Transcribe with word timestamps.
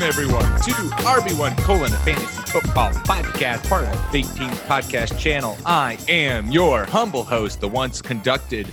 Welcome 0.00 0.24
everyone 0.24 0.60
to 0.62 0.72
RB1 1.04 1.58
colon 1.58 1.90
fantasy 1.90 2.50
football 2.50 2.90
podcast, 2.90 3.68
part 3.68 3.84
of 3.84 3.92
the 3.92 3.98
Fake 4.10 4.34
Teams 4.34 4.58
podcast 4.60 5.18
channel. 5.18 5.58
I 5.66 5.98
am 6.08 6.50
your 6.50 6.86
humble 6.86 7.22
host, 7.22 7.60
the 7.60 7.68
once 7.68 8.00
conducted, 8.00 8.66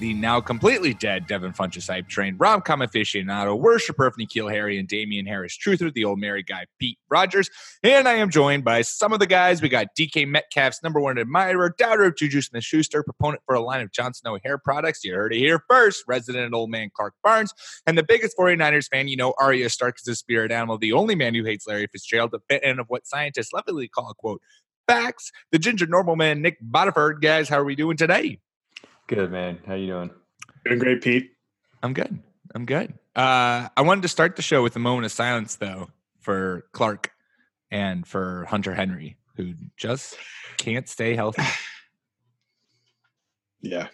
the 0.00 0.14
now 0.14 0.40
completely 0.40 0.94
dead 0.94 1.26
Devin 1.26 1.52
Funchess 1.52 1.88
hype 1.88 2.08
train, 2.08 2.36
rom 2.38 2.62
com 2.62 2.80
aficionado, 2.80 3.58
worshiper 3.58 4.06
of 4.06 4.16
N'Keal 4.16 4.50
Harry 4.50 4.78
and 4.78 4.88
Damien 4.88 5.26
Harris, 5.26 5.56
truther, 5.56 5.92
the 5.92 6.04
old 6.04 6.18
married 6.18 6.46
guy, 6.46 6.64
Pete 6.78 6.98
Rogers. 7.10 7.50
And 7.82 8.08
I 8.08 8.14
am 8.14 8.30
joined 8.30 8.64
by 8.64 8.82
some 8.82 9.12
of 9.12 9.20
the 9.20 9.26
guys. 9.26 9.62
We 9.62 9.68
got 9.68 9.94
DK 9.96 10.26
Metcalf's 10.26 10.82
number 10.82 11.00
one 11.00 11.18
admirer, 11.18 11.74
doubter 11.78 12.04
of 12.04 12.16
Juju 12.16 12.40
Smith 12.40 12.64
Schuster, 12.64 13.02
proponent 13.02 13.42
for 13.46 13.54
a 13.54 13.60
line 13.60 13.82
of 13.82 13.92
Jon 13.92 14.14
Snow 14.14 14.38
hair 14.42 14.58
products. 14.58 15.04
You 15.04 15.14
heard 15.14 15.34
it 15.34 15.38
here 15.38 15.62
first, 15.68 16.02
resident 16.08 16.52
old 16.54 16.70
man 16.70 16.90
Clark 16.92 17.14
Barnes, 17.22 17.52
and 17.86 17.96
the 17.96 18.02
biggest 18.02 18.36
49ers 18.36 18.88
fan, 18.88 19.06
you 19.06 19.16
know, 19.16 19.34
Arya 19.38 19.68
Stark 19.68 19.98
is 20.00 20.08
a 20.08 20.16
spirit 20.16 20.50
animal, 20.50 20.78
the 20.78 20.94
only 20.94 21.14
man 21.14 21.34
who 21.34 21.44
hates 21.44 21.66
Larry 21.66 21.86
Fitzgerald, 21.86 22.30
the 22.32 22.40
fit 22.48 22.62
end 22.64 22.80
of 22.80 22.86
what 22.88 23.06
scientists 23.06 23.52
lovingly 23.52 23.86
call, 23.86 24.10
a 24.10 24.14
quote, 24.14 24.40
facts. 24.88 25.30
The 25.52 25.58
ginger 25.58 25.86
normal 25.86 26.16
man, 26.16 26.42
Nick 26.42 26.58
Bodiford. 26.60 27.20
Guys, 27.20 27.48
how 27.48 27.60
are 27.60 27.64
we 27.64 27.76
doing 27.76 27.96
today? 27.96 28.40
Good 29.10 29.32
man. 29.32 29.58
How 29.66 29.74
you 29.74 29.88
doing? 29.88 30.10
Doing 30.64 30.78
great, 30.78 31.02
Pete. 31.02 31.32
I'm 31.82 31.94
good. 31.94 32.22
I'm 32.54 32.64
good. 32.64 32.94
Uh, 33.16 33.66
I 33.76 33.82
wanted 33.82 34.02
to 34.02 34.08
start 34.08 34.36
the 34.36 34.42
show 34.42 34.62
with 34.62 34.76
a 34.76 34.78
moment 34.78 35.04
of 35.04 35.10
silence, 35.10 35.56
though, 35.56 35.90
for 36.20 36.64
Clark 36.70 37.10
and 37.72 38.06
for 38.06 38.44
Hunter 38.44 38.72
Henry, 38.72 39.16
who 39.36 39.54
just 39.76 40.16
can't 40.56 40.88
stay 40.88 41.14
healthy. 41.14 41.42
Yeah. 43.62 43.88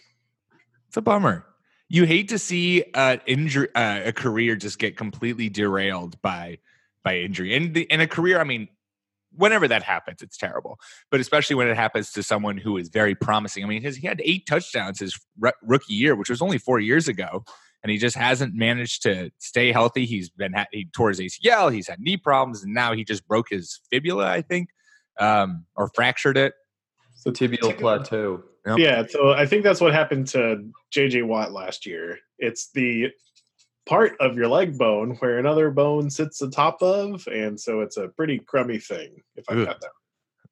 It's 0.86 0.96
a 0.96 1.02
bummer. 1.02 1.44
You 1.88 2.04
hate 2.04 2.28
to 2.28 2.38
see 2.38 2.84
uh, 2.94 3.16
injury, 3.26 3.66
uh, 3.74 4.02
a 4.04 4.12
career 4.12 4.54
just 4.54 4.78
get 4.78 4.96
completely 4.96 5.48
derailed 5.48 6.22
by 6.22 6.58
by 7.02 7.18
injury, 7.18 7.56
and 7.56 7.74
the, 7.74 7.82
in 7.82 8.00
a 8.00 8.06
career. 8.06 8.38
I 8.38 8.44
mean, 8.44 8.68
whenever 9.36 9.68
that 9.68 9.82
happens, 9.82 10.22
it's 10.22 10.36
terrible. 10.36 10.78
But 11.10 11.20
especially 11.20 11.56
when 11.56 11.68
it 11.68 11.76
happens 11.76 12.12
to 12.12 12.22
someone 12.22 12.56
who 12.56 12.76
is 12.76 12.88
very 12.88 13.14
promising. 13.14 13.64
I 13.64 13.66
mean, 13.66 13.82
his, 13.82 13.96
he 13.96 14.06
had 14.06 14.20
eight 14.24 14.46
touchdowns 14.46 15.00
his 15.00 15.18
r- 15.42 15.54
rookie 15.62 15.94
year, 15.94 16.14
which 16.14 16.30
was 16.30 16.42
only 16.42 16.58
four 16.58 16.80
years 16.80 17.08
ago, 17.08 17.44
and 17.82 17.90
he 17.90 17.98
just 17.98 18.16
hasn't 18.16 18.54
managed 18.54 19.02
to 19.02 19.30
stay 19.38 19.72
healthy. 19.72 20.06
He's 20.06 20.30
been 20.30 20.52
ha- 20.52 20.66
he 20.72 20.88
tore 20.94 21.10
his 21.10 21.20
ACL, 21.20 21.72
he's 21.72 21.88
had 21.88 22.00
knee 22.00 22.16
problems, 22.16 22.62
and 22.62 22.74
now 22.74 22.92
he 22.92 23.04
just 23.04 23.26
broke 23.28 23.48
his 23.50 23.80
fibula, 23.90 24.26
I 24.26 24.42
think, 24.42 24.70
um, 25.18 25.64
or 25.76 25.90
fractured 25.94 26.36
it. 26.36 26.54
The 27.24 27.32
tibial 27.32 27.76
plateau. 27.78 28.42
Yep. 28.66 28.78
Yeah. 28.78 29.06
So 29.08 29.30
I 29.30 29.46
think 29.46 29.62
that's 29.62 29.80
what 29.80 29.92
happened 29.92 30.26
to 30.28 30.68
JJ 30.92 31.26
Watt 31.26 31.52
last 31.52 31.86
year. 31.86 32.18
It's 32.38 32.70
the 32.72 33.10
part 33.86 34.16
of 34.20 34.36
your 34.36 34.48
leg 34.48 34.76
bone 34.76 35.12
where 35.20 35.38
another 35.38 35.70
bone 35.70 36.10
sits 36.10 36.42
atop 36.42 36.82
of, 36.82 37.26
and 37.28 37.58
so 37.58 37.80
it's 37.80 37.96
a 37.96 38.08
pretty 38.08 38.38
crummy 38.38 38.78
thing. 38.78 39.22
If 39.36 39.44
I 39.48 39.64
got 39.64 39.80
that. 39.80 39.90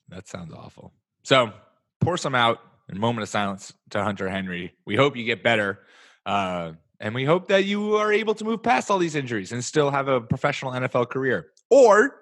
That 0.08 0.28
sounds 0.28 0.52
awful. 0.54 0.92
So 1.22 1.52
pour 2.00 2.16
some 2.16 2.34
out 2.34 2.60
in 2.88 2.98
moment 2.98 3.22
of 3.22 3.28
silence 3.28 3.72
to 3.90 4.02
Hunter 4.02 4.28
Henry. 4.28 4.74
We 4.84 4.96
hope 4.96 5.16
you 5.16 5.24
get 5.24 5.42
better. 5.42 5.80
Uh, 6.24 6.72
and 7.00 7.14
we 7.14 7.24
hope 7.24 7.48
that 7.48 7.64
you 7.64 7.96
are 7.96 8.12
able 8.12 8.34
to 8.34 8.44
move 8.44 8.62
past 8.62 8.90
all 8.90 8.98
these 8.98 9.14
injuries 9.14 9.52
and 9.52 9.64
still 9.64 9.90
have 9.90 10.08
a 10.08 10.20
professional 10.20 10.72
NFL 10.72 11.10
career. 11.10 11.48
Or 11.70 12.14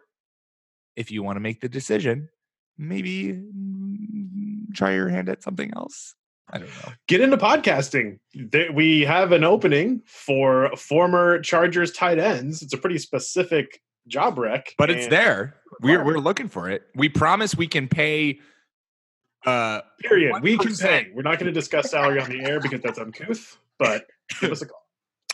if 0.97 1.11
you 1.11 1.23
want 1.23 1.37
to 1.37 1.41
make 1.41 1.61
the 1.61 1.69
decision, 1.69 2.29
maybe 2.79 3.33
mm, 3.33 4.75
try 4.75 4.95
your 4.95 5.09
hand 5.09 5.29
at 5.29 5.43
something 5.43 5.73
else. 5.75 6.15
I 6.51 6.59
don't 6.59 6.69
know. 6.69 6.93
Get 7.09 7.21
into 7.21 7.37
podcasting. 7.37 8.19
We 8.75 9.03
have 9.03 9.33
an 9.33 9.45
opening 9.45 10.03
for 10.07 10.71
former 10.77 11.41
Chargers 11.41 11.93
tight 11.93 12.19
ends. 12.19 12.63
It's 12.63 12.75
a 12.75 12.79
pretty 12.79 12.99
specific 12.99 13.81
job 14.09 14.39
rec, 14.39 14.75
But 14.77 14.91
it's 14.91 15.07
there. 15.07 15.57
We're 15.81 16.05
we're 16.05 16.19
looking 16.19 16.49
for 16.49 16.69
it. 16.69 16.83
We 16.95 17.09
promise 17.09 17.55
we 17.55 17.67
can 17.69 17.89
pay 17.89 18.41
uh 19.47 19.81
Period. 20.01 20.43
We 20.43 20.59
can 20.59 20.75
pay. 20.75 21.09
We're 21.15 21.23
not 21.23 21.39
going 21.39 21.47
to 21.47 21.53
discuss 21.53 21.91
salary 21.91 22.21
on 22.21 22.31
the 22.31 22.41
air 22.43 22.61
because 22.61 22.81
that's 22.81 22.99
uncouth. 22.99 23.57
But 23.79 24.07
give 24.41 24.53
us 24.53 24.63
a 24.63 24.67
call. 24.67 24.87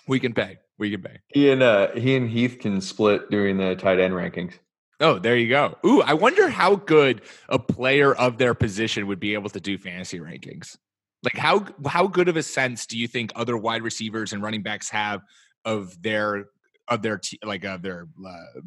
we 0.06 0.20
can 0.20 0.32
pay. 0.32 0.58
We 0.78 0.90
can 0.90 1.02
pay. 1.02 1.18
He 1.28 1.50
and 1.50 1.62
uh, 1.62 1.88
he 1.92 2.16
and 2.16 2.30
Heath 2.30 2.58
can 2.60 2.80
split 2.80 3.30
during 3.30 3.56
the 3.58 3.74
tight 3.74 3.98
end 3.98 4.14
rankings. 4.14 4.54
Oh, 5.00 5.18
there 5.18 5.36
you 5.36 5.48
go. 5.48 5.76
Ooh, 5.84 6.02
I 6.02 6.14
wonder 6.14 6.48
how 6.48 6.76
good 6.76 7.22
a 7.48 7.58
player 7.58 8.14
of 8.14 8.38
their 8.38 8.54
position 8.54 9.06
would 9.06 9.20
be 9.20 9.34
able 9.34 9.50
to 9.50 9.60
do 9.60 9.78
fantasy 9.78 10.18
rankings. 10.18 10.76
Like 11.22 11.36
how 11.36 11.66
how 11.86 12.06
good 12.06 12.28
of 12.28 12.36
a 12.36 12.42
sense 12.42 12.86
do 12.86 12.96
you 12.96 13.08
think 13.08 13.32
other 13.34 13.56
wide 13.56 13.82
receivers 13.82 14.32
and 14.32 14.42
running 14.42 14.62
backs 14.62 14.88
have 14.90 15.22
of 15.64 16.00
their 16.02 16.46
of 16.86 17.02
their 17.02 17.18
te- 17.18 17.40
like 17.44 17.64
of 17.64 17.82
their 17.82 18.06
uh, 18.26 18.60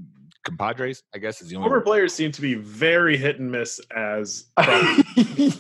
compadres? 0.44 1.04
I 1.16 1.20
guess 1.20 1.42
is 1.42 1.50
the 1.50 1.56
only. 1.56 1.66
Former 1.66 1.78
word. 1.78 1.86
players 1.86 2.14
seem 2.14 2.32
to 2.34 2.42
be 2.42 2.56
very 2.56 3.18
hit 3.18 3.40
and 3.40 3.52
miss 3.52 3.80
as. 3.96 4.46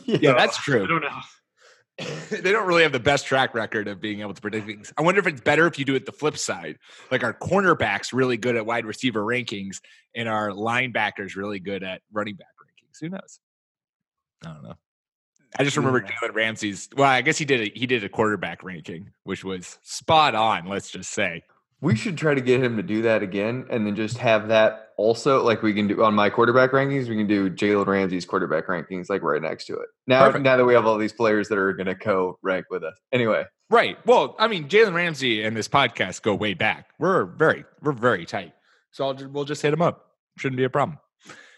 Yeah, 0.06 0.34
that's 0.34 0.57
true. 0.57 0.84
I 0.84 0.88
don't 0.88 1.01
know. 1.01 1.19
they 2.30 2.51
don't 2.51 2.68
really 2.68 2.84
have 2.84 2.91
the 2.91 3.00
best 3.00 3.25
track 3.25 3.53
record 3.53 3.88
of 3.88 4.00
being 4.01 4.22
able 4.22 4.34
to 4.34 4.41
predict 4.41 4.66
things. 4.66 4.94
I 4.97 5.01
wonder 5.01 5.19
if 5.19 5.28
it's 5.28 5.41
better 5.41 5.68
if 5.68 5.78
you 5.78 5.85
do 5.85 5.96
it 5.96 6.06
the 6.06 6.12
flip 6.12 6.38
side. 6.38 6.78
Like 7.09 7.24
our 7.24 7.34
cornerbacks 7.34 8.13
really 8.13 8.38
good 8.38 8.56
at 8.56 8.66
wide 8.66 8.85
receiver 8.85 9.22
rankings, 9.22 9.78
and 10.16 10.28
our 10.28 10.50
linebackers 10.50 11.35
really 11.35 11.59
good 11.59 11.84
at 11.84 12.01
running 12.12 12.35
back 12.35 12.47
rankings. 12.62 13.00
Who 13.01 13.09
knows? 13.09 13.40
I 14.46 14.53
don't 14.53 14.63
know. 14.63 14.75
I 15.57 15.63
just 15.63 15.78
remember 15.78 16.01
Jalen 16.01 16.34
Ramsey's. 16.34 16.89
Well, 16.95 17.09
I 17.09 17.22
guess 17.22 17.38
he 17.38 17.45
did 17.45 17.62
a, 17.62 17.72
he 17.78 17.85
did 17.85 18.03
a 18.03 18.09
quarterback 18.09 18.63
ranking, 18.63 19.12
which 19.23 19.44
was 19.44 19.79
spot 19.81 20.35
on. 20.35 20.66
Let's 20.67 20.89
just 20.89 21.12
say. 21.12 21.44
We 21.81 21.95
should 21.95 22.16
try 22.17 22.35
to 22.35 22.41
get 22.41 22.63
him 22.63 22.78
to 22.78 22.84
do 22.84 23.01
that 23.01 23.23
again, 23.23 23.66
and 23.69 23.85
then 23.88 23.95
just 23.95 24.19
have 24.19 24.50
that 24.50 24.89
also 24.97 25.44
like 25.44 25.63
we 25.63 25.73
can 25.73 25.88
do 25.88 26.03
on 26.03 26.13
my 26.13 26.29
quarterback 26.29 26.72
rankings. 26.72 27.09
We 27.09 27.17
can 27.17 27.28
do 27.28 27.50
Jalen 27.50 27.88
Ramsey's 27.88 28.25
quarterback 28.25 28.67
rankings 28.67 29.09
like 29.09 29.23
right 29.23 29.41
next 29.41 29.66
to 29.66 29.73
it. 29.73 29.88
Now, 30.06 30.25
Perfect. 30.25 30.44
now 30.44 30.57
that 30.57 30.66
we 30.66 30.75
have 30.75 30.85
all 30.85 30.97
these 30.97 31.13
players 31.13 31.50
that 31.50 31.57
are 31.57 31.73
going 31.73 31.88
to 31.88 31.95
co-rank 31.95 32.68
with 32.69 32.83
us. 32.83 32.95
Anyway, 33.12 33.45
Right. 33.72 33.97
Well, 34.06 34.35
I 34.38 34.50
mean, 34.50 34.68
Jalen 34.68 34.94
Ramsey 34.94 35.44
and 35.44 35.56
this 35.56 35.69
podcast 35.69 36.23
go 36.23 36.35
way 36.35 36.53
back. 36.53 36.89
We're 37.00 37.23
very, 37.23 37.63
we're 37.81 37.94
very 37.94 38.25
tight. 38.25 38.53
So 38.91 39.06
I'll 39.06 39.13
just, 39.13 39.31
we'll 39.31 39.45
just 39.45 39.62
hit 39.62 39.72
him 39.72 39.81
up. 39.81 40.07
Shouldn't 40.38 40.57
be 40.57 40.66
a 40.66 40.69
problem. 40.69 40.97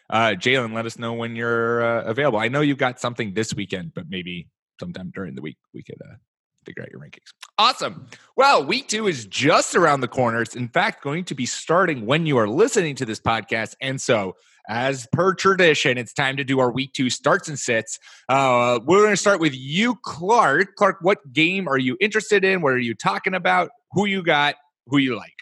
Uh, 0.10 0.36
Jalen, 0.38 0.74
let 0.74 0.86
us 0.86 1.00
know 1.00 1.14
when 1.14 1.36
you're 1.36 1.84
uh, 1.84 2.04
available. 2.04 2.40
I 2.40 2.48
know 2.48 2.62
you've 2.62 2.78
got 2.78 3.00
something 3.00 3.34
this 3.34 3.54
weekend, 3.54 3.94
but 3.94 4.10
maybe 4.10 4.48
sometime 4.80 5.12
during 5.14 5.36
the 5.36 5.42
week 5.42 5.58
we 5.74 5.84
could 5.84 6.00
uh, 6.02 6.16
figure 6.66 6.84
out 6.84 6.92
your 6.92 7.00
rankings. 7.00 7.34
Awesome. 7.58 8.08
Well, 8.36 8.66
week 8.66 8.88
two 8.88 9.08
is 9.08 9.26
just 9.26 9.76
around 9.76 10.02
the 10.02 10.08
corner. 10.08 10.42
It's 10.42 10.56
in 10.56 10.70
fact 10.70 11.04
going 11.04 11.26
to 11.26 11.36
be 11.36 11.46
starting 11.46 12.06
when 12.06 12.26
you 12.26 12.38
are 12.38 12.48
listening 12.48 12.96
to 12.96 13.06
this 13.06 13.20
podcast. 13.20 13.76
And 13.82 14.02
so, 14.02 14.36
as 14.70 15.08
per 15.12 15.34
tradition, 15.34 15.98
it's 15.98 16.14
time 16.14 16.38
to 16.38 16.44
do 16.46 16.60
our 16.60 16.72
week 16.72 16.94
two 16.94 17.10
starts 17.10 17.50
and 17.50 17.60
sits. 17.60 18.00
Uh, 18.30 18.80
we're 18.86 19.02
going 19.02 19.12
to 19.12 19.18
start 19.18 19.42
with 19.42 19.54
you, 19.54 19.96
Clark. 20.04 20.76
Clark, 20.76 21.00
what 21.02 21.34
game 21.34 21.68
are 21.68 21.78
you 21.78 21.98
interested 22.00 22.46
in? 22.46 22.62
What 22.62 22.74
are 22.74 22.80
you 22.80 22.96
talking 22.96 23.34
about? 23.34 23.72
Who 23.92 24.06
you 24.06 24.24
got? 24.24 24.56
Who 24.88 24.98
you 24.98 25.18
like? 25.18 25.34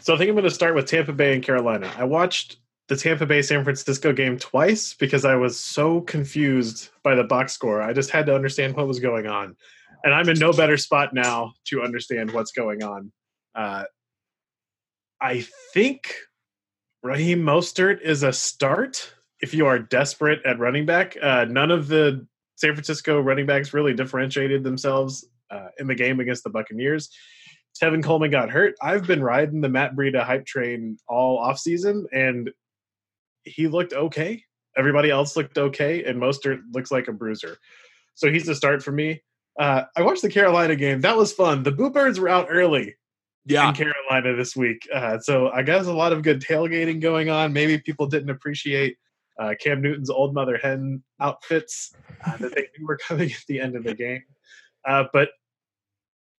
So 0.00 0.14
I 0.14 0.18
think 0.18 0.28
I'm 0.28 0.34
going 0.34 0.44
to 0.44 0.50
start 0.50 0.74
with 0.74 0.86
Tampa 0.86 1.12
Bay 1.12 1.34
and 1.34 1.42
Carolina. 1.42 1.88
I 1.96 2.02
watched 2.02 2.56
the 2.88 2.96
Tampa 2.96 3.24
Bay 3.26 3.40
San 3.42 3.64
Francisco 3.64 4.12
game 4.12 4.38
twice 4.38 4.92
because 4.94 5.24
I 5.24 5.36
was 5.36 5.58
so 5.58 6.02
confused 6.02 6.90
by 7.02 7.14
the 7.14 7.24
box 7.24 7.52
score. 7.52 7.80
I 7.80 7.92
just 7.92 8.10
had 8.10 8.26
to 8.26 8.34
understand 8.34 8.76
what 8.76 8.86
was 8.86 9.00
going 9.00 9.26
on. 9.26 9.56
And 10.02 10.12
I'm 10.12 10.28
in 10.28 10.38
no 10.38 10.52
better 10.52 10.76
spot 10.76 11.14
now 11.14 11.54
to 11.66 11.82
understand 11.82 12.30
what's 12.30 12.52
going 12.52 12.82
on. 12.82 13.10
Uh, 13.54 13.84
I 15.20 15.46
think 15.72 16.14
Raheem 17.02 17.40
Mostert 17.40 18.02
is 18.02 18.22
a 18.22 18.32
start 18.32 19.14
if 19.40 19.54
you 19.54 19.66
are 19.66 19.78
desperate 19.78 20.40
at 20.44 20.58
running 20.58 20.84
back. 20.84 21.16
Uh, 21.20 21.46
none 21.46 21.70
of 21.70 21.88
the 21.88 22.26
San 22.56 22.74
Francisco 22.74 23.20
running 23.20 23.46
backs 23.46 23.72
really 23.72 23.94
differentiated 23.94 24.62
themselves 24.62 25.26
uh, 25.50 25.68
in 25.78 25.86
the 25.86 25.94
game 25.94 26.20
against 26.20 26.44
the 26.44 26.50
Buccaneers. 26.50 27.08
Tevin 27.80 28.04
Coleman 28.04 28.30
got 28.30 28.50
hurt. 28.50 28.74
I've 28.82 29.06
been 29.06 29.22
riding 29.22 29.60
the 29.60 29.68
Matt 29.68 29.96
Breida 29.96 30.22
hype 30.22 30.46
train 30.46 30.98
all 31.08 31.38
off 31.38 31.58
season, 31.58 32.06
and 32.12 32.50
he 33.44 33.68
looked 33.68 33.92
okay. 33.92 34.42
Everybody 34.76 35.10
else 35.10 35.36
looked 35.36 35.56
okay, 35.58 36.04
and 36.04 36.20
Mostert 36.20 36.60
looks 36.72 36.90
like 36.90 37.08
a 37.08 37.12
bruiser. 37.12 37.58
So 38.14 38.30
he's 38.30 38.46
the 38.46 38.54
start 38.54 38.82
for 38.82 38.92
me. 38.92 39.22
Uh, 39.58 39.82
I 39.96 40.02
watched 40.02 40.22
the 40.22 40.28
Carolina 40.30 40.74
game. 40.76 41.00
That 41.00 41.16
was 41.16 41.32
fun. 41.32 41.62
The 41.62 41.70
Boo 41.72 41.90
Birds 41.90 42.18
were 42.18 42.28
out 42.28 42.48
early 42.50 42.96
Yeah. 43.46 43.68
in 43.68 43.74
Carolina 43.74 44.34
this 44.36 44.56
week. 44.56 44.88
Uh, 44.92 45.18
so 45.20 45.50
I 45.50 45.62
guess 45.62 45.86
a 45.86 45.92
lot 45.92 46.12
of 46.12 46.22
good 46.22 46.40
tailgating 46.40 47.00
going 47.00 47.28
on. 47.30 47.52
Maybe 47.52 47.78
people 47.78 48.06
didn't 48.06 48.30
appreciate 48.30 48.96
uh, 49.38 49.54
Cam 49.60 49.80
Newton's 49.80 50.10
old 50.10 50.34
mother 50.34 50.56
hen 50.56 51.02
outfits 51.20 51.92
uh, 52.26 52.36
that 52.38 52.54
they 52.54 52.68
knew 52.78 52.86
were 52.86 52.96
coming 52.96 53.30
at 53.30 53.44
the 53.46 53.60
end 53.60 53.76
of 53.76 53.84
the 53.84 53.94
game. 54.06 54.22
Uh, 54.84 55.04
but 55.12 55.30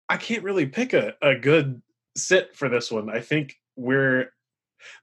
I 0.10 0.18
can't 0.18 0.44
really 0.44 0.66
pick 0.66 0.94
a, 0.94 1.14
a 1.22 1.36
good 1.36 1.82
sit 2.18 2.56
for 2.56 2.70
this 2.70 2.92
one. 2.92 3.10
I 3.10 3.22
think 3.22 3.56
we're 3.76 4.32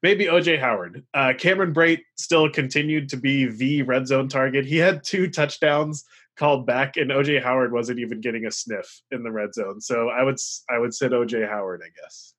maybe 0.03 0.27
OJ 0.27 0.61
Howard. 0.61 1.05
Uh, 1.15 1.33
Cameron 1.39 1.75
Brate 1.75 2.03
still 2.17 2.51
continued 2.51 3.09
to 3.11 3.17
be 3.17 3.47
the 3.47 3.83
red 3.83 4.07
zone 4.07 4.29
target. 4.29 4.65
He 4.67 4.77
had 4.77 5.05
two 5.05 5.29
touchdowns 5.29 6.05
called 6.37 6.67
back, 6.67 6.97
and 6.97 7.11
OJ 7.11 7.43
Howard 7.43 7.73
wasn't 7.73 7.99
even 7.99 8.21
getting 8.21 8.47
a 8.47 8.51
sniff 8.51 9.03
in 9.11 9.23
the 9.23 9.31
red 9.31 9.55
zone. 9.55 9.81
So 9.81 10.09
I 10.09 10.23
would 10.23 10.39
I 10.71 10.79
would 10.79 10.95
sit 10.95 11.13
OJ 11.13 11.49
Howard, 11.49 11.83
I 11.85 11.91
guess. 12.01 12.35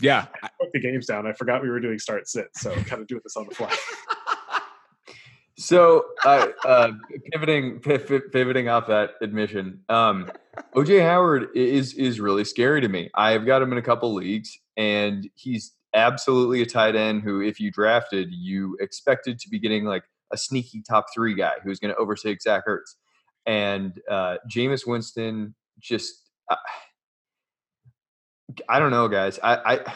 Yeah. 0.00 0.26
I 0.42 0.48
put 0.60 0.72
the 0.72 0.80
games 0.80 1.06
down. 1.06 1.26
I 1.26 1.32
forgot 1.32 1.62
we 1.62 1.70
were 1.70 1.80
doing 1.80 1.98
start 1.98 2.28
sit, 2.28 2.48
so 2.56 2.74
kind 2.84 3.00
of 3.00 3.06
doing 3.06 3.20
this 3.24 3.36
on 3.36 3.46
the 3.48 3.54
fly. 3.54 3.74
So, 5.58 6.06
uh, 6.24 6.48
uh, 6.64 6.92
pivoting 7.30 7.78
pivot, 7.78 8.32
pivoting 8.32 8.68
off 8.68 8.88
that 8.88 9.10
admission, 9.20 9.82
um, 9.88 10.28
OJ 10.74 11.02
Howard 11.02 11.50
is 11.54 11.94
is 11.94 12.18
really 12.18 12.44
scary 12.44 12.80
to 12.80 12.88
me. 12.88 13.10
I've 13.14 13.46
got 13.46 13.62
him 13.62 13.70
in 13.70 13.78
a 13.78 13.82
couple 13.82 14.12
leagues, 14.12 14.58
and 14.76 15.28
he's 15.34 15.72
absolutely 15.94 16.62
a 16.62 16.66
tight 16.66 16.96
end 16.96 17.22
who, 17.22 17.40
if 17.40 17.60
you 17.60 17.70
drafted, 17.70 18.28
you 18.32 18.76
expected 18.80 19.38
to 19.40 19.48
be 19.48 19.58
getting 19.58 19.84
like 19.84 20.04
a 20.32 20.36
sneaky 20.36 20.82
top 20.88 21.06
three 21.14 21.34
guy 21.34 21.54
who's 21.62 21.78
going 21.78 21.92
to 21.92 22.00
overtake 22.00 22.40
Zach 22.42 22.64
Ertz, 22.66 22.94
and 23.46 24.00
uh, 24.10 24.36
Jameis 24.50 24.86
Winston 24.86 25.54
just. 25.80 26.14
Uh, 26.50 26.56
I 28.68 28.78
don't 28.78 28.90
know, 28.90 29.08
guys. 29.08 29.38
I 29.42 29.56
I, 29.56 29.92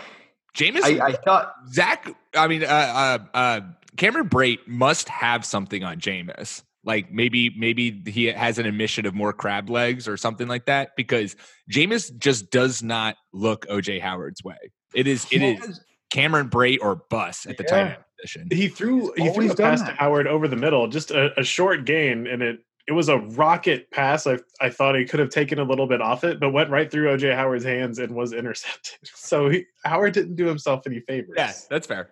Jameis, 0.57 0.83
I, 0.83 1.09
I 1.09 1.13
thought 1.13 1.53
Zach, 1.71 2.11
I 2.35 2.49
mean, 2.49 2.65
uh, 2.65 2.67
uh, 2.67 3.19
uh, 3.35 3.61
Cameron 3.97 4.29
Brate 4.29 4.67
must 4.67 5.09
have 5.09 5.45
something 5.45 5.85
on 5.85 6.01
Jameis. 6.01 6.63
Like 6.83 7.13
maybe, 7.13 7.51
maybe 7.51 8.03
he 8.07 8.27
has 8.27 8.59
an 8.59 8.65
admission 8.65 9.07
of 9.07 9.15
more 9.15 9.33
crab 9.33 9.69
legs 9.69 10.09
or 10.09 10.17
something 10.17 10.47
like 10.49 10.67
that 10.67 10.91
because 10.97 11.37
Jameis 11.71 12.17
just 12.17 12.51
does 12.51 12.83
not 12.83 13.17
look 13.33 13.67
OJ 13.67 14.01
Howard's 14.01 14.43
way. 14.43 14.57
It 14.95 15.07
is, 15.07 15.27
it 15.31 15.43
is 15.43 15.81
Cameron 16.11 16.49
Brate 16.49 16.79
or 16.81 16.97
bus 17.11 17.47
at 17.47 17.57
the 17.57 17.65
tight 17.65 17.81
end 17.81 17.97
position. 18.19 18.49
He 18.51 18.69
threw 18.69 19.13
he 19.17 19.25
threw 19.25 19.31
always 19.31 19.53
a 19.53 19.55
done 19.55 19.79
pass 19.79 19.89
to. 19.89 19.95
Howard 19.95 20.27
over 20.27 20.49
the 20.49 20.57
middle, 20.57 20.89
just 20.89 21.11
a, 21.11 21.39
a 21.39 21.45
short 21.45 21.85
gain, 21.85 22.27
and 22.27 22.43
it 22.43 22.61
it 22.87 22.93
was 22.93 23.09
a 23.09 23.19
rocket 23.19 23.91
pass. 23.91 24.27
I 24.27 24.39
I 24.61 24.71
thought 24.71 24.97
he 24.97 25.05
could 25.05 25.21
have 25.21 25.31
taken 25.31 25.59
a 25.59 25.65
little 25.65 25.87
bit 25.87 26.01
off 26.01 26.25
it, 26.25 26.41
but 26.41 26.53
went 26.53 26.71
right 26.71 26.91
through 26.91 27.17
OJ 27.17 27.35
Howard's 27.35 27.65
hands 27.65 27.99
and 27.99 28.15
was 28.15 28.33
intercepted. 28.33 28.95
So 29.15 29.49
he, 29.49 29.65
Howard 29.85 30.15
didn't 30.15 30.37
do 30.37 30.47
himself 30.47 30.87
any 30.87 31.01
favors. 31.01 31.35
Yeah, 31.37 31.53
that's 31.69 31.87
fair. 31.87 32.11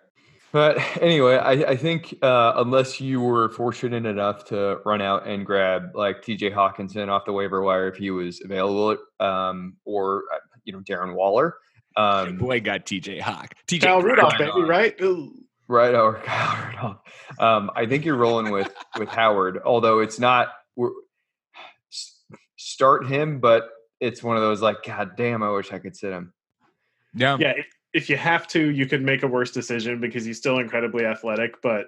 But 0.51 0.77
anyway, 1.01 1.35
I, 1.35 1.51
I 1.51 1.75
think 1.75 2.15
uh, 2.21 2.53
unless 2.55 3.01
you 3.01 3.19
were 3.19 3.49
fortunate 3.49 4.05
enough 4.05 4.45
to 4.45 4.79
run 4.85 5.01
out 5.01 5.27
and 5.27 5.45
grab 5.45 5.91
like 5.95 6.21
T.J. 6.21 6.51
Hockenson 6.51 7.09
off 7.09 7.25
the 7.25 7.33
waiver 7.33 7.61
wire 7.61 7.89
if 7.89 7.97
he 7.97 8.09
was 8.11 8.41
available, 8.41 8.97
um, 9.19 9.75
or 9.83 10.23
uh, 10.33 10.37
you 10.63 10.71
know 10.71 10.79
Darren 10.79 11.13
Waller, 11.13 11.55
Your 11.97 12.05
um, 12.05 12.37
boy 12.37 12.59
got 12.59 12.85
TJ 12.85 13.21
Hawk. 13.21 13.53
TJ 13.67 13.81
Kyle 13.83 14.01
Rudolph, 14.01 14.33
Right 14.33 14.39
baby, 14.39 14.51
on. 14.51 14.67
right? 14.67 15.01
Ooh. 15.01 15.33
right 15.67 15.95
or 15.95 16.15
Kyle 16.25 16.67
Rudolph. 16.67 16.97
Um, 17.39 17.71
I 17.75 17.85
think 17.85 18.05
you're 18.05 18.17
rolling 18.17 18.51
with 18.51 18.73
with 18.99 19.09
Howard, 19.09 19.61
although 19.65 19.99
it's 19.99 20.19
not 20.19 20.49
we're, 20.75 20.91
start 22.57 23.05
him, 23.07 23.39
but 23.39 23.69
it's 23.99 24.21
one 24.21 24.35
of 24.35 24.43
those 24.43 24.61
like, 24.61 24.83
God 24.83 25.11
damn, 25.15 25.41
I 25.43 25.49
wish 25.51 25.71
I 25.71 25.79
could 25.79 25.95
sit 25.95 26.11
him. 26.11 26.33
Yeah. 27.13 27.37
Yeah, 27.39 27.53
if, 27.55 27.65
if 27.93 28.09
you 28.09 28.17
have 28.17 28.45
to, 28.49 28.69
you 28.71 28.85
could 28.85 29.01
make 29.01 29.23
a 29.23 29.27
worse 29.27 29.51
decision 29.51 30.01
because 30.01 30.25
he's 30.25 30.37
still 30.37 30.59
incredibly 30.59 31.05
athletic, 31.05 31.61
but 31.61 31.87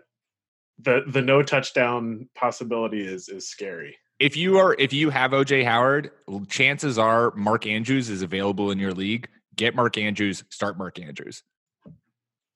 the 0.80 1.03
the 1.07 1.21
no 1.21 1.42
touchdown 1.42 2.30
possibility 2.36 3.06
is 3.06 3.27
is 3.30 3.50
scary. 3.50 3.98
If 4.19 4.36
you 4.38 4.57
are, 4.57 4.75
if 4.80 4.94
you 4.94 5.10
have 5.10 5.31
OJ 5.31 5.63
Howard, 5.65 6.12
chances 6.48 6.98
are 6.98 7.33
Mark 7.36 7.68
Andrews 7.68 8.10
is 8.10 8.21
available 8.21 8.71
in 8.71 8.80
your 8.80 8.94
league. 8.94 9.27
Get 9.57 9.75
Mark 9.75 9.98
Andrews. 9.98 10.44
Start 10.50 10.77
Mark 10.77 11.00
Andrews. 11.00 11.44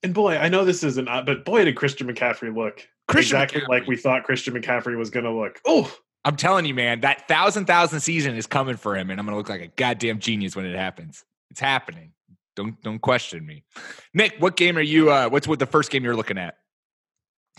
And 0.04 0.14
boy, 0.14 0.38
I 0.38 0.50
know 0.50 0.66
this 0.66 0.84
isn't, 0.84 1.08
uh, 1.08 1.22
but 1.22 1.46
boy, 1.46 1.66
did 1.66 1.76
Christian 1.76 2.08
McCaffrey 2.08 2.56
look 2.56 2.88
Christian 3.08 3.38
exactly 3.38 3.64
like 3.68 3.88
we 3.88 3.98
thought 3.98 4.24
Christian 4.24 4.54
McCaffrey 4.54 4.98
was 4.98 5.10
going 5.10 5.26
to 5.26 5.32
look. 5.32 5.60
Oh, 5.66 5.94
I'm 6.24 6.36
telling 6.36 6.66
you, 6.66 6.74
man, 6.74 7.02
that 7.02 7.28
thousand 7.28 7.66
thousand 7.66 8.00
season 8.02 8.36
is 8.36 8.48
coming 8.48 8.78
for 8.78 8.96
him, 8.96 9.10
and 9.10 9.20
I'm 9.20 9.26
gonna 9.26 9.38
look 9.38 9.50
like 9.50 9.62
a 9.62 9.68
goddamn 9.68 10.20
genius 10.20 10.56
when 10.56 10.66
it 10.66 10.76
happens. 10.76 11.26
It's 11.50 11.60
happening. 11.60 12.14
Don't 12.56 12.82
don't 12.84 13.00
question 13.00 13.46
me. 13.46 13.64
Nick, 14.14 14.36
what 14.40 14.56
game 14.56 14.78
are 14.78 14.82
you? 14.82 15.12
Uh, 15.12 15.30
what's 15.30 15.48
what 15.48 15.60
the 15.60 15.66
first 15.66 15.90
game 15.90 16.04
you're 16.04 16.16
looking 16.16 16.38
at? 16.38 16.58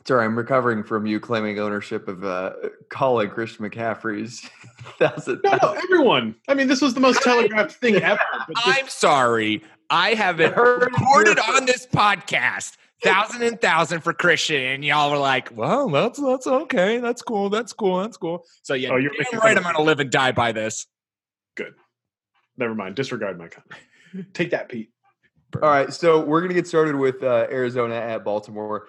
Sorry, 0.06 0.24
I'm 0.24 0.36
recovering 0.36 0.82
from 0.82 1.06
you 1.06 1.20
claiming 1.20 1.58
ownership 1.60 2.08
of 2.08 2.24
uh, 2.24 2.52
calling 2.88 3.30
Christian 3.30 3.68
McCaffrey's 3.68 4.40
thousand. 4.98 5.40
no, 5.44 5.58
no, 5.62 5.72
everyone. 5.72 6.34
I 6.48 6.54
mean, 6.54 6.66
this 6.66 6.80
was 6.80 6.94
the 6.94 7.00
most 7.00 7.22
telegraphed 7.22 7.72
thing 7.76 7.96
ever. 7.96 8.20
But 8.48 8.56
just- 8.56 8.68
I'm 8.80 8.88
sorry, 8.88 9.62
I 9.90 10.14
haven't 10.14 10.54
heard 10.54 10.82
it 10.82 10.92
recorded 10.92 11.38
on 11.38 11.66
this 11.66 11.86
podcast. 11.86 12.72
Thousand 13.02 13.42
and 13.42 13.60
thousand 13.60 14.02
for 14.02 14.12
Christian, 14.12 14.62
and 14.62 14.84
y'all 14.84 15.10
were 15.10 15.18
like, 15.18 15.50
"Well, 15.56 15.88
that's 15.88 16.20
that's 16.20 16.46
okay. 16.46 16.98
That's 16.98 17.20
cool. 17.20 17.50
That's 17.50 17.72
cool. 17.72 17.98
That's 17.98 18.16
cool." 18.16 18.44
So 18.62 18.74
yeah, 18.74 18.90
Oh, 18.92 18.96
you're 18.96 19.10
damn 19.30 19.40
right. 19.40 19.56
I'm 19.56 19.64
gonna 19.64 19.82
live 19.82 19.98
and 19.98 20.08
die 20.08 20.30
by 20.30 20.52
this. 20.52 20.86
Good. 21.56 21.74
Never 22.56 22.76
mind. 22.76 22.94
Disregard 22.94 23.38
my 23.38 23.48
comment. 23.48 24.32
Take 24.34 24.50
that, 24.52 24.68
Pete. 24.68 24.90
All 25.56 25.68
right, 25.68 25.92
so 25.92 26.24
we're 26.24 26.42
gonna 26.42 26.54
get 26.54 26.68
started 26.68 26.94
with 26.94 27.24
uh, 27.24 27.46
Arizona 27.50 27.96
at 27.96 28.22
Baltimore. 28.24 28.86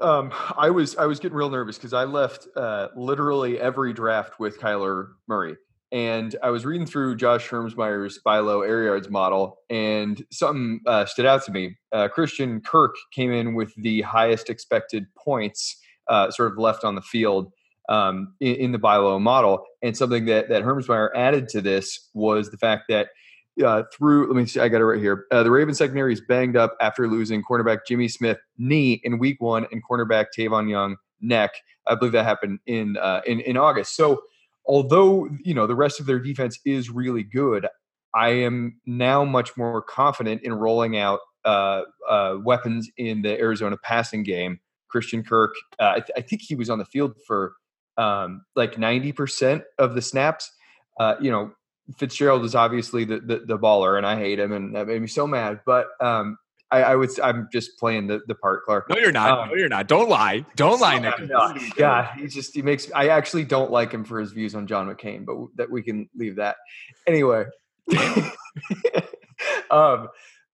Um, 0.00 0.32
I 0.56 0.70
was 0.70 0.96
I 0.96 1.06
was 1.06 1.20
getting 1.20 1.36
real 1.36 1.50
nervous 1.50 1.76
because 1.76 1.92
I 1.92 2.04
left 2.04 2.48
uh, 2.56 2.88
literally 2.96 3.60
every 3.60 3.92
draft 3.92 4.38
with 4.38 4.58
Kyler 4.58 5.08
Murray, 5.26 5.56
and 5.92 6.34
I 6.42 6.50
was 6.50 6.64
reading 6.64 6.86
through 6.86 7.16
Josh 7.16 7.48
Hermsmeyer's 7.48 8.18
buy 8.18 8.38
low 8.38 8.62
air 8.62 8.84
yards 8.84 9.08
model, 9.08 9.58
and 9.70 10.24
something 10.30 10.80
uh, 10.86 11.06
stood 11.06 11.26
out 11.26 11.44
to 11.44 11.52
me. 11.52 11.76
Uh, 11.92 12.08
Christian 12.08 12.60
Kirk 12.60 12.94
came 13.12 13.32
in 13.32 13.54
with 13.54 13.74
the 13.76 14.02
highest 14.02 14.50
expected 14.50 15.06
points, 15.16 15.76
uh, 16.08 16.30
sort 16.30 16.52
of 16.52 16.58
left 16.58 16.84
on 16.84 16.94
the 16.94 17.02
field 17.02 17.52
um, 17.88 18.34
in, 18.40 18.54
in 18.56 18.72
the 18.72 18.78
buy 18.78 18.96
low 18.96 19.18
model, 19.18 19.64
and 19.82 19.96
something 19.96 20.26
that 20.26 20.48
that 20.48 20.62
Hermsmeyer 20.62 21.10
added 21.14 21.48
to 21.50 21.60
this 21.60 22.10
was 22.14 22.50
the 22.50 22.58
fact 22.58 22.84
that 22.88 23.08
uh, 23.64 23.84
through. 23.92 24.26
Let 24.28 24.36
me 24.36 24.46
see. 24.46 24.60
I 24.60 24.68
got 24.68 24.80
it 24.80 24.84
right 24.84 25.00
here. 25.00 25.26
Uh, 25.30 25.42
the 25.42 25.50
Ravens 25.50 25.78
secondary 25.78 26.12
is 26.12 26.20
banged 26.20 26.56
up 26.56 26.76
after 26.80 27.08
losing 27.08 27.42
cornerback 27.42 27.80
Jimmy 27.86 28.08
Smith 28.08 28.38
knee 28.56 29.00
in 29.04 29.18
Week 29.18 29.40
One 29.40 29.66
and 29.72 29.82
cornerback 29.84 30.26
Tavon 30.36 30.68
Young 30.68 30.96
neck. 31.20 31.50
I 31.86 31.94
believe 31.94 32.12
that 32.12 32.24
happened 32.24 32.60
in 32.66 32.96
uh, 32.96 33.22
in 33.26 33.40
in 33.40 33.56
August. 33.56 33.96
So, 33.96 34.22
although 34.66 35.28
you 35.42 35.54
know 35.54 35.66
the 35.66 35.74
rest 35.74 36.00
of 36.00 36.06
their 36.06 36.18
defense 36.18 36.58
is 36.64 36.90
really 36.90 37.22
good, 37.22 37.66
I 38.14 38.28
am 38.30 38.80
now 38.86 39.24
much 39.24 39.56
more 39.56 39.82
confident 39.82 40.42
in 40.42 40.54
rolling 40.54 40.96
out 40.96 41.20
uh, 41.44 41.82
uh, 42.08 42.36
weapons 42.42 42.90
in 42.96 43.22
the 43.22 43.38
Arizona 43.38 43.76
passing 43.82 44.22
game. 44.22 44.60
Christian 44.88 45.22
Kirk, 45.22 45.54
uh, 45.78 45.92
I, 45.96 46.00
th- 46.00 46.10
I 46.16 46.20
think 46.22 46.42
he 46.42 46.54
was 46.54 46.70
on 46.70 46.78
the 46.78 46.84
field 46.86 47.14
for 47.26 47.54
um, 47.96 48.44
like 48.56 48.78
ninety 48.78 49.12
percent 49.12 49.64
of 49.78 49.94
the 49.94 50.02
snaps. 50.02 50.50
Uh, 50.98 51.14
you 51.20 51.30
know, 51.30 51.52
Fitzgerald 51.96 52.44
is 52.44 52.54
obviously 52.54 53.04
the, 53.04 53.20
the 53.20 53.38
the 53.46 53.58
baller, 53.58 53.96
and 53.96 54.06
I 54.06 54.16
hate 54.16 54.38
him, 54.38 54.52
and 54.52 54.74
that 54.74 54.86
made 54.86 55.00
me 55.00 55.08
so 55.08 55.26
mad. 55.26 55.60
But 55.64 55.88
um, 56.00 56.38
I, 56.70 56.82
I 56.82 56.96
would, 56.96 57.18
I'm 57.20 57.48
just 57.50 57.78
playing 57.78 58.06
the 58.08 58.20
the 58.26 58.34
part, 58.34 58.64
Clark. 58.64 58.90
No, 58.90 58.98
you're 58.98 59.12
not. 59.12 59.30
Um, 59.30 59.48
no, 59.48 59.54
you're 59.54 59.68
not. 59.68 59.88
Don't 59.88 60.08
lie. 60.08 60.44
Don't 60.56 60.80
lie, 60.80 60.98
Nick. 60.98 61.18
no, 61.20 61.54
God, 61.76 62.10
he 62.18 62.26
just 62.26 62.54
he 62.54 62.62
makes. 62.62 62.90
I 62.94 63.08
actually 63.08 63.44
don't 63.44 63.70
like 63.70 63.92
him 63.92 64.04
for 64.04 64.20
his 64.20 64.32
views 64.32 64.54
on 64.54 64.66
John 64.66 64.86
McCain, 64.86 65.24
but 65.24 65.32
w- 65.32 65.50
that 65.56 65.70
we 65.70 65.82
can 65.82 66.08
leave 66.14 66.36
that 66.36 66.56
anyway. 67.06 67.46
um, 69.70 70.08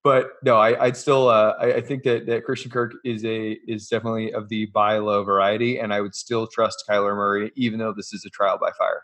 but 0.05 0.33
no, 0.45 0.57
I, 0.57 0.85
I'd 0.85 0.97
still. 0.97 1.29
Uh, 1.29 1.55
I, 1.59 1.75
I 1.75 1.81
think 1.81 2.05
that 2.05 2.27
that 2.27 2.45
Christian 2.45 2.71
Kirk 2.71 2.93
is 3.05 3.25
a 3.25 3.59
is 3.67 3.89
definitely 3.89 4.33
of 4.33 4.49
the 4.49 4.67
buy 4.67 4.99
low 4.99 5.25
variety, 5.25 5.81
and 5.81 5.93
I 5.93 6.01
would 6.01 6.15
still 6.15 6.47
trust 6.47 6.85
Kyler 6.89 7.17
Murray, 7.17 7.51
even 7.57 7.81
though 7.81 7.93
this 7.93 8.13
is 8.13 8.25
a 8.25 8.31
trial 8.31 8.57
by 8.59 8.71
fire. 8.79 9.03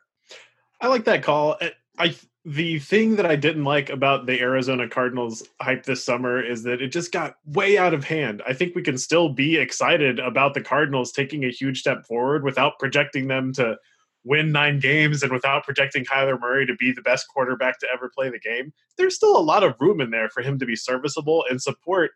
I 0.80 0.86
like 0.86 1.04
that 1.04 1.24
call. 1.24 1.58
I- 2.00 2.16
the 2.44 2.78
thing 2.78 3.16
that 3.16 3.26
I 3.26 3.36
didn't 3.36 3.64
like 3.64 3.90
about 3.90 4.24
the 4.24 4.40
Arizona 4.40 4.88
Cardinals 4.88 5.46
hype 5.60 5.84
this 5.84 6.02
summer 6.02 6.42
is 6.42 6.62
that 6.62 6.80
it 6.80 6.88
just 6.88 7.12
got 7.12 7.34
way 7.44 7.76
out 7.76 7.92
of 7.92 8.04
hand. 8.04 8.42
I 8.46 8.54
think 8.54 8.74
we 8.74 8.82
can 8.82 8.96
still 8.96 9.28
be 9.28 9.58
excited 9.58 10.18
about 10.18 10.54
the 10.54 10.62
Cardinals 10.62 11.12
taking 11.12 11.44
a 11.44 11.50
huge 11.50 11.80
step 11.80 12.06
forward 12.06 12.42
without 12.42 12.78
projecting 12.78 13.28
them 13.28 13.52
to 13.54 13.76
win 14.24 14.52
nine 14.52 14.80
games 14.80 15.22
and 15.22 15.30
without 15.32 15.64
projecting 15.64 16.04
Kyler 16.04 16.40
Murray 16.40 16.64
to 16.66 16.74
be 16.76 16.92
the 16.92 17.02
best 17.02 17.26
quarterback 17.28 17.78
to 17.80 17.86
ever 17.92 18.10
play 18.14 18.30
the 18.30 18.38
game, 18.38 18.72
there's 18.96 19.16
still 19.16 19.36
a 19.36 19.40
lot 19.40 19.62
of 19.62 19.74
room 19.78 20.00
in 20.00 20.10
there 20.10 20.30
for 20.30 20.42
him 20.42 20.58
to 20.58 20.66
be 20.66 20.76
serviceable 20.76 21.44
and 21.50 21.60
support 21.60 22.12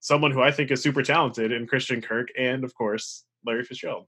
someone 0.00 0.32
who 0.32 0.42
I 0.42 0.50
think 0.50 0.72
is 0.72 0.82
super 0.82 1.02
talented 1.02 1.52
in 1.52 1.68
Christian 1.68 2.00
Kirk 2.02 2.28
and, 2.36 2.64
of 2.64 2.74
course, 2.74 3.24
Larry 3.46 3.64
Fitzgerald. 3.64 4.06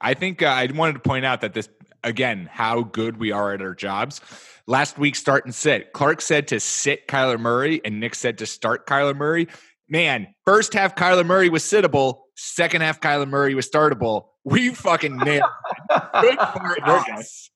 I 0.00 0.14
think 0.14 0.42
uh, 0.42 0.46
I 0.46 0.66
wanted 0.72 0.94
to 0.94 1.00
point 1.00 1.24
out 1.24 1.42
that 1.42 1.54
this 1.54 1.68
again 2.04 2.48
how 2.50 2.82
good 2.82 3.18
we 3.18 3.32
are 3.32 3.52
at 3.52 3.62
our 3.62 3.74
jobs. 3.74 4.20
Last 4.66 4.98
week, 4.98 5.16
start 5.16 5.44
and 5.44 5.54
sit. 5.54 5.92
Clark 5.92 6.20
said 6.20 6.48
to 6.48 6.60
sit 6.60 7.08
Kyler 7.08 7.38
Murray, 7.38 7.80
and 7.84 7.98
Nick 7.98 8.14
said 8.14 8.38
to 8.38 8.46
start 8.46 8.86
Kyler 8.86 9.16
Murray. 9.16 9.48
Man, 9.88 10.28
first 10.46 10.72
half 10.72 10.94
Kyler 10.94 11.26
Murray 11.26 11.48
was 11.48 11.64
sittable. 11.64 12.20
Second 12.36 12.82
half 12.82 13.00
Kyler 13.00 13.28
Murray 13.28 13.54
was 13.54 13.68
startable. 13.68 14.26
We 14.44 14.74
fucking 14.74 15.16
nailed 15.18 15.50
it. 15.90 16.08
Good 16.20 16.38
for 16.52 16.88
us. 16.88 17.50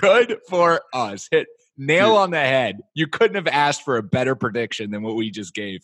Good 0.00 0.38
for 0.48 0.80
us. 0.92 1.28
Hit 1.30 1.46
nail 1.76 2.16
on 2.16 2.30
the 2.30 2.38
head. 2.38 2.78
You 2.94 3.06
couldn't 3.06 3.36
have 3.36 3.48
asked 3.48 3.82
for 3.82 3.96
a 3.96 4.02
better 4.02 4.34
prediction 4.34 4.90
than 4.90 5.02
what 5.02 5.16
we 5.16 5.30
just 5.30 5.54
gave. 5.54 5.80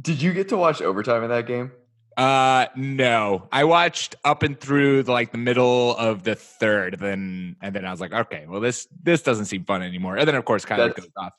Did 0.00 0.22
you 0.22 0.32
get 0.32 0.48
to 0.50 0.56
watch 0.56 0.80
overtime 0.80 1.24
in 1.24 1.30
that 1.30 1.46
game? 1.46 1.72
Uh, 2.18 2.66
no. 2.74 3.46
I 3.52 3.62
watched 3.64 4.16
up 4.24 4.42
and 4.42 4.58
through 4.60 5.04
the, 5.04 5.12
like 5.12 5.30
the 5.30 5.38
middle 5.38 5.96
of 5.96 6.24
the 6.24 6.34
third, 6.34 6.98
then 6.98 7.54
and 7.62 7.74
then 7.74 7.84
I 7.84 7.90
was 7.92 8.00
like, 8.00 8.12
okay, 8.12 8.44
well 8.48 8.60
this 8.60 8.88
this 9.02 9.22
doesn't 9.22 9.44
seem 9.46 9.64
fun 9.64 9.82
anymore. 9.82 10.16
And 10.18 10.26
then 10.26 10.34
of 10.34 10.44
course 10.44 10.64
Kyler 10.64 10.88
That's- 10.88 10.94
goes 11.00 11.10
off. 11.16 11.32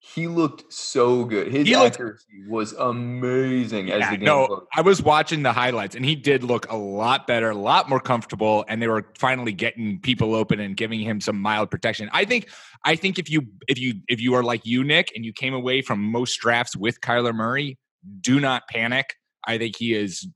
He 0.00 0.28
looked 0.28 0.72
so 0.72 1.24
good. 1.24 1.48
His 1.52 1.66
He 1.66 1.76
looked- 1.76 1.96
accuracy 1.96 2.24
was 2.48 2.72
amazing 2.72 3.90
as 3.90 3.98
Yeah, 4.00 4.10
the 4.12 4.16
game 4.18 4.24
no. 4.26 4.62
I 4.74 4.80
was 4.80 5.02
watching 5.02 5.42
the 5.42 5.52
highlights, 5.52 5.96
and 5.96 6.04
he 6.04 6.14
did 6.14 6.44
look 6.44 6.70
a 6.70 6.76
lot 6.76 7.26
better, 7.26 7.50
a 7.50 7.54
lot 7.54 7.88
more 7.90 8.00
comfortable, 8.00 8.64
and 8.68 8.80
they 8.80 8.86
were 8.88 9.10
finally 9.18 9.52
getting 9.52 9.98
people 10.00 10.34
open 10.36 10.60
and 10.60 10.76
giving 10.76 11.00
him 11.00 11.20
some 11.20 11.38
mild 11.38 11.70
protection. 11.70 12.08
I 12.12 12.24
think, 12.24 12.48
I 12.84 12.94
think 12.96 13.18
if 13.18 13.28
you 13.28 13.42
if 13.66 13.78
you 13.78 13.94
if 14.08 14.20
you 14.20 14.34
are 14.34 14.42
like 14.44 14.64
you, 14.64 14.84
Nick, 14.84 15.12
and 15.14 15.24
you 15.24 15.32
came 15.32 15.52
away 15.52 15.82
from 15.82 16.00
most 16.00 16.36
drafts 16.36 16.74
with 16.76 17.00
Kyler 17.00 17.34
Murray, 17.34 17.76
do 18.22 18.40
not 18.40 18.62
panic. 18.68 19.16
I 19.46 19.58
think 19.58 19.76
he 19.76 19.94
is 19.94 20.26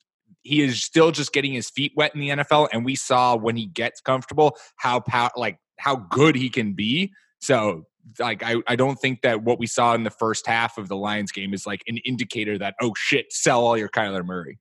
he 0.43 0.61
is 0.63 0.83
still 0.83 1.13
just 1.13 1.33
getting 1.33 1.53
his 1.53 1.71
feet 1.71 1.93
wet 1.97 2.15
in 2.15 2.21
the 2.21 2.31
NFL, 2.31 2.69
and 2.73 2.85
we 2.85 2.95
saw 2.95 3.37
when 3.37 3.57
he 3.57 3.67
gets 3.67 4.01
comfortable 4.01 4.57
how 4.77 5.01
pow- 5.01 5.31
like 5.37 5.59
how 5.79 5.97
good 5.97 6.35
he 6.35 6.49
can 6.49 6.75
be. 6.75 7.13
So 7.41 7.87
like 8.19 8.43
I, 8.43 8.57
I 8.67 8.77
don't 8.77 8.97
think 8.97 9.23
that 9.23 9.43
what 9.43 9.59
we 9.59 9.67
saw 9.67 9.95
in 9.95 10.05
the 10.05 10.11
first 10.11 10.47
half 10.47 10.79
of 10.79 10.89
the 10.89 10.97
Lions 10.97 11.33
game 11.33 11.55
is 11.55 11.67
like 11.67 11.83
an 11.87 11.99
indicator 11.99 12.59
that 12.59 12.75
oh 12.81 12.93
shit 12.97 13.33
sell 13.33 13.65
all 13.65 13.77
your 13.77 13.89
Kyler 13.89 14.25
Murray. 14.25 14.59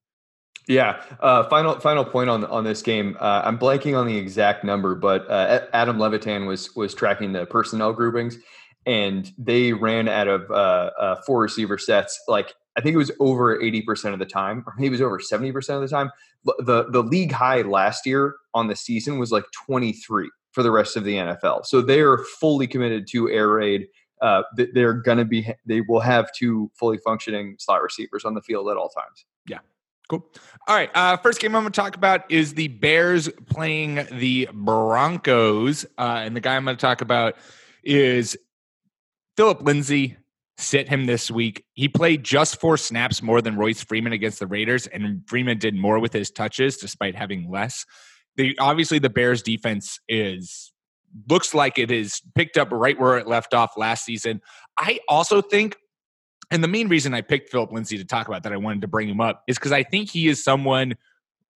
Yeah. 0.68 1.02
Uh, 1.20 1.50
final 1.50 1.80
final 1.80 2.06
point 2.06 2.30
on 2.30 2.46
on 2.46 2.64
this 2.64 2.82
game. 2.82 3.18
Uh, 3.20 3.42
I'm 3.44 3.58
blanking 3.58 3.98
on 3.98 4.08
the 4.08 4.18
exact 4.18 4.64
number, 4.64 4.96
but 4.96 5.30
uh, 5.30 5.62
Adam 5.74 6.00
Levitan 6.00 6.46
was 6.46 6.76
was 6.76 6.94
tracking 6.94 7.34
the 7.34 7.46
personnel 7.46 7.94
groupings, 7.94 8.38
and 8.86 9.32
they 9.38 9.74
ran 9.74 10.08
out 10.08 10.28
of 10.28 10.50
uh, 10.52 10.92
uh, 11.00 11.16
four 11.26 11.42
receiver 11.42 11.78
sets. 11.78 12.22
Like 12.28 12.54
I 12.78 12.82
think 12.82 12.94
it 12.94 12.98
was 12.98 13.12
over 13.20 13.62
80 13.62 13.82
percent 13.82 14.14
of 14.14 14.20
the 14.20 14.26
time, 14.26 14.64
or 14.66 14.74
maybe 14.78 14.88
it 14.88 14.92
was 14.92 15.02
over 15.02 15.20
70 15.20 15.52
percent 15.52 15.84
of 15.84 15.90
the 15.90 15.96
time. 15.96 16.12
The 16.60 16.86
the 16.90 17.04
league 17.04 17.32
high 17.32 17.62
last 17.62 18.06
year 18.06 18.36
on 18.54 18.68
the 18.68 18.76
season 18.76 19.20
was 19.20 19.32
like 19.32 19.46
23 19.66 20.30
for 20.52 20.64
the 20.64 20.72
rest 20.72 20.98
of 20.98 21.04
the 21.04 21.16
NFL. 21.16 21.66
So 21.66 21.82
they 21.82 22.02
are 22.02 22.20
fully 22.40 22.68
committed 22.68 23.08
to 23.12 23.30
air 23.30 23.50
raid. 23.50 23.88
Uh, 24.22 24.44
they're 24.56 24.94
going 24.94 25.18
to 25.18 25.26
be. 25.26 25.52
They 25.66 25.82
will 25.82 26.00
have 26.00 26.32
two 26.34 26.72
fully 26.76 26.98
functioning 26.98 27.56
slot 27.58 27.82
receivers 27.82 28.24
on 28.24 28.36
the 28.36 28.42
field 28.42 28.70
at 28.70 28.78
all 28.78 28.90
times. 28.90 29.26
Yeah. 29.48 29.60
Cool. 30.10 30.30
All 30.68 30.76
right. 30.76 30.92
Uh, 30.94 31.18
first 31.18 31.40
game 31.40 31.56
I'm 31.56 31.64
going 31.64 31.72
to 31.72 31.82
talk 31.82 31.96
about 31.96 32.30
is 32.30 32.54
the 32.54 32.68
Bears 32.68 33.30
playing 33.48 34.06
the 34.12 34.48
Broncos. 34.54 35.86
Uh, 35.98 36.22
and 36.24 36.36
the 36.36 36.42
guy 36.42 36.56
I'm 36.56 36.66
going 36.66 36.76
to 36.76 36.82
talk 36.82 37.02
about 37.02 37.36
is 37.84 38.38
Philip 39.38 39.64
Lindsay. 39.64 40.18
Sit 40.58 40.90
him 40.90 41.06
this 41.06 41.32
week. 41.32 41.64
He 41.74 41.88
played 41.88 42.24
just 42.24 42.60
four 42.60 42.78
snaps 42.78 43.22
more 43.22 43.42
than 43.42 43.56
Royce 43.56 43.84
Freeman 43.84 44.14
against 44.14 44.40
the 44.40 44.48
Raiders, 44.48 44.88
and 44.88 45.24
Freeman 45.28 45.58
did 45.58 45.76
more 45.76 46.00
with 46.00 46.14
his 46.14 46.30
touches 46.30 46.78
despite 46.78 47.16
having 47.16 47.50
less. 47.50 47.86
The 48.38 48.58
obviously 48.60 49.00
the 49.00 49.10
Bears 49.10 49.42
defense 49.42 50.00
is 50.08 50.72
looks 51.30 51.54
like 51.54 51.78
it 51.78 51.92
is 51.92 52.22
picked 52.36 52.58
up 52.58 52.70
right 52.72 52.98
where 53.00 53.18
it 53.18 53.28
left 53.28 53.54
off 53.54 53.72
last 53.76 54.06
season. 54.06 54.42
I 54.78 55.00
also 55.10 55.42
think 55.42 55.76
and 56.52 56.62
the 56.62 56.68
main 56.68 56.90
reason 56.90 57.14
I 57.14 57.22
picked 57.22 57.50
Philip 57.50 57.72
Lindsay 57.72 57.98
to 57.98 58.06
talk 58.06 58.28
about 58.28 58.44
that 58.44 58.52
I 58.52 58.58
wanted 58.58 58.82
to 58.82 58.88
bring 58.88 59.08
him 59.08 59.22
up 59.22 59.44
is 59.48 59.58
because 59.58 59.72
I 59.72 59.84
think 59.84 60.10
he 60.10 60.28
is 60.28 60.44
someone 60.44 60.96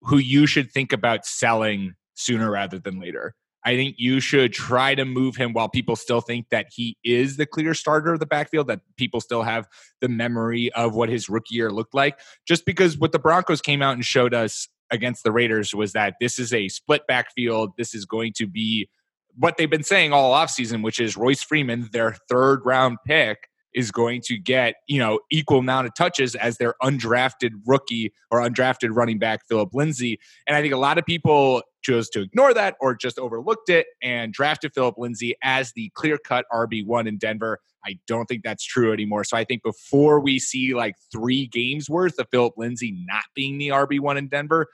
who 0.02 0.18
you 0.18 0.48
should 0.48 0.72
think 0.72 0.94
about 0.94 1.26
selling 1.26 1.96
sooner 2.14 2.50
rather 2.50 2.80
than 2.80 3.00
later. 3.00 3.36
I 3.66 3.76
think 3.76 3.96
you 3.98 4.20
should 4.20 4.54
try 4.54 4.94
to 4.94 5.06
move 5.06 5.36
him 5.36 5.52
while 5.52 5.68
people 5.68 5.96
still 5.96 6.22
think 6.22 6.50
that 6.52 6.68
he 6.72 6.98
is 7.04 7.38
the 7.38 7.48
clear 7.48 7.74
starter 7.74 8.14
of 8.14 8.20
the 8.20 8.28
backfield, 8.28 8.68
that 8.68 8.82
people 8.96 9.20
still 9.20 9.42
have 9.42 9.68
the 10.02 10.08
memory 10.08 10.72
of 10.74 10.94
what 10.94 11.10
his 11.10 11.28
rookie 11.30 11.56
year 11.56 11.72
looked 11.72 11.96
like. 11.96 12.20
Just 12.48 12.66
because 12.66 12.98
what 12.98 13.12
the 13.12 13.20
Broncos 13.20 13.62
came 13.62 13.82
out 13.82 13.96
and 13.96 14.06
showed 14.06 14.36
us 14.36 14.68
against 14.92 15.24
the 15.24 15.32
Raiders 15.32 15.74
was 15.74 15.94
that 15.94 16.14
this 16.22 16.38
is 16.38 16.54
a 16.54 16.68
split 16.70 17.08
backfield. 17.08 17.72
This 17.76 17.96
is 17.96 18.06
going 18.06 18.34
to 18.38 18.46
be 18.46 18.88
what 19.36 19.58
they've 19.58 19.70
been 19.70 19.84
saying 19.84 20.14
all 20.14 20.34
offseason, 20.34 20.84
which 20.84 21.00
is 21.00 21.18
Royce 21.18 21.42
Freeman, 21.42 21.90
their 21.92 22.16
third 22.30 22.62
round 22.66 23.00
pick, 23.06 23.50
is 23.74 23.92
going 23.92 24.22
to 24.22 24.38
get 24.38 24.76
you 24.88 25.00
know 25.00 25.20
equal 25.32 25.60
amount 25.60 25.88
of 25.88 25.94
touches 25.96 26.36
as 26.36 26.58
their 26.58 26.76
undrafted 26.82 27.52
rookie 27.66 28.14
or 28.32 28.40
undrafted 28.40 28.96
running 28.96 29.20
back 29.20 29.42
Philip 29.48 29.70
Lindsay. 29.74 30.20
And 30.48 30.56
I 30.56 30.62
think 30.62 30.74
a 30.74 30.78
lot 30.78 30.98
of 30.98 31.06
people 31.06 31.62
chose 31.86 32.10
to 32.10 32.22
ignore 32.22 32.54
that 32.54 32.76
or 32.82 32.96
just 32.96 33.20
overlooked 33.20 33.70
it 33.70 33.86
and 34.02 34.34
drafted 34.34 34.74
Philip 34.74 34.96
Lindsay 34.98 35.36
as 35.44 35.72
the 35.74 35.92
clear 35.94 36.18
cut 36.18 36.46
RB 36.52 36.86
one 36.86 37.08
in 37.08 37.18
Denver. 37.18 37.60
I 37.86 38.00
don't 38.08 38.26
think 38.26 38.44
that's 38.44 38.66
true 38.66 38.92
anymore. 38.92 39.24
So 39.24 39.38
I 39.38 39.44
think 39.44 39.62
before 39.62 40.20
we 40.20 40.40
see 40.40 40.74
like 40.74 40.96
three 41.12 41.46
games 41.48 41.90
worth 41.90 42.18
of 42.18 42.28
Philip 42.32 42.54
Lindsay 42.58 42.98
not 43.06 43.24
being 43.36 43.58
the 43.60 43.70
RB 43.70 44.00
one 44.00 44.18
in 44.18 44.28
Denver, 44.28 44.68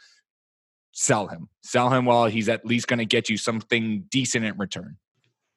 sell 0.93 1.27
him. 1.27 1.49
Sell 1.61 1.89
him 1.89 2.05
while 2.05 2.27
he's 2.27 2.47
at 2.47 2.65
least 2.65 2.87
going 2.87 2.99
to 2.99 3.05
get 3.05 3.29
you 3.29 3.37
something 3.37 4.05
decent 4.09 4.45
in 4.45 4.57
return. 4.57 4.97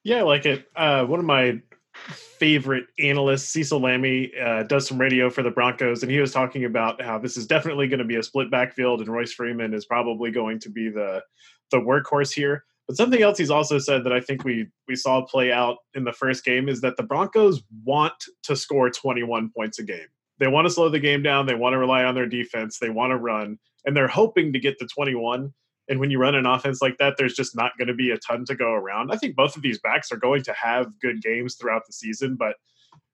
Yeah, 0.02 0.22
like 0.22 0.44
it. 0.44 0.66
Uh, 0.76 1.04
one 1.04 1.20
of 1.20 1.24
my 1.24 1.60
favorite 2.04 2.84
analysts, 2.98 3.48
Cecil 3.48 3.80
Lammey, 3.80 4.30
uh, 4.40 4.62
does 4.64 4.86
some 4.86 4.98
radio 4.98 5.30
for 5.30 5.42
the 5.42 5.50
Broncos, 5.50 6.02
and 6.02 6.12
he 6.12 6.18
was 6.18 6.32
talking 6.32 6.64
about 6.64 7.00
how 7.00 7.18
this 7.18 7.36
is 7.36 7.46
definitely 7.46 7.88
going 7.88 7.98
to 7.98 8.04
be 8.04 8.16
a 8.16 8.22
split 8.22 8.50
backfield, 8.50 9.00
and 9.00 9.08
Royce 9.08 9.32
Freeman 9.32 9.74
is 9.74 9.86
probably 9.86 10.30
going 10.30 10.58
to 10.60 10.70
be 10.70 10.88
the 10.88 11.22
the 11.70 11.78
workhorse 11.78 12.32
here. 12.32 12.64
But 12.86 12.96
something 12.96 13.22
else 13.22 13.38
he's 13.38 13.50
also 13.50 13.78
said 13.78 14.04
that 14.04 14.12
I 14.12 14.20
think 14.20 14.44
we 14.44 14.68
we 14.88 14.96
saw 14.96 15.24
play 15.24 15.50
out 15.50 15.78
in 15.94 16.04
the 16.04 16.12
first 16.12 16.44
game 16.44 16.68
is 16.68 16.80
that 16.82 16.96
the 16.96 17.02
Broncos 17.02 17.62
want 17.84 18.14
to 18.42 18.54
score 18.54 18.90
21 18.90 19.50
points 19.56 19.78
a 19.78 19.82
game. 19.82 20.06
They 20.38 20.48
want 20.48 20.66
to 20.66 20.70
slow 20.70 20.88
the 20.88 20.98
game 20.98 21.22
down. 21.22 21.46
They 21.46 21.54
want 21.54 21.72
to 21.74 21.78
rely 21.78 22.04
on 22.04 22.14
their 22.14 22.26
defense. 22.26 22.78
They 22.78 22.90
want 22.90 23.12
to 23.12 23.16
run, 23.16 23.58
and 23.84 23.96
they're 23.96 24.08
hoping 24.08 24.52
to 24.52 24.58
get 24.58 24.78
to 24.80 24.86
21. 24.86 25.52
And 25.88 26.00
when 26.00 26.10
you 26.10 26.18
run 26.18 26.34
an 26.34 26.46
offense 26.46 26.80
like 26.80 26.96
that, 26.98 27.14
there's 27.18 27.34
just 27.34 27.54
not 27.54 27.72
going 27.78 27.88
to 27.88 27.94
be 27.94 28.10
a 28.10 28.18
ton 28.18 28.44
to 28.46 28.54
go 28.54 28.72
around. 28.72 29.12
I 29.12 29.16
think 29.16 29.36
both 29.36 29.56
of 29.56 29.62
these 29.62 29.78
backs 29.78 30.10
are 30.10 30.16
going 30.16 30.42
to 30.44 30.52
have 30.54 30.98
good 31.00 31.22
games 31.22 31.56
throughout 31.56 31.82
the 31.86 31.92
season, 31.92 32.36
but 32.36 32.56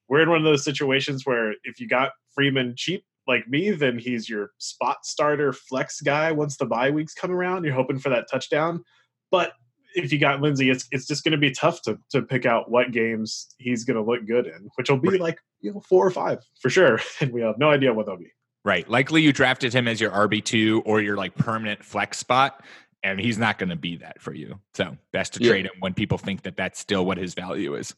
we're 0.08 0.22
in 0.22 0.28
one 0.28 0.38
of 0.38 0.44
those 0.44 0.64
situations 0.64 1.24
where 1.24 1.52
if 1.64 1.80
you 1.80 1.88
got 1.88 2.12
Freeman 2.34 2.74
cheap 2.76 3.04
like 3.26 3.48
me, 3.48 3.70
then 3.70 3.98
he's 3.98 4.28
your 4.28 4.50
spot 4.58 5.04
starter 5.04 5.52
flex 5.52 6.00
guy 6.00 6.32
once 6.32 6.56
the 6.56 6.66
bye 6.66 6.90
weeks 6.90 7.14
come 7.14 7.30
around. 7.30 7.64
You're 7.64 7.74
hoping 7.74 7.98
for 7.98 8.08
that 8.08 8.28
touchdown. 8.30 8.84
But 9.30 9.52
if 9.94 10.12
you 10.12 10.18
got 10.18 10.40
Lindsay, 10.40 10.70
it's 10.70 10.86
it's 10.90 11.06
just 11.06 11.24
going 11.24 11.32
to 11.32 11.38
be 11.38 11.50
tough 11.50 11.82
to 11.82 11.98
to 12.10 12.22
pick 12.22 12.46
out 12.46 12.70
what 12.70 12.92
games 12.92 13.54
he's 13.58 13.84
going 13.84 13.96
to 13.96 14.02
look 14.02 14.26
good 14.26 14.46
in, 14.46 14.68
which 14.76 14.90
will 14.90 14.98
be 14.98 15.18
like 15.18 15.38
you 15.60 15.72
know 15.72 15.80
four 15.88 16.06
or 16.06 16.10
five 16.10 16.38
for 16.60 16.70
sure, 16.70 17.00
and 17.20 17.32
we 17.32 17.40
have 17.40 17.58
no 17.58 17.70
idea 17.70 17.92
what 17.92 18.06
they'll 18.06 18.16
be. 18.16 18.32
Right. 18.64 18.88
Likely 18.88 19.22
you 19.22 19.32
drafted 19.32 19.72
him 19.72 19.88
as 19.88 20.00
your 20.00 20.10
RB2 20.10 20.82
or 20.84 21.00
your 21.00 21.16
like 21.16 21.34
permanent 21.34 21.82
flex 21.84 22.18
spot, 22.18 22.62
and 23.02 23.18
he's 23.18 23.38
not 23.38 23.58
going 23.58 23.70
to 23.70 23.76
be 23.76 23.96
that 23.96 24.20
for 24.20 24.34
you. 24.34 24.60
So 24.74 24.96
best 25.12 25.34
to 25.34 25.42
Yeah. 25.42 25.50
trade 25.50 25.64
him 25.66 25.72
when 25.80 25.94
people 25.94 26.18
think 26.18 26.42
that 26.42 26.56
that's 26.56 26.78
still 26.78 27.06
what 27.06 27.16
his 27.16 27.34
value 27.34 27.74
is. 27.74 27.94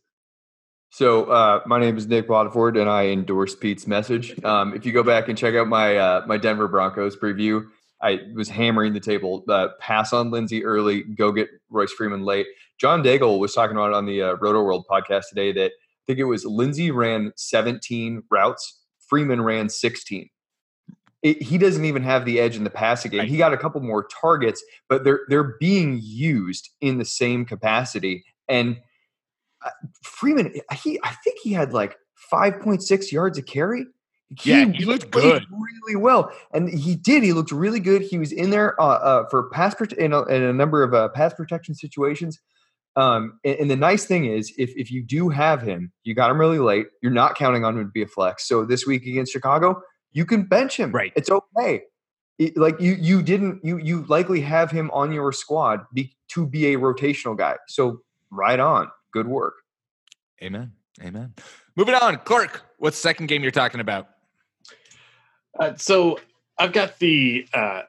So 0.91 1.25
uh, 1.25 1.63
my 1.67 1.81
name 1.81 1.97
is 1.97 2.07
Nick 2.07 2.29
Waterford, 2.29 2.77
and 2.77 2.89
I 2.89 3.07
endorse 3.07 3.55
Pete's 3.57 3.87
message. 3.87 4.39
Um, 4.45 4.75
if 4.75 4.85
you 4.85 4.93
go 4.93 5.03
back 5.03 5.29
and 5.29 5.39
check 5.39 5.55
out 5.55 5.67
my 5.67 5.97
uh, 5.97 6.25
my 6.27 6.37
Denver 6.37 6.69
Broncos 6.69 7.17
preview, 7.17 7.65
I 8.03 8.21
was 8.35 8.49
hammering 8.49 8.93
the 8.93 9.01
table. 9.01 9.43
Uh, 9.49 9.69
pass 9.81 10.13
on 10.13 10.31
Lindsay 10.31 10.65
early, 10.65 11.03
go 11.03 11.33
get 11.33 11.49
Royce 11.71 11.93
Freeman 11.93 12.25
late. 12.25 12.47
John 12.79 13.03
Daigle 13.03 13.39
was 13.39 13.55
talking 13.55 13.77
about 13.77 13.89
it 13.91 13.95
on 13.95 14.07
the 14.07 14.23
uh, 14.23 14.33
Roto 14.35 14.63
World 14.63 14.85
podcast 14.91 15.25
today 15.31 15.51
that 15.53 15.71
I 15.73 16.03
think 16.07 16.19
it 16.19 16.25
was 16.25 16.45
Lindsay 16.45 16.91
ran 16.91 17.33
17 17.37 18.25
routes, 18.31 18.81
Freeman 19.09 19.41
ran 19.41 19.69
16. 19.71 20.29
It, 21.23 21.41
he 21.41 21.57
doesn't 21.57 21.85
even 21.85 22.03
have 22.03 22.25
the 22.25 22.41
edge 22.41 22.57
in 22.57 22.65
the 22.65 22.71
passing 22.71 23.13
game. 23.13 23.21
Right. 23.21 23.29
He 23.29 23.37
got 23.37 23.53
a 23.53 23.57
couple 23.57 23.81
more 23.81 24.07
targets, 24.09 24.63
but 24.89 25.05
they're 25.05 25.21
they're 25.29 25.57
being 25.61 26.01
used 26.03 26.71
in 26.81 26.99
the 26.99 27.05
same 27.05 27.45
capacity. 27.45 28.25
And 28.49 28.79
uh, 29.65 29.71
Freeman, 30.03 30.53
he 30.83 30.99
I 31.05 31.11
think 31.25 31.39
he 31.43 31.53
had 31.53 31.73
like 31.73 31.97
5.6 32.33 33.13
yards 33.13 33.39
a 33.39 33.43
carry. 33.43 33.87
Yeah, 34.45 34.65
he 34.65 34.87
looked 34.87 35.11
good. 35.11 35.45
really 35.51 35.97
well, 35.97 36.33
and 36.55 36.71
he 36.71 36.97
did. 36.97 37.23
He 37.23 37.35
looked 37.35 37.53
really 37.53 37.81
good. 37.81 38.01
He 38.01 38.19
was 38.19 38.33
in 38.33 38.49
there 38.49 38.81
uh, 38.81 38.87
uh, 38.87 39.29
for 39.29 39.51
pass 39.51 39.75
prote- 39.75 39.93
in, 39.93 40.15
a, 40.15 40.23
in 40.25 40.43
a 40.43 40.55
number 40.55 40.83
of 40.83 40.95
uh, 40.95 41.11
pass 41.11 41.35
protection 41.35 41.75
situations. 41.75 42.41
Um, 42.97 43.39
and, 43.45 43.57
and 43.61 43.71
the 43.71 43.77
nice 43.77 44.07
thing 44.07 44.25
is, 44.25 44.53
if 44.57 44.73
if 44.75 44.91
you 44.91 45.03
do 45.03 45.29
have 45.29 45.61
him, 45.61 45.93
you 46.05 46.15
got 46.15 46.31
him 46.31 46.39
really 46.39 46.59
late. 46.59 46.87
You're 47.03 47.13
not 47.13 47.37
counting 47.37 47.65
on 47.65 47.77
him 47.77 47.85
to 47.85 47.91
be 47.91 48.03
a 48.03 48.07
flex. 48.07 48.49
So 48.49 48.65
this 48.65 48.87
week 48.87 49.07
against 49.07 49.33
Chicago, 49.33 49.83
you 50.13 50.25
can 50.25 50.45
bench 50.45 50.77
him. 50.79 50.93
Right. 50.93 51.13
It's 51.17 51.31
okay. 51.31 51.83
It- 52.39 52.57
like 52.57 52.81
you 52.81 52.95
you 52.95 53.23
didn't 53.23 53.65
you 53.65 53.79
you 53.79 54.05
likely 54.05 54.41
have 54.41 54.71
him 54.71 54.91
on 54.93 55.13
your 55.13 55.33
squad 55.33 55.87
be, 55.93 56.17
to 56.29 56.47
be 56.47 56.75
a 56.75 56.79
rotational 56.79 57.37
guy. 57.37 57.57
So 57.69 58.01
right 58.31 58.59
on. 58.59 58.91
Good 59.13 59.27
work. 59.27 59.55
Amen. 60.43 60.73
Amen. 61.03 61.35
Moving 61.77 61.95
on, 61.95 62.19
Clark. 62.25 62.63
What's 62.79 62.97
the 62.97 63.03
second 63.03 63.27
game 63.27 63.43
you're 63.43 63.51
talking 63.51 63.81
about? 63.81 64.09
Uh, 65.59 65.75
so 65.77 66.19
I've 66.59 66.73
got 66.73 66.99
the 66.99 67.47
uh, 67.53 67.83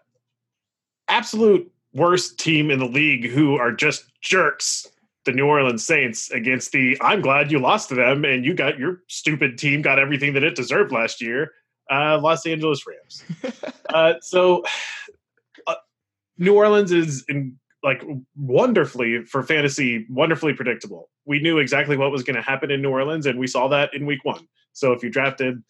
absolute 1.07 1.71
worst 1.93 2.39
team 2.39 2.71
in 2.71 2.79
the 2.79 2.85
league 2.85 3.29
who 3.29 3.55
are 3.55 3.71
just 3.71 4.05
jerks. 4.21 4.87
The 5.25 5.31
New 5.31 5.45
Orleans 5.47 5.85
Saints 5.85 6.31
against 6.31 6.73
the 6.73 6.97
I'm 6.99 7.21
glad 7.21 7.49
you 7.49 7.59
lost 7.59 7.87
to 7.89 7.95
them 7.95 8.25
and 8.25 8.43
you 8.43 8.53
got 8.53 8.77
your 8.77 9.03
stupid 9.07 9.57
team 9.57 9.81
got 9.81 9.97
everything 9.97 10.33
that 10.33 10.43
it 10.43 10.55
deserved 10.55 10.91
last 10.91 11.21
year. 11.21 11.53
Uh, 11.91 12.19
Los 12.21 12.45
Angeles 12.45 12.83
Rams. 12.87 13.23
uh, 13.93 14.13
so 14.21 14.63
uh, 15.67 15.75
New 16.37 16.55
Orleans 16.55 16.91
is 16.91 17.25
in 17.27 17.57
like 17.83 18.01
wonderfully 18.37 19.25
for 19.25 19.43
fantasy, 19.43 20.05
wonderfully 20.09 20.53
predictable. 20.53 21.09
We 21.25 21.41
knew 21.41 21.57
exactly 21.57 21.97
what 21.97 22.11
was 22.11 22.23
going 22.23 22.37
to 22.37 22.41
happen 22.41 22.71
in 22.71 22.81
New 22.81 22.89
Orleans, 22.89 23.25
and 23.25 23.37
we 23.37 23.47
saw 23.47 23.67
that 23.69 23.93
in 23.93 24.05
Week 24.05 24.23
One. 24.23 24.47
So 24.71 24.93
if 24.93 25.03
you 25.03 25.09
drafted 25.09 25.61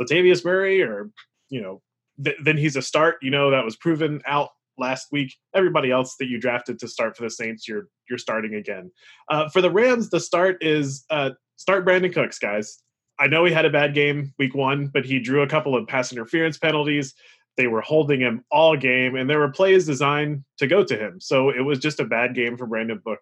Latavius 0.00 0.44
Murray 0.44 0.82
or 0.82 1.10
you 1.50 1.60
know, 1.60 1.82
th- 2.24 2.36
then 2.42 2.56
he's 2.56 2.76
a 2.76 2.82
start. 2.82 3.16
You 3.22 3.30
know 3.30 3.50
that 3.50 3.64
was 3.64 3.76
proven 3.76 4.22
out 4.26 4.50
last 4.78 5.08
week. 5.12 5.34
Everybody 5.54 5.90
else 5.90 6.16
that 6.18 6.26
you 6.26 6.40
drafted 6.40 6.78
to 6.80 6.88
start 6.88 7.16
for 7.16 7.22
the 7.24 7.30
Saints, 7.30 7.68
you're 7.68 7.88
you're 8.08 8.18
starting 8.18 8.54
again. 8.54 8.90
Uh, 9.30 9.48
for 9.48 9.60
the 9.60 9.70
Rams, 9.70 10.10
the 10.10 10.20
start 10.20 10.58
is 10.62 11.04
uh, 11.10 11.30
start 11.56 11.86
Brandin 11.86 12.12
Cooks, 12.12 12.38
guys. 12.38 12.82
I 13.20 13.26
know 13.26 13.44
he 13.44 13.52
had 13.52 13.66
a 13.66 13.70
bad 13.70 13.94
game 13.94 14.32
week 14.38 14.54
one, 14.54 14.86
but 14.86 15.04
he 15.04 15.20
drew 15.20 15.42
a 15.42 15.46
couple 15.46 15.76
of 15.76 15.86
pass 15.86 16.10
interference 16.10 16.56
penalties. 16.58 17.14
They 17.56 17.66
were 17.66 17.82
holding 17.82 18.20
him 18.20 18.44
all 18.50 18.76
game, 18.76 19.16
and 19.16 19.28
there 19.28 19.38
were 19.38 19.50
plays 19.50 19.84
designed 19.84 20.44
to 20.58 20.66
go 20.66 20.82
to 20.82 20.96
him. 20.96 21.20
So 21.20 21.50
it 21.50 21.60
was 21.60 21.78
just 21.78 22.00
a 22.00 22.04
bad 22.04 22.34
game 22.34 22.56
for 22.56 22.66
Brandon 22.66 23.00
Book, 23.04 23.18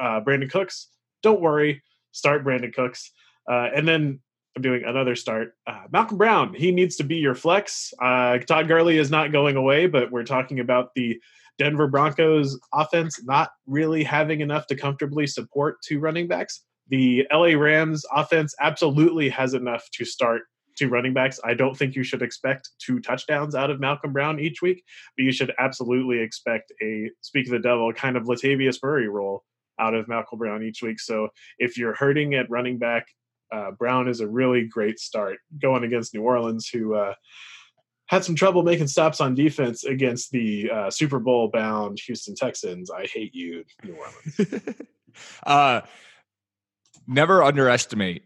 uh, 0.00 0.20
Brandin 0.20 0.50
Cooks. 0.50 0.88
Don't 1.22 1.40
worry, 1.40 1.82
start 2.12 2.44
Brandin 2.44 2.72
Cooks, 2.72 3.10
uh, 3.50 3.70
and 3.74 3.88
then 3.88 4.20
I'm 4.54 4.62
doing 4.62 4.84
another 4.84 5.16
start. 5.16 5.54
Uh, 5.66 5.84
Malcolm 5.90 6.18
Brown, 6.18 6.54
he 6.54 6.70
needs 6.70 6.96
to 6.96 7.04
be 7.04 7.16
your 7.16 7.34
flex. 7.34 7.92
Uh, 8.00 8.38
Todd 8.38 8.68
Gurley 8.68 8.98
is 8.98 9.10
not 9.10 9.32
going 9.32 9.56
away, 9.56 9.86
but 9.86 10.12
we're 10.12 10.24
talking 10.24 10.60
about 10.60 10.94
the 10.94 11.20
Denver 11.58 11.88
Broncos 11.88 12.58
offense 12.72 13.22
not 13.24 13.50
really 13.66 14.02
having 14.02 14.40
enough 14.40 14.66
to 14.68 14.76
comfortably 14.76 15.26
support 15.26 15.82
two 15.82 15.98
running 15.98 16.26
backs. 16.26 16.62
The 16.90 17.26
LA 17.32 17.56
Rams 17.58 18.04
offense 18.14 18.54
absolutely 18.60 19.28
has 19.30 19.54
enough 19.54 19.88
to 19.92 20.04
start 20.04 20.42
two 20.76 20.88
running 20.88 21.14
backs. 21.14 21.38
I 21.44 21.54
don't 21.54 21.76
think 21.76 21.94
you 21.94 22.02
should 22.02 22.22
expect 22.22 22.70
two 22.78 23.00
touchdowns 23.00 23.54
out 23.54 23.70
of 23.70 23.80
Malcolm 23.80 24.12
Brown 24.12 24.40
each 24.40 24.62
week, 24.62 24.84
but 25.16 25.24
you 25.24 25.32
should 25.32 25.52
absolutely 25.58 26.18
expect 26.18 26.72
a 26.82 27.10
speak 27.20 27.46
of 27.46 27.52
the 27.52 27.58
devil 27.58 27.92
kind 27.92 28.16
of 28.16 28.24
Latavius 28.24 28.78
Murray 28.82 29.08
role 29.08 29.44
out 29.78 29.94
of 29.94 30.08
Malcolm 30.08 30.38
Brown 30.38 30.62
each 30.62 30.82
week. 30.82 31.00
So 31.00 31.28
if 31.58 31.78
you're 31.78 31.94
hurting 31.94 32.34
at 32.34 32.50
running 32.50 32.78
back, 32.78 33.06
uh, 33.52 33.72
Brown 33.72 34.08
is 34.08 34.20
a 34.20 34.28
really 34.28 34.66
great 34.66 34.98
start 34.98 35.38
going 35.60 35.84
against 35.84 36.14
New 36.14 36.22
Orleans, 36.22 36.68
who 36.68 36.94
uh, 36.94 37.14
had 38.06 38.24
some 38.24 38.34
trouble 38.34 38.62
making 38.62 38.86
stops 38.86 39.20
on 39.20 39.34
defense 39.34 39.84
against 39.84 40.30
the 40.30 40.70
uh, 40.70 40.90
Super 40.90 41.18
Bowl 41.18 41.48
bound 41.52 41.98
Houston 42.06 42.34
Texans. 42.34 42.90
I 42.90 43.06
hate 43.06 43.34
you, 43.34 43.64
New 43.84 43.96
Orleans. 43.96 44.64
never 47.10 47.42
underestimate 47.42 48.22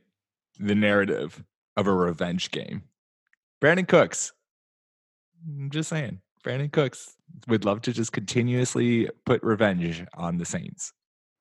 the 0.58 0.74
narrative 0.74 1.42
of 1.76 1.86
a 1.86 1.92
revenge 1.92 2.50
game. 2.50 2.82
Brandin 3.60 3.88
Cooks. 3.88 4.32
I'm 5.48 5.70
just 5.70 5.88
saying. 5.88 6.20
Brandin 6.44 6.70
Cooks 6.70 7.16
would 7.48 7.64
love 7.64 7.80
to 7.82 7.92
just 7.92 8.12
continuously 8.12 9.08
put 9.24 9.42
revenge 9.42 10.04
on 10.14 10.36
the 10.36 10.44
Saints. 10.44 10.92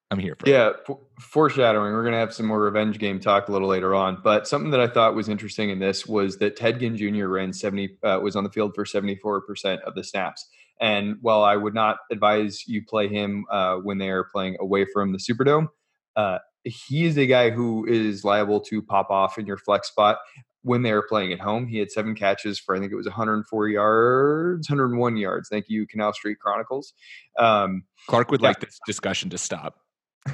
I'm 0.10 0.20
here 0.20 0.36
for. 0.40 0.48
Yeah, 0.48 0.72
foreshadowing. 1.20 1.92
We're 1.92 2.04
going 2.04 2.14
to 2.14 2.20
have 2.20 2.34
some 2.34 2.46
more 2.46 2.62
revenge 2.62 3.00
game 3.00 3.20
talk 3.20 3.50
a 3.50 3.52
little 3.52 3.68
later 3.68 3.96
on. 3.96 4.20
But 4.24 4.48
something 4.48 4.72
that 4.72 4.80
I 4.80 4.88
thought 4.88 5.16
was 5.16 5.28
interesting 5.28 5.72
in 5.72 5.80
this 5.80 6.06
was 6.06 6.38
that 6.38 6.56
Ted 6.56 6.80
Ginn 6.80 6.96
Jr. 6.96 7.28
ran 7.28 7.52
seventy 7.52 7.98
uh, 8.04 8.20
was 8.22 8.36
on 8.36 8.44
the 8.44 8.52
field 8.52 8.74
for 8.76 8.86
seventy 8.86 9.16
four 9.16 9.42
percent 9.42 9.82
of 9.82 9.96
the 9.96 10.04
snaps. 10.04 10.48
And 10.80 11.18
while 11.22 11.44
I 11.44 11.56
would 11.56 11.74
not 11.74 11.98
advise 12.12 12.68
you 12.68 12.86
play 12.86 13.08
him 13.08 13.46
uh, 13.52 13.78
when 13.78 13.98
they 13.98 14.10
are 14.10 14.24
playing 14.26 14.58
away 14.60 14.86
from 14.86 15.14
the 15.14 15.18
Superdome, 15.18 15.68
uh, 16.16 16.40
he 16.64 17.06
is 17.06 17.18
a 17.18 17.26
guy 17.26 17.50
who 17.50 17.86
is 17.86 18.24
liable 18.24 18.60
to 18.62 18.82
pop 18.82 19.10
off 19.10 19.38
in 19.38 19.46
your 19.46 19.58
flex 19.58 19.90
spot 19.90 20.20
when 20.62 20.82
they 20.82 20.92
are 20.92 21.02
playing 21.02 21.34
at 21.34 21.40
home. 21.40 21.68
He 21.68 21.78
had 21.78 21.92
seven 21.92 22.16
catches 22.16 22.58
for 22.60 22.76
I 22.76 22.80
think 22.80 22.92
it 22.92 22.96
was 22.96 23.06
104 23.06 23.68
yards, 23.68 24.70
101 24.70 25.18
yards. 25.18 25.50
Thank 25.50 25.66
you, 25.70 25.86
Canal 25.86 26.14
Street 26.14 26.40
Chronicles. 26.40 26.94
Um, 27.38 27.84
Clark 28.08 28.32
would 28.32 28.42
Yeah. 28.42 28.50
like 28.50 28.60
this 28.60 28.80
discussion 28.86 29.30
to 29.32 29.38
stop. 29.38 29.80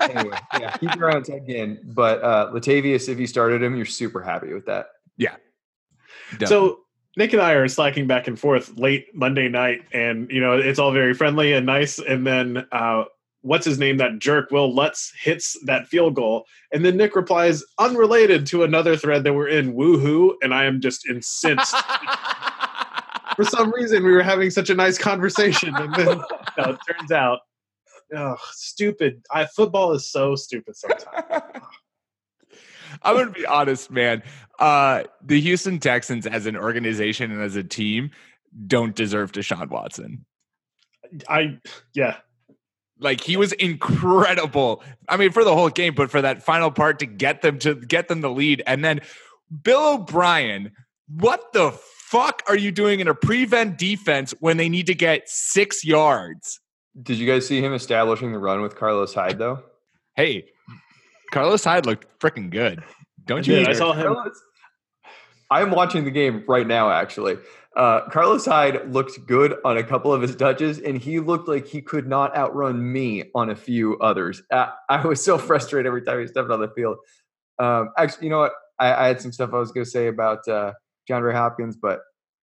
anyway, 0.00 0.38
yeah, 0.58 0.76
keep 0.78 0.94
your 0.94 1.10
eye 1.10 1.16
on 1.16 1.24
Ted 1.24 1.46
Ginn. 1.48 1.80
But 1.84 2.22
uh, 2.22 2.52
Latavius, 2.52 3.08
if 3.08 3.18
you 3.18 3.26
started 3.26 3.60
him, 3.60 3.74
you're 3.74 3.86
super 3.86 4.22
happy 4.22 4.52
with 4.52 4.66
that. 4.66 4.86
Definitely. 6.38 6.46
So 6.46 6.78
Nick 7.16 7.32
and 7.32 7.42
I 7.42 7.52
are 7.52 7.68
slacking 7.68 8.06
back 8.06 8.26
and 8.26 8.38
forth 8.38 8.76
late 8.76 9.06
Monday 9.14 9.48
night, 9.48 9.82
and 9.92 10.30
you 10.30 10.40
know 10.40 10.58
it's 10.58 10.78
all 10.78 10.90
very 10.90 11.14
friendly 11.14 11.52
and 11.52 11.66
nice. 11.66 11.98
And 11.98 12.26
then 12.26 12.66
uh, 12.72 13.04
what's 13.44 13.66
his 13.66 13.78
name? 13.78 13.98
That 13.98 14.18
jerk 14.18 14.50
Wil 14.50 14.74
Lutz 14.74 15.12
hits 15.20 15.56
that 15.66 15.86
field 15.86 16.14
goal, 16.14 16.46
and 16.72 16.84
then 16.84 16.96
Nick 16.96 17.14
replies 17.14 17.62
unrelated 17.78 18.46
to 18.46 18.64
another 18.64 18.96
thread 18.96 19.22
that 19.24 19.34
we're 19.34 19.48
in. 19.48 19.74
Woohoo! 19.74 20.34
And 20.42 20.52
I 20.52 20.64
am 20.64 20.80
just 20.80 21.08
incensed. 21.08 21.76
For 23.36 23.44
some 23.44 23.72
reason, 23.72 24.04
we 24.04 24.12
were 24.12 24.22
having 24.22 24.50
such 24.50 24.70
a 24.70 24.74
nice 24.74 24.96
conversation, 24.98 25.74
and 25.76 25.94
then 25.94 26.06
no, 26.58 26.64
it 26.70 26.78
turns 26.88 27.12
out, 27.12 27.40
oh, 28.16 28.36
stupid. 28.52 29.22
I, 29.30 29.46
football 29.46 29.92
is 29.92 30.10
so 30.10 30.34
stupid 30.34 30.74
sometimes. 30.76 31.42
I'm 33.02 33.16
gonna 33.16 33.30
be 33.30 33.44
honest, 33.44 33.90
man. 33.90 34.22
Uh, 34.58 35.02
the 35.22 35.40
Houston 35.40 35.80
Texans, 35.80 36.26
as 36.26 36.46
an 36.46 36.56
organization 36.56 37.30
and 37.30 37.42
as 37.42 37.56
a 37.56 37.64
team, 37.64 38.10
don't 38.66 38.94
deserve 38.94 39.32
Deshaun 39.32 39.68
Watson. 39.68 40.24
I 41.28 41.58
yeah, 41.92 42.18
Like 42.98 43.20
he 43.20 43.36
was 43.36 43.52
incredible. 43.52 44.82
I 45.08 45.16
mean, 45.16 45.32
for 45.32 45.44
the 45.44 45.54
whole 45.54 45.68
game, 45.68 45.94
but 45.94 46.10
for 46.10 46.22
that 46.22 46.42
final 46.42 46.70
part 46.70 46.98
to 47.00 47.06
get 47.06 47.42
them 47.42 47.58
to 47.60 47.74
get 47.74 48.08
them 48.08 48.20
the 48.20 48.30
lead, 48.30 48.62
and 48.66 48.84
then 48.84 49.00
Bill 49.62 49.94
O'Brien. 49.94 50.72
What 51.06 51.52
the 51.52 51.70
fuck 51.70 52.42
are 52.48 52.56
you 52.56 52.72
doing 52.72 53.00
in 53.00 53.08
a 53.08 53.14
prevent 53.14 53.76
defense 53.76 54.32
when 54.40 54.56
they 54.56 54.68
need 54.70 54.86
to 54.86 54.94
get 54.94 55.28
six 55.28 55.84
yards? 55.84 56.60
Did 57.02 57.18
you 57.18 57.26
guys 57.26 57.46
see 57.46 57.60
him 57.60 57.74
establishing 57.74 58.32
the 58.32 58.38
run 58.38 58.62
with 58.62 58.76
Carlos 58.76 59.12
Hyde 59.12 59.38
though? 59.38 59.62
Hey, 60.16 60.46
Carlos 61.32 61.62
Hyde 61.64 61.84
looked 61.86 62.06
freaking 62.20 62.48
good. 62.50 62.82
Don't 63.26 63.46
you? 63.46 63.56
Yeah, 63.56 63.68
I 63.68 63.72
saw 63.72 63.92
him. 63.92 64.14
Carlos- 64.14 64.40
I'm 65.50 65.70
watching 65.72 66.04
the 66.04 66.10
game 66.10 66.42
right 66.48 66.66
now. 66.66 66.90
Actually, 66.90 67.36
uh, 67.76 68.08
Carlos 68.08 68.46
Hyde 68.46 68.92
looked 68.92 69.26
good 69.26 69.56
on 69.64 69.76
a 69.76 69.82
couple 69.82 70.12
of 70.12 70.22
his 70.22 70.36
touches, 70.36 70.78
and 70.78 70.96
he 70.98 71.18
looked 71.20 71.48
like 71.48 71.66
he 71.66 71.82
could 71.82 72.06
not 72.06 72.36
outrun 72.36 72.92
me 72.92 73.24
on 73.34 73.50
a 73.50 73.56
few 73.56 73.98
others. 73.98 74.42
Uh, 74.50 74.66
I 74.88 75.04
was 75.06 75.24
so 75.24 75.38
frustrated 75.50 75.86
every 75.86 76.02
time 76.02 76.20
he 76.20 76.26
stepped 76.26 76.50
on 76.50 76.60
the 76.60 76.68
field. 76.68 76.98
Um, 77.58 77.90
actually, 77.98 78.26
you 78.26 78.30
know 78.30 78.40
what? 78.40 78.52
I, 78.78 78.94
I 78.94 79.06
had 79.08 79.20
some 79.20 79.32
stuff 79.32 79.50
I 79.52 79.58
was 79.58 79.72
going 79.72 79.84
to 79.84 79.90
say 79.90 80.06
about 80.06 80.46
uh, 80.48 80.72
John 81.08 81.22
Ray 81.22 81.34
Hopkins, 81.34 81.76
but 81.76 82.00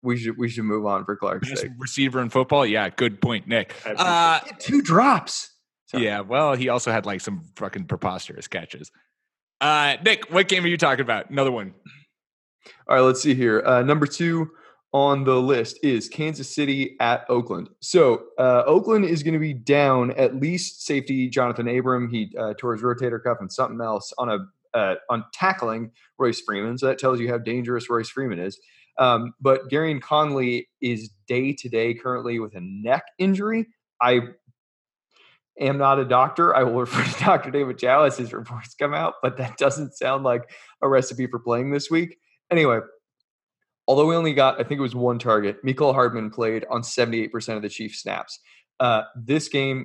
we 0.02 0.18
should 0.18 0.37
we 0.37 0.48
should 0.48 0.64
move 0.64 0.84
on 0.87 1.04
for 1.04 1.16
Clark's 1.16 1.48
Best 1.48 1.62
sake. 1.62 1.72
receiver 1.78 2.20
in 2.20 2.28
football. 2.28 2.66
Yeah, 2.66 2.90
good 2.90 3.20
point, 3.20 3.48
Nick. 3.48 3.74
Uh, 3.87 4.40
two 4.58 4.82
drops. 4.82 5.50
Sorry. 5.87 6.04
yeah, 6.04 6.20
well, 6.20 6.54
he 6.54 6.68
also 6.68 6.90
had 6.90 7.06
like 7.06 7.20
some 7.20 7.44
fucking 7.56 7.87
preposterous 7.87 8.48
catches. 8.48 8.90
Uh, 9.60 9.96
Nick, 10.04 10.30
what 10.30 10.48
game 10.48 10.64
are 10.64 10.68
you 10.68 10.76
talking 10.76 11.02
about? 11.02 11.30
Another 11.30 11.52
one. 11.52 11.74
All 12.88 12.96
right, 12.96 13.02
let's 13.02 13.22
see 13.22 13.34
here. 13.34 13.62
Uh, 13.64 13.82
number 13.82 14.06
two 14.06 14.50
on 14.94 15.24
the 15.24 15.35
list 15.35 15.80
is 15.83 16.09
Kansas 16.09 16.48
City 16.48 16.96
at 17.00 17.28
Oakland. 17.28 17.68
So 17.80 18.26
uh, 18.38 18.62
Oakland 18.64 19.04
is 19.04 19.24
going 19.24 19.35
to 19.35 19.40
be 19.40 19.52
down 19.52 20.12
at 20.12 20.37
least 20.37 20.87
safety 20.87 21.28
Jonathan 21.28 21.66
Abram. 21.66 22.09
He 22.09 22.33
uh, 22.38 22.54
tore 22.57 22.74
his 22.74 22.83
rotator 22.83 23.20
cuff 23.22 23.38
and 23.40 23.52
something 23.52 23.80
else 23.80 24.12
on 24.18 24.28
a 24.30 24.38
uh, 24.72 24.94
on 25.11 25.24
tackling 25.33 25.90
Royce 26.18 26.40
Freeman. 26.40 26.78
So 26.78 26.87
that 26.87 26.98
tells 26.98 27.20
you 27.20 27.28
how 27.28 27.38
dangerous 27.38 27.90
Royce 27.90 28.09
Freeman 28.09 28.38
is. 28.38 28.59
Um, 28.98 29.35
but 29.40 29.68
Gary 29.68 29.98
Conley 30.00 30.68
is 30.80 31.11
day 31.26 31.52
to 31.52 31.68
day 31.68 31.94
currently 31.94 32.38
with 32.38 32.54
a 32.54 32.61
neck 32.61 33.04
injury. 33.18 33.66
I 34.00 34.20
am 35.61 35.78
not 35.78 35.98
a 35.98 36.04
doctor. 36.04 36.54
I 36.54 36.62
will 36.62 36.80
refer 36.80 37.02
to 37.18 37.24
Dr. 37.24 37.50
David 37.50 37.78
Chao 37.78 38.04
as 38.04 38.16
his 38.16 38.33
reports 38.33 38.74
come 38.74 38.94
out, 38.94 39.14
but 39.22 39.37
that 39.38 39.57
doesn't 39.59 39.96
sound 39.96 40.22
like 40.22 40.50
a 40.83 40.88
recipe 40.88 41.26
for 41.26 41.40
playing 41.40 41.72
this 41.72 41.90
week. 41.90 42.16
Anyway, 42.50 42.80
although 43.86 44.06
we 44.06 44.14
only 44.14 44.34
got, 44.34 44.60
I 44.60 44.64
think 44.64 44.78
it 44.78 44.82
was 44.82 44.94
one 44.94 45.18
target, 45.18 45.64
Mecole 45.64 45.94
Hardman 45.94 46.30
played 46.30 46.64
on 46.70 46.82
78% 46.82 47.56
of 47.56 47.62
the 47.62 47.68
Chiefs 47.68 48.00
snaps. 48.00 48.38
Uh, 48.80 49.02
this 49.16 49.48
game 49.48 49.84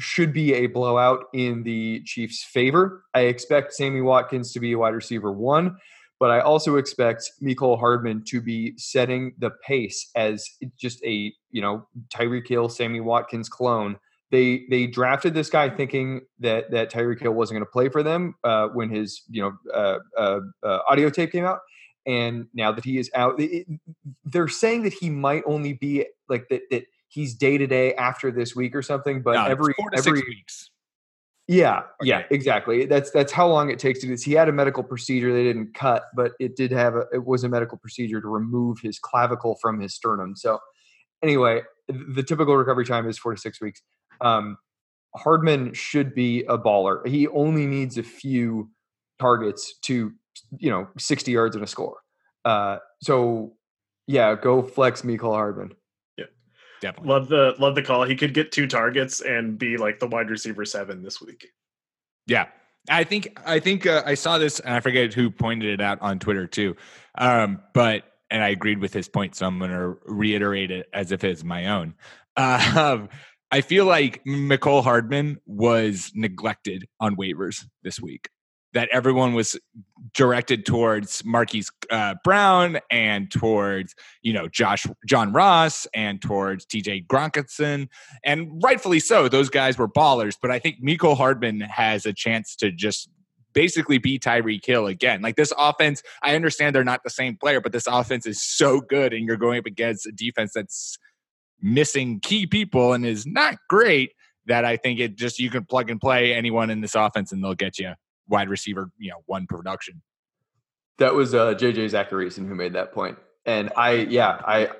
should 0.00 0.32
be 0.32 0.54
a 0.54 0.66
blowout 0.66 1.26
in 1.32 1.62
the 1.62 2.02
Chiefs' 2.04 2.42
favor. 2.42 3.04
I 3.14 3.20
expect 3.20 3.72
Sammy 3.72 4.00
Watkins 4.00 4.52
to 4.52 4.60
be 4.60 4.72
a 4.72 4.78
wide 4.78 4.94
receiver 4.94 5.30
one, 5.32 5.76
but 6.18 6.30
I 6.30 6.40
also 6.40 6.76
expect 6.76 7.30
Mecole 7.42 7.78
Hardman 7.78 8.24
to 8.28 8.40
be 8.40 8.74
setting 8.76 9.34
the 9.38 9.50
pace 9.50 10.10
as 10.16 10.48
just 10.76 11.02
a, 11.04 11.32
you 11.50 11.62
know, 11.62 11.86
Tyreek 12.14 12.48
Hill, 12.48 12.68
Sammy 12.68 13.00
Watkins 13.00 13.48
clone 13.48 13.98
they 14.34 14.64
they 14.68 14.88
drafted 14.88 15.32
this 15.32 15.48
guy 15.48 15.70
thinking 15.70 16.22
that 16.40 16.70
that 16.72 16.90
Tyreek 16.90 17.20
Hill 17.20 17.32
wasn't 17.32 17.56
going 17.56 17.66
to 17.66 17.70
play 17.70 17.88
for 17.88 18.02
them 18.02 18.34
uh, 18.42 18.66
when 18.68 18.90
his 18.90 19.22
you 19.30 19.42
know 19.42 19.52
uh, 19.72 19.98
uh, 20.18 20.40
uh, 20.64 20.78
audio 20.88 21.08
tape 21.08 21.30
came 21.30 21.44
out, 21.44 21.60
and 22.06 22.46
now 22.54 22.72
that 22.72 22.84
he 22.84 22.98
is 22.98 23.10
out, 23.14 23.38
it, 23.38 23.66
they're 24.24 24.48
saying 24.48 24.82
that 24.82 24.92
he 24.92 25.10
might 25.10 25.42
only 25.46 25.72
be 25.72 26.06
like 26.28 26.48
that 26.48 26.62
that 26.70 26.84
he's 27.08 27.34
day 27.34 27.58
to 27.58 27.66
day 27.66 27.94
after 27.94 28.30
this 28.30 28.54
week 28.54 28.74
or 28.74 28.82
something. 28.82 29.22
But 29.22 29.34
No, 29.34 29.44
every 29.44 29.74
four 29.74 29.90
to 29.90 29.98
every 29.98 30.18
six 30.18 30.28
weeks. 30.28 30.70
yeah, 31.46 31.82
yeah, 32.02 32.22
exactly. 32.30 32.86
That's 32.86 33.10
that's 33.10 33.32
how 33.32 33.48
long 33.48 33.70
it 33.70 33.78
takes 33.78 34.00
to 34.00 34.06
do 34.06 34.12
this. 34.12 34.22
He 34.22 34.32
had 34.32 34.48
a 34.48 34.52
medical 34.52 34.82
procedure 34.82 35.32
they 35.32 35.44
didn't 35.44 35.74
cut, 35.74 36.04
but 36.14 36.32
it 36.40 36.56
did 36.56 36.72
have 36.72 36.96
a 36.96 37.04
it 37.12 37.24
was 37.24 37.44
a 37.44 37.48
medical 37.48 37.78
procedure 37.78 38.20
to 38.20 38.28
remove 38.28 38.78
his 38.80 38.98
clavicle 38.98 39.56
from 39.60 39.80
his 39.80 39.94
sternum. 39.94 40.36
So 40.36 40.58
anyway, 41.22 41.62
the 41.88 42.22
typical 42.22 42.56
recovery 42.56 42.86
time 42.86 43.08
is 43.08 43.18
four 43.18 43.34
to 43.34 43.40
six 43.40 43.60
weeks. 43.60 43.82
Um, 44.20 44.56
Hardman 45.16 45.72
should 45.74 46.14
be 46.14 46.44
a 46.44 46.58
baller. 46.58 47.06
He 47.06 47.28
only 47.28 47.66
needs 47.66 47.98
a 47.98 48.02
few 48.02 48.70
targets 49.20 49.78
to 49.82 50.12
you 50.58 50.70
know 50.70 50.88
sixty 50.98 51.32
yards 51.32 51.56
and 51.56 51.64
a 51.64 51.68
score. 51.68 51.98
Uh, 52.44 52.78
so 53.02 53.54
yeah, 54.06 54.34
go 54.34 54.62
flex 54.62 55.02
Mecole 55.02 55.34
Hardman. 55.34 55.74
Yeah, 56.16 56.26
definitely. 56.80 57.08
Love 57.08 57.28
the 57.28 57.54
love 57.58 57.74
the 57.74 57.82
call. 57.82 58.04
He 58.04 58.16
could 58.16 58.34
get 58.34 58.52
two 58.52 58.66
targets 58.66 59.20
and 59.20 59.58
be 59.58 59.76
like 59.76 59.98
the 59.98 60.06
wide 60.06 60.30
receiver 60.30 60.64
seven 60.64 61.02
this 61.02 61.20
week. 61.20 61.46
Yeah. 62.26 62.46
I 62.90 63.04
think 63.04 63.40
I 63.46 63.60
think 63.60 63.86
uh, 63.86 64.02
I 64.04 64.14
saw 64.14 64.36
this 64.36 64.60
and 64.60 64.74
I 64.74 64.80
forget 64.80 65.14
who 65.14 65.30
pointed 65.30 65.72
it 65.72 65.80
out 65.80 66.02
on 66.02 66.18
Twitter 66.18 66.46
too. 66.46 66.76
Um, 67.16 67.62
but 67.72 68.04
and 68.30 68.42
I 68.42 68.48
agreed 68.48 68.78
with 68.80 68.92
his 68.92 69.08
point, 69.08 69.34
so 69.34 69.46
I'm 69.46 69.58
going 69.58 69.70
to 69.70 69.96
reiterate 70.04 70.70
it 70.70 70.88
as 70.92 71.12
if 71.12 71.24
it's 71.24 71.44
my 71.44 71.68
own. 71.68 71.94
Um, 72.36 73.08
I 73.50 73.60
feel 73.60 73.84
like 73.84 74.24
Mecole 74.24 74.82
Hardman 74.82 75.38
was 75.46 76.10
neglected 76.14 76.86
on 77.00 77.16
waivers 77.16 77.64
this 77.84 78.00
week. 78.00 78.28
That 78.74 78.88
everyone 78.92 79.34
was 79.34 79.56
directed 80.14 80.66
towards 80.66 81.24
Marquise 81.24 81.70
uh, 81.90 82.14
Brown 82.22 82.78
and 82.90 83.30
towards 83.30 83.94
you 84.22 84.32
know 84.32 84.48
Josh 84.48 84.86
John 85.06 85.32
Ross 85.32 85.86
and 85.94 86.20
towards 86.20 86.64
T.J. 86.66 87.04
Gronkinson 87.08 87.88
and 88.24 88.60
rightfully 88.62 89.00
so. 89.00 89.28
Those 89.28 89.48
guys 89.48 89.78
were 89.78 89.88
ballers, 89.88 90.36
but 90.40 90.50
I 90.50 90.58
think 90.58 90.76
Miko 90.80 91.14
Hardman 91.14 91.60
has 91.60 92.06
a 92.06 92.12
chance 92.12 92.56
to 92.56 92.70
just 92.70 93.08
basically 93.54 93.98
be 93.98 94.18
Tyreek 94.18 94.64
Hill 94.64 94.86
again. 94.86 95.22
Like 95.22 95.36
this 95.36 95.52
offense, 95.56 96.02
I 96.22 96.34
understand 96.34 96.74
they're 96.74 96.84
not 96.84 97.02
the 97.04 97.10
same 97.10 97.36
player, 97.36 97.60
but 97.60 97.72
this 97.72 97.86
offense 97.86 98.26
is 98.26 98.42
so 98.42 98.80
good, 98.80 99.12
and 99.12 99.26
you're 99.26 99.36
going 99.36 99.58
up 99.58 99.66
against 99.66 100.06
a 100.06 100.12
defense 100.12 100.52
that's 100.54 100.98
missing 101.62 102.20
key 102.20 102.46
people 102.46 102.92
and 102.92 103.06
is 103.06 103.26
not 103.26 103.56
great. 103.68 104.12
That 104.46 104.66
I 104.66 104.76
think 104.76 105.00
it 105.00 105.16
just 105.16 105.38
you 105.38 105.48
can 105.48 105.64
plug 105.64 105.88
and 105.88 105.98
play 105.98 106.34
anyone 106.34 106.68
in 106.68 106.82
this 106.82 106.94
offense, 106.94 107.32
and 107.32 107.42
they'll 107.42 107.54
get 107.54 107.78
you 107.78 107.94
wide 108.28 108.48
receiver, 108.48 108.90
you 108.98 109.10
know, 109.10 109.22
one 109.26 109.46
production. 109.46 110.02
That 110.98 111.14
was 111.14 111.34
uh, 111.34 111.54
JJ 111.54 111.90
Zachariason 111.90 112.46
who 112.46 112.54
made 112.54 112.74
that 112.74 112.92
point, 112.92 113.18
and 113.44 113.70
I 113.76 113.92
yeah 113.92 114.40
I 114.44 114.70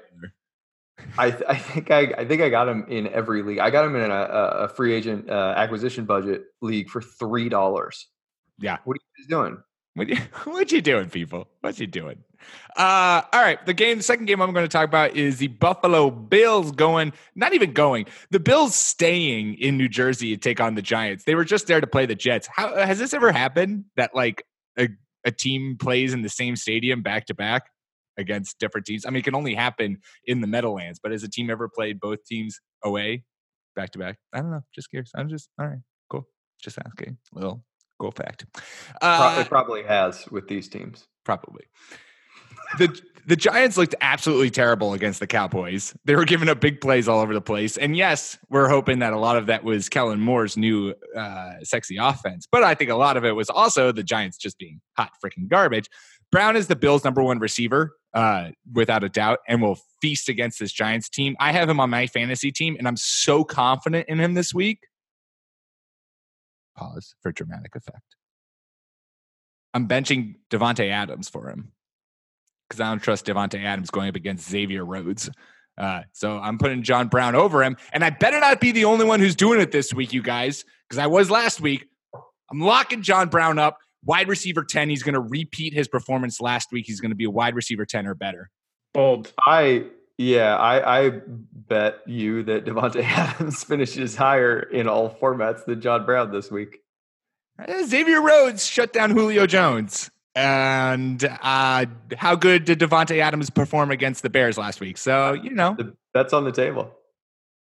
I, 1.19 1.31
th- 1.31 1.43
I 1.49 1.57
think 1.57 1.91
I, 1.91 2.13
I 2.19 2.25
think 2.25 2.41
I 2.41 2.49
got 2.49 2.69
him 2.69 2.87
in 2.89 3.09
every 3.09 3.43
league. 3.43 3.59
I 3.59 3.71
got 3.71 3.85
him 3.85 3.97
in 3.97 4.11
a, 4.11 4.15
a 4.15 4.69
free 4.69 4.95
agent 4.95 5.29
uh, 5.29 5.55
acquisition 5.57 6.05
budget 6.05 6.45
league 6.61 6.89
for 6.89 7.01
three 7.01 7.49
dollars. 7.49 8.09
Yeah. 8.59 8.79
What 8.85 8.95
are 8.95 9.01
you 9.03 9.25
guys 9.25 9.29
doing? 9.29 9.63
What 9.95 10.09
you, 10.09 10.17
what 10.45 10.73
you 10.73 10.81
doing, 10.81 11.11
people? 11.11 11.49
What 11.61 11.79
you 11.79 11.87
doing? 11.87 12.19
Uh, 12.77 13.23
all 13.33 13.41
right. 13.41 13.65
The 13.67 13.75
game, 13.75 13.99
the 13.99 14.03
second 14.03 14.27
game 14.27 14.43
I'm 14.43 14.53
going 14.53 14.65
to 14.65 14.69
talk 14.69 14.87
about 14.89 15.15
is 15.15 15.39
the 15.39 15.47
Buffalo 15.49 16.11
Bills 16.11 16.73
going, 16.73 17.13
not 17.35 17.55
even 17.55 17.73
going, 17.73 18.07
the 18.31 18.41
Bills 18.41 18.75
staying 18.75 19.55
in 19.55 19.77
New 19.77 19.89
Jersey 19.89 20.31
to 20.31 20.37
take 20.37 20.61
on 20.61 20.75
the 20.75 20.83
Giants. 20.83 21.25
They 21.25 21.35
were 21.35 21.45
just 21.45 21.67
there 21.67 21.81
to 21.81 21.87
play 21.87 22.07
the 22.07 22.15
Jets. 22.17 22.49
How 22.53 22.75
has 22.75 22.99
this 22.99 23.15
ever 23.15 23.31
happened 23.31 23.85
that 23.97 24.15
like 24.15 24.45
a, 24.79 24.89
a 25.25 25.31
team 25.31 25.77
plays 25.79 26.13
in 26.13 26.23
the 26.23 26.29
same 26.29 26.57
stadium 26.57 27.03
back 27.03 27.27
to 27.27 27.35
back 27.35 27.71
against 28.17 28.59
different 28.59 28.87
teams? 28.87 29.07
I 29.07 29.11
mean, 29.11 29.19
it 29.19 29.25
can 29.25 29.37
only 29.37 29.55
happen 29.55 29.99
in 30.25 30.41
the 30.41 30.49
Meadowlands, 30.49 30.99
but 31.01 31.13
has 31.13 31.23
a 31.23 31.29
team 31.31 31.51
ever 31.51 31.69
played 31.69 32.01
both 32.01 32.25
teams 32.25 32.61
away 32.83 33.25
back 33.77 33.91
to 33.91 33.99
back? 33.99 34.19
I 34.33 34.41
don't 34.41 34.51
know. 34.51 34.65
Just 34.75 34.91
curious. 34.91 35.13
I'm 35.17 35.29
just, 35.29 35.49
all 35.61 35.67
right, 35.67 35.79
cool. 36.11 36.27
Just 36.61 36.79
asking. 36.85 37.19
Little 37.33 37.65
cool 38.01 38.11
fact. 38.11 38.47
Uh, 39.01 39.37
it 39.41 39.49
probably 39.49 39.85
has 39.85 40.27
with 40.31 40.49
these 40.49 40.69
teams. 40.69 41.07
probably. 41.25 41.65
The 42.79 43.01
the 43.27 43.37
Giants 43.37 43.77
looked 43.77 43.95
absolutely 44.01 44.51
terrible 44.51 44.93
against 44.93 45.21
the 45.21 45.27
Cowboys. 45.27 45.95
They 46.05 46.15
were 46.15 46.25
giving 46.25 46.49
up 46.49 46.61
big 46.61 46.81
plays 46.81 47.09
all 47.09 47.21
over 47.21 47.33
the 47.33 47.41
place. 47.41 47.77
And 47.77 47.97
yes, 47.97 48.37
we're 48.51 48.69
hoping 48.69 48.99
that 48.99 49.13
a 49.13 49.19
lot 49.19 49.37
of 49.37 49.47
that 49.47 49.65
was 49.65 49.89
Kellen 49.89 50.21
Moore's 50.21 50.57
new 50.57 50.95
uh, 51.17 51.55
sexy 51.63 51.97
offense. 51.97 52.47
But 52.51 52.65
I 52.65 52.75
think 52.75 52.91
a 52.91 52.97
lot 52.97 53.17
of 53.17 53.25
it 53.25 53.33
was 53.33 53.49
also 53.49 53.93
the 53.93 54.03
Giants 54.03 54.37
just 54.37 54.59
being 54.59 54.81
hot 54.97 55.13
freaking 55.25 55.49
garbage. 55.49 55.89
Brown 56.31 56.57
is 56.57 56.67
the 56.67 56.77
Bills' 56.77 57.05
number 57.05 57.23
one 57.23 57.39
receiver, 57.39 57.97
uh, 58.13 58.51
without 58.73 59.05
a 59.05 59.09
doubt, 59.09 59.39
and 59.49 59.63
will 59.63 59.79
feast 60.03 60.29
against 60.29 60.59
this 60.59 60.73
Giants 60.73 61.09
team. 61.09 61.37
I 61.39 61.53
have 61.53 61.69
him 61.69 61.81
on 61.81 61.91
my 61.91 62.07
fantasy 62.07 62.53
team, 62.53 62.77
and 62.79 62.89
I'm 62.89 62.97
so 62.97 63.45
confident 63.45 64.09
in 64.09 64.19
him 64.19 64.35
this 64.35 64.53
week. 64.53 64.81
Pause 66.77 67.15
for 67.23 67.31
dramatic 67.31 67.77
effect. 67.77 68.17
I'm 69.73 69.89
benching 69.89 70.35
Davante 70.51 70.91
Adams 70.91 71.29
for 71.29 71.49
him 71.49 71.73
because 72.75 72.87
I 72.87 72.91
don't 72.91 73.03
trust 73.03 73.27
Davante 73.27 73.63
Adams 73.63 73.91
going 73.91 74.09
up 74.09 74.17
against 74.17 74.49
Xavier 74.49 74.85
Rhodes. 74.85 75.31
Uh, 75.79 76.03
so 76.13 76.39
I'm 76.39 76.59
putting 76.59 76.83
John 76.83 77.09
Brown 77.09 77.35
over 77.35 77.63
him, 77.63 77.77
and 77.93 78.05
I 78.05 78.11
better 78.11 78.39
not 78.41 78.61
be 78.61 78.73
the 78.73 78.85
only 78.85 79.05
one 79.05 79.21
who's 79.21 79.37
doing 79.37 79.61
it 79.61 79.73
this 79.73 79.93
week, 79.93 80.13
you 80.13 80.23
guys, 80.23 80.65
because 80.89 80.99
I 80.99 81.07
was 81.07 81.31
last 81.31 81.61
week. 81.61 81.89
I'm 82.51 82.61
locking 82.61 83.03
John 83.03 83.29
Brown 83.29 83.59
up, 83.59 83.79
wide 84.05 84.29
receiver 84.29 84.63
10. 84.65 84.89
He's 84.89 85.03
going 85.03 85.15
to 85.15 85.21
repeat 85.21 85.73
his 85.73 85.89
performance 85.89 86.41
last 86.41 86.71
week. 86.73 86.87
He's 86.87 87.01
going 87.01 87.11
to 87.11 87.17
be 87.17 87.25
a 87.25 87.31
wide 87.31 87.55
receiver 87.55 87.85
10 87.85 88.07
or 88.07 88.15
better. 88.15 88.51
Bold. 88.93 89.33
I 89.45 89.87
yeah 90.17 90.57
I 90.57 91.07
I 91.07 91.21
bet 91.53 91.99
you 92.07 92.45
that 92.45 92.65
Davante 92.65 93.03
Adams 93.03 93.65
finishes 93.65 94.15
higher 94.15 94.61
in 94.61 94.87
all 94.87 95.11
formats 95.11 95.65
than 95.65 95.81
John 95.81 96.07
Brown 96.07 96.31
this 96.31 96.51
week. 96.53 96.79
Uh, 97.59 97.85
Xavier 97.85 98.23
Rhodes 98.23 98.65
shut 98.65 98.93
down 98.93 99.11
Julio 99.11 99.47
Jones. 99.47 100.11
And 100.35 101.25
uh, 101.43 101.87
how 102.17 102.35
good 102.35 102.65
did 102.65 102.81
Davante 102.81 103.19
Adams 103.21 103.51
perform 103.51 103.91
against 103.91 104.23
the 104.23 104.31
Bears 104.31 104.59
last 104.59 104.81
week? 104.81 104.99
So, 104.99 105.33
you 105.33 105.51
know, 105.51 105.77
that's 106.13 106.33
on 106.33 106.45
the 106.45 106.53
table. 106.53 106.91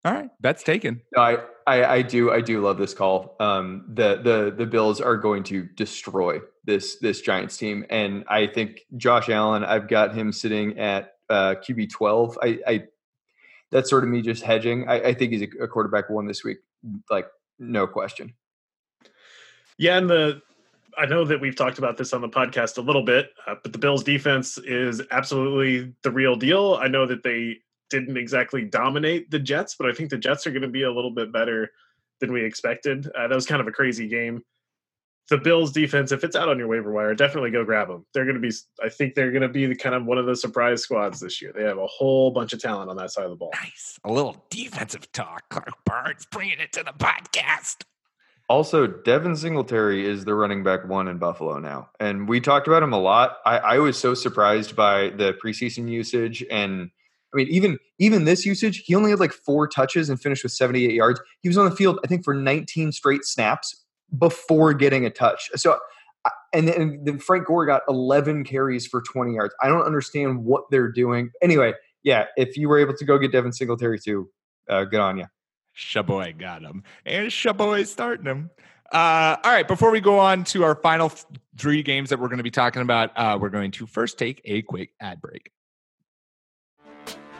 all 0.05 0.13
right, 0.13 0.29
that's 0.39 0.63
taken. 0.63 1.01
No, 1.15 1.21
I, 1.21 1.37
I 1.67 1.85
I 1.85 2.01
do 2.01 2.31
I 2.31 2.41
do 2.41 2.61
love 2.61 2.77
this 2.77 2.93
call. 2.93 3.35
Um, 3.39 3.85
the 3.93 4.21
the 4.23 4.53
the 4.57 4.65
Bills 4.65 5.01
are 5.01 5.17
going 5.17 5.43
to 5.43 5.63
destroy 5.75 6.39
this 6.65 6.95
this 6.97 7.21
Giants 7.21 7.57
team, 7.57 7.85
and 7.89 8.23
I 8.27 8.47
think 8.47 8.81
Josh 8.97 9.29
Allen. 9.29 9.63
I've 9.63 9.87
got 9.87 10.15
him 10.15 10.31
sitting 10.31 10.79
at 10.79 11.13
uh, 11.29 11.55
QB 11.55 11.91
twelve. 11.91 12.37
I, 12.41 12.59
I 12.65 12.83
that's 13.71 13.89
sort 13.89 14.03
of 14.03 14.09
me 14.09 14.21
just 14.21 14.43
hedging. 14.43 14.87
I, 14.87 15.09
I 15.09 15.13
think 15.13 15.33
he's 15.33 15.43
a, 15.43 15.63
a 15.63 15.67
quarterback 15.67 16.09
one 16.09 16.25
this 16.25 16.43
week, 16.43 16.57
like 17.09 17.27
no 17.59 17.85
question. 17.85 18.33
Yeah, 19.77 19.97
and 19.97 20.09
the 20.09 20.41
I 20.97 21.05
know 21.05 21.25
that 21.25 21.39
we've 21.39 21.55
talked 21.55 21.77
about 21.77 21.97
this 21.97 22.13
on 22.13 22.21
the 22.21 22.29
podcast 22.29 22.77
a 22.77 22.81
little 22.81 23.03
bit, 23.03 23.31
uh, 23.47 23.55
but 23.61 23.73
the 23.73 23.79
Bills' 23.79 24.03
defense 24.03 24.57
is 24.57 25.01
absolutely 25.11 25.93
the 26.03 26.11
real 26.11 26.35
deal. 26.35 26.77
I 26.81 26.87
know 26.87 27.05
that 27.05 27.23
they 27.23 27.57
didn't 27.89 28.17
exactly 28.17 28.63
dominate 28.63 29.29
the 29.31 29.39
Jets, 29.39 29.75
but 29.75 29.89
I 29.89 29.93
think 29.93 30.09
the 30.09 30.17
Jets 30.17 30.47
are 30.47 30.51
going 30.51 30.61
to 30.61 30.67
be 30.67 30.83
a 30.83 30.91
little 30.91 31.11
bit 31.11 31.31
better 31.31 31.71
than 32.19 32.31
we 32.31 32.43
expected. 32.43 33.07
Uh, 33.07 33.27
that 33.27 33.35
was 33.35 33.45
kind 33.45 33.61
of 33.61 33.67
a 33.67 33.71
crazy 33.71 34.07
game. 34.07 34.43
The 35.29 35.37
Bills' 35.37 35.71
defense, 35.71 36.11
if 36.11 36.23
it's 36.23 36.35
out 36.35 36.49
on 36.49 36.57
your 36.57 36.67
waiver 36.67 36.91
wire, 36.91 37.15
definitely 37.15 37.51
go 37.51 37.63
grab 37.63 37.87
them. 37.87 38.05
They're 38.13 38.25
going 38.25 38.41
to 38.41 38.41
be, 38.41 38.53
I 38.83 38.89
think 38.89 39.15
they're 39.15 39.31
going 39.31 39.43
to 39.43 39.49
be 39.49 39.65
the 39.65 39.75
kind 39.75 39.95
of 39.95 40.05
one 40.05 40.17
of 40.17 40.25
the 40.25 40.35
surprise 40.35 40.81
squads 40.81 41.19
this 41.19 41.41
year. 41.41 41.53
They 41.55 41.63
have 41.63 41.77
a 41.77 41.87
whole 41.87 42.31
bunch 42.31 42.53
of 42.53 42.61
talent 42.61 42.89
on 42.89 42.97
that 42.97 43.11
side 43.11 43.25
of 43.25 43.29
the 43.29 43.37
ball. 43.37 43.51
Nice. 43.53 43.97
A 44.03 44.11
little 44.11 44.45
defensive 44.49 45.09
talk. 45.13 45.43
Clark 45.49 45.85
Burns 45.85 46.25
bringing 46.31 46.59
it 46.59 46.73
to 46.73 46.83
the 46.83 46.91
podcast. 46.91 47.83
Also, 48.51 48.85
Devin 48.85 49.37
Singletary 49.37 50.05
is 50.05 50.25
the 50.25 50.35
running 50.35 50.61
back 50.61 50.85
one 50.85 51.07
in 51.07 51.17
Buffalo 51.17 51.57
now, 51.57 51.89
and 52.01 52.27
we 52.27 52.41
talked 52.41 52.67
about 52.67 52.83
him 52.83 52.91
a 52.91 52.99
lot. 52.99 53.37
I, 53.45 53.57
I 53.59 53.77
was 53.77 53.97
so 53.97 54.13
surprised 54.13 54.75
by 54.75 55.11
the 55.11 55.33
preseason 55.41 55.89
usage, 55.89 56.43
and 56.51 56.89
I 57.33 57.37
mean, 57.37 57.47
even 57.47 57.79
even 57.97 58.25
this 58.25 58.45
usage, 58.45 58.83
he 58.85 58.93
only 58.93 59.09
had 59.09 59.21
like 59.21 59.31
four 59.31 59.69
touches 59.69 60.09
and 60.09 60.21
finished 60.21 60.43
with 60.43 60.51
78 60.51 60.91
yards. 60.93 61.21
He 61.39 61.47
was 61.47 61.57
on 61.57 61.69
the 61.69 61.73
field, 61.73 62.01
I 62.03 62.07
think, 62.07 62.25
for 62.25 62.33
19 62.33 62.91
straight 62.91 63.23
snaps 63.23 63.85
before 64.19 64.73
getting 64.73 65.05
a 65.05 65.09
touch. 65.09 65.49
So 65.55 65.79
and 66.51 66.67
then, 66.67 66.81
and 66.81 67.07
then 67.07 67.19
Frank 67.19 67.47
Gore 67.47 67.65
got 67.65 67.83
11 67.87 68.43
carries 68.43 68.85
for 68.85 69.01
20 69.01 69.33
yards. 69.33 69.55
I 69.63 69.69
don't 69.69 69.85
understand 69.85 70.43
what 70.43 70.65
they're 70.69 70.91
doing. 70.91 71.31
Anyway, 71.41 71.71
yeah, 72.03 72.25
if 72.35 72.57
you 72.57 72.67
were 72.67 72.79
able 72.79 72.97
to 72.97 73.05
go 73.05 73.17
get 73.17 73.31
Devin 73.31 73.53
Singletary 73.53 73.97
too, 73.97 74.29
uh, 74.69 74.83
good 74.83 74.99
on 74.99 75.19
you. 75.19 75.27
Shaboy 75.75 76.37
got 76.37 76.61
him, 76.61 76.83
and 77.05 77.27
Shaboy 77.27 77.87
starting 77.87 78.25
him. 78.25 78.49
Uh, 78.91 79.37
all 79.43 79.51
right, 79.51 79.67
before 79.67 79.89
we 79.89 80.01
go 80.01 80.19
on 80.19 80.43
to 80.43 80.63
our 80.63 80.75
final 80.75 81.09
th- 81.09 81.25
three 81.57 81.81
games 81.81 82.09
that 82.09 82.19
we're 82.19 82.27
going 82.27 82.37
to 82.37 82.43
be 82.43 82.51
talking 82.51 82.81
about, 82.81 83.11
uh, 83.15 83.37
we're 83.39 83.49
going 83.49 83.71
to 83.71 83.85
first 83.85 84.19
take 84.19 84.41
a 84.43 84.61
quick 84.63 84.91
ad 84.99 85.21
break. 85.21 85.51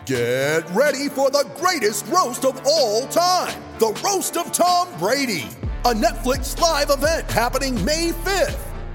Get 0.06 0.68
ready 0.72 1.10
for 1.10 1.30
the 1.30 1.50
greatest 1.58 2.08
roast 2.08 2.46
of 2.46 2.60
all 2.66 3.06
time 3.08 3.62
the 3.80 4.00
Roast 4.06 4.38
of 4.38 4.52
Tom 4.52 4.88
Brady, 5.00 5.48
a 5.86 5.94
Netflix 5.94 6.60
live 6.60 6.92
event 6.92 7.30
happening 7.32 7.84
May 7.84 8.10
5th. 8.12 8.71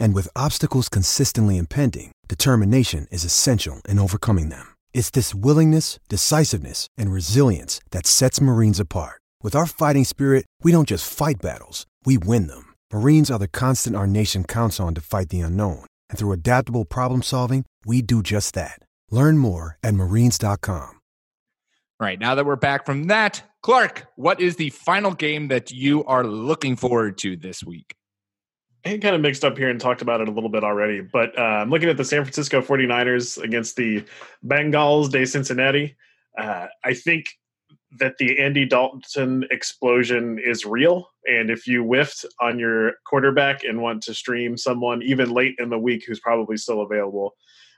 And 0.00 0.14
with 0.14 0.34
obstacles 0.34 0.88
consistently 0.88 1.58
impending, 1.58 2.12
determination 2.28 3.06
is 3.10 3.24
essential 3.24 3.80
in 3.88 3.98
overcoming 3.98 4.48
them. 4.48 4.74
It's 4.94 5.10
this 5.10 5.34
willingness, 5.34 5.98
decisiveness, 6.08 6.86
and 6.96 7.12
resilience 7.12 7.80
that 7.90 8.06
sets 8.06 8.40
Marines 8.40 8.80
apart. 8.80 9.20
With 9.42 9.54
our 9.54 9.66
fighting 9.66 10.04
spirit, 10.04 10.46
we 10.62 10.72
don't 10.72 10.88
just 10.88 11.12
fight 11.12 11.42
battles, 11.42 11.86
we 12.04 12.16
win 12.18 12.46
them. 12.46 12.74
Marines 12.92 13.30
are 13.30 13.38
the 13.38 13.48
constant 13.48 13.96
our 13.96 14.06
nation 14.06 14.44
counts 14.44 14.78
on 14.80 14.94
to 14.94 15.00
fight 15.00 15.30
the 15.30 15.40
unknown. 15.40 15.84
And 16.08 16.18
through 16.18 16.32
adaptable 16.32 16.84
problem 16.84 17.22
solving, 17.22 17.64
we 17.84 18.00
do 18.00 18.22
just 18.22 18.54
that. 18.54 18.78
Learn 19.10 19.38
more 19.38 19.76
at 19.82 19.94
marines.com. 19.94 20.90
All 22.00 22.06
right, 22.06 22.18
now 22.18 22.34
that 22.34 22.46
we're 22.46 22.56
back 22.56 22.86
from 22.86 23.04
that, 23.08 23.42
Clark, 23.62 24.06
what 24.16 24.40
is 24.40 24.56
the 24.56 24.70
final 24.70 25.12
game 25.12 25.48
that 25.48 25.70
you 25.70 26.02
are 26.04 26.24
looking 26.24 26.74
forward 26.74 27.18
to 27.18 27.36
this 27.36 27.62
week? 27.62 27.94
I 28.84 28.96
kind 28.98 29.14
of 29.14 29.20
mixed 29.20 29.44
up 29.44 29.58
here 29.58 29.68
and 29.68 29.80
talked 29.80 30.00
about 30.00 30.20
it 30.20 30.28
a 30.28 30.30
little 30.30 30.48
bit 30.48 30.64
already, 30.64 31.00
but 31.00 31.38
uh, 31.38 31.42
I'm 31.42 31.70
looking 31.70 31.88
at 31.88 31.96
the 31.96 32.04
San 32.04 32.22
Francisco 32.24 32.62
49ers 32.62 33.42
against 33.42 33.76
the 33.76 34.04
Bengals 34.46 35.10
de 35.10 35.26
Cincinnati. 35.26 35.96
Uh, 36.38 36.66
I 36.84 36.94
think 36.94 37.26
that 37.98 38.16
the 38.18 38.38
Andy 38.38 38.64
Dalton 38.64 39.44
explosion 39.50 40.38
is 40.38 40.64
real. 40.64 41.10
And 41.26 41.50
if 41.50 41.66
you 41.66 41.82
whiffed 41.82 42.24
on 42.40 42.58
your 42.58 42.92
quarterback 43.04 43.64
and 43.64 43.82
want 43.82 44.02
to 44.04 44.14
stream 44.14 44.56
someone 44.56 45.02
even 45.02 45.30
late 45.30 45.56
in 45.58 45.68
the 45.70 45.78
week 45.78 46.04
who's 46.06 46.20
probably 46.20 46.56
still 46.56 46.82
available, 46.82 47.34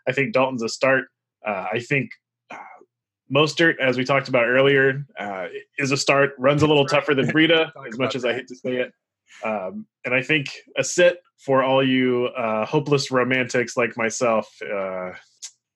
I 0.06 0.12
think 0.12 0.34
Dalton's 0.34 0.62
a 0.62 0.68
start. 0.68 1.06
Uh, 1.46 1.66
I 1.72 1.80
think 1.80 2.10
uh, 2.50 2.56
Mostert, 3.34 3.80
as 3.80 3.96
we 3.96 4.04
talked 4.04 4.28
about 4.28 4.46
earlier, 4.46 5.04
uh, 5.18 5.46
is 5.78 5.90
a 5.90 5.96
start. 5.96 6.34
Runs 6.38 6.62
a 6.62 6.66
little 6.66 6.86
tougher 6.86 7.14
than 7.14 7.26
Breida, 7.32 7.72
as 7.88 7.98
much 7.98 8.14
as 8.14 8.24
I 8.24 8.34
hate 8.34 8.48
to 8.48 8.56
say 8.56 8.76
it. 8.76 8.92
Um, 9.44 9.86
and 10.04 10.14
I 10.14 10.22
think 10.22 10.50
a 10.76 10.84
sit 10.84 11.22
for 11.38 11.62
all 11.62 11.86
you 11.86 12.26
uh, 12.36 12.64
hopeless 12.64 13.10
romantics 13.10 13.76
like 13.76 13.96
myself, 13.96 14.50
uh, 14.62 15.12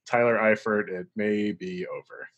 Tyler 0.06 0.36
Eifert, 0.36 0.88
it 0.88 1.06
may 1.16 1.52
be 1.52 1.86
over. 1.86 2.28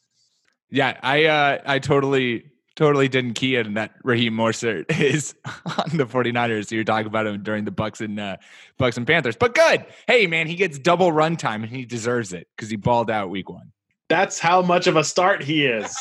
Yeah, 0.70 0.98
I 1.02 1.24
uh, 1.24 1.58
I 1.64 1.78
totally 1.78 2.50
totally 2.78 3.08
didn't 3.08 3.34
key 3.34 3.56
in 3.56 3.74
that 3.74 3.92
Raheem 4.04 4.34
Mostert 4.34 4.84
is 5.00 5.34
on 5.44 5.96
the 5.96 6.06
49ers. 6.06 6.68
So 6.68 6.76
you're 6.76 6.84
talking 6.84 7.06
about 7.06 7.26
him 7.26 7.42
during 7.42 7.64
the 7.64 7.70
Bucks 7.70 8.00
and 8.00 8.20
uh, 8.20 8.36
Bucks 8.78 8.96
and 8.96 9.06
Panthers. 9.06 9.36
But 9.36 9.54
good. 9.54 9.84
Hey 10.06 10.26
man, 10.26 10.46
he 10.46 10.54
gets 10.54 10.78
double 10.78 11.10
run 11.10 11.36
time 11.36 11.62
and 11.62 11.72
he 11.72 11.84
deserves 11.84 12.32
it 12.32 12.48
because 12.56 12.70
he 12.70 12.76
balled 12.76 13.10
out 13.10 13.30
week 13.30 13.50
one. 13.50 13.72
That's 14.08 14.38
how 14.38 14.62
much 14.62 14.86
of 14.86 14.96
a 14.96 15.04
start 15.04 15.42
he 15.42 15.66
is. 15.66 15.94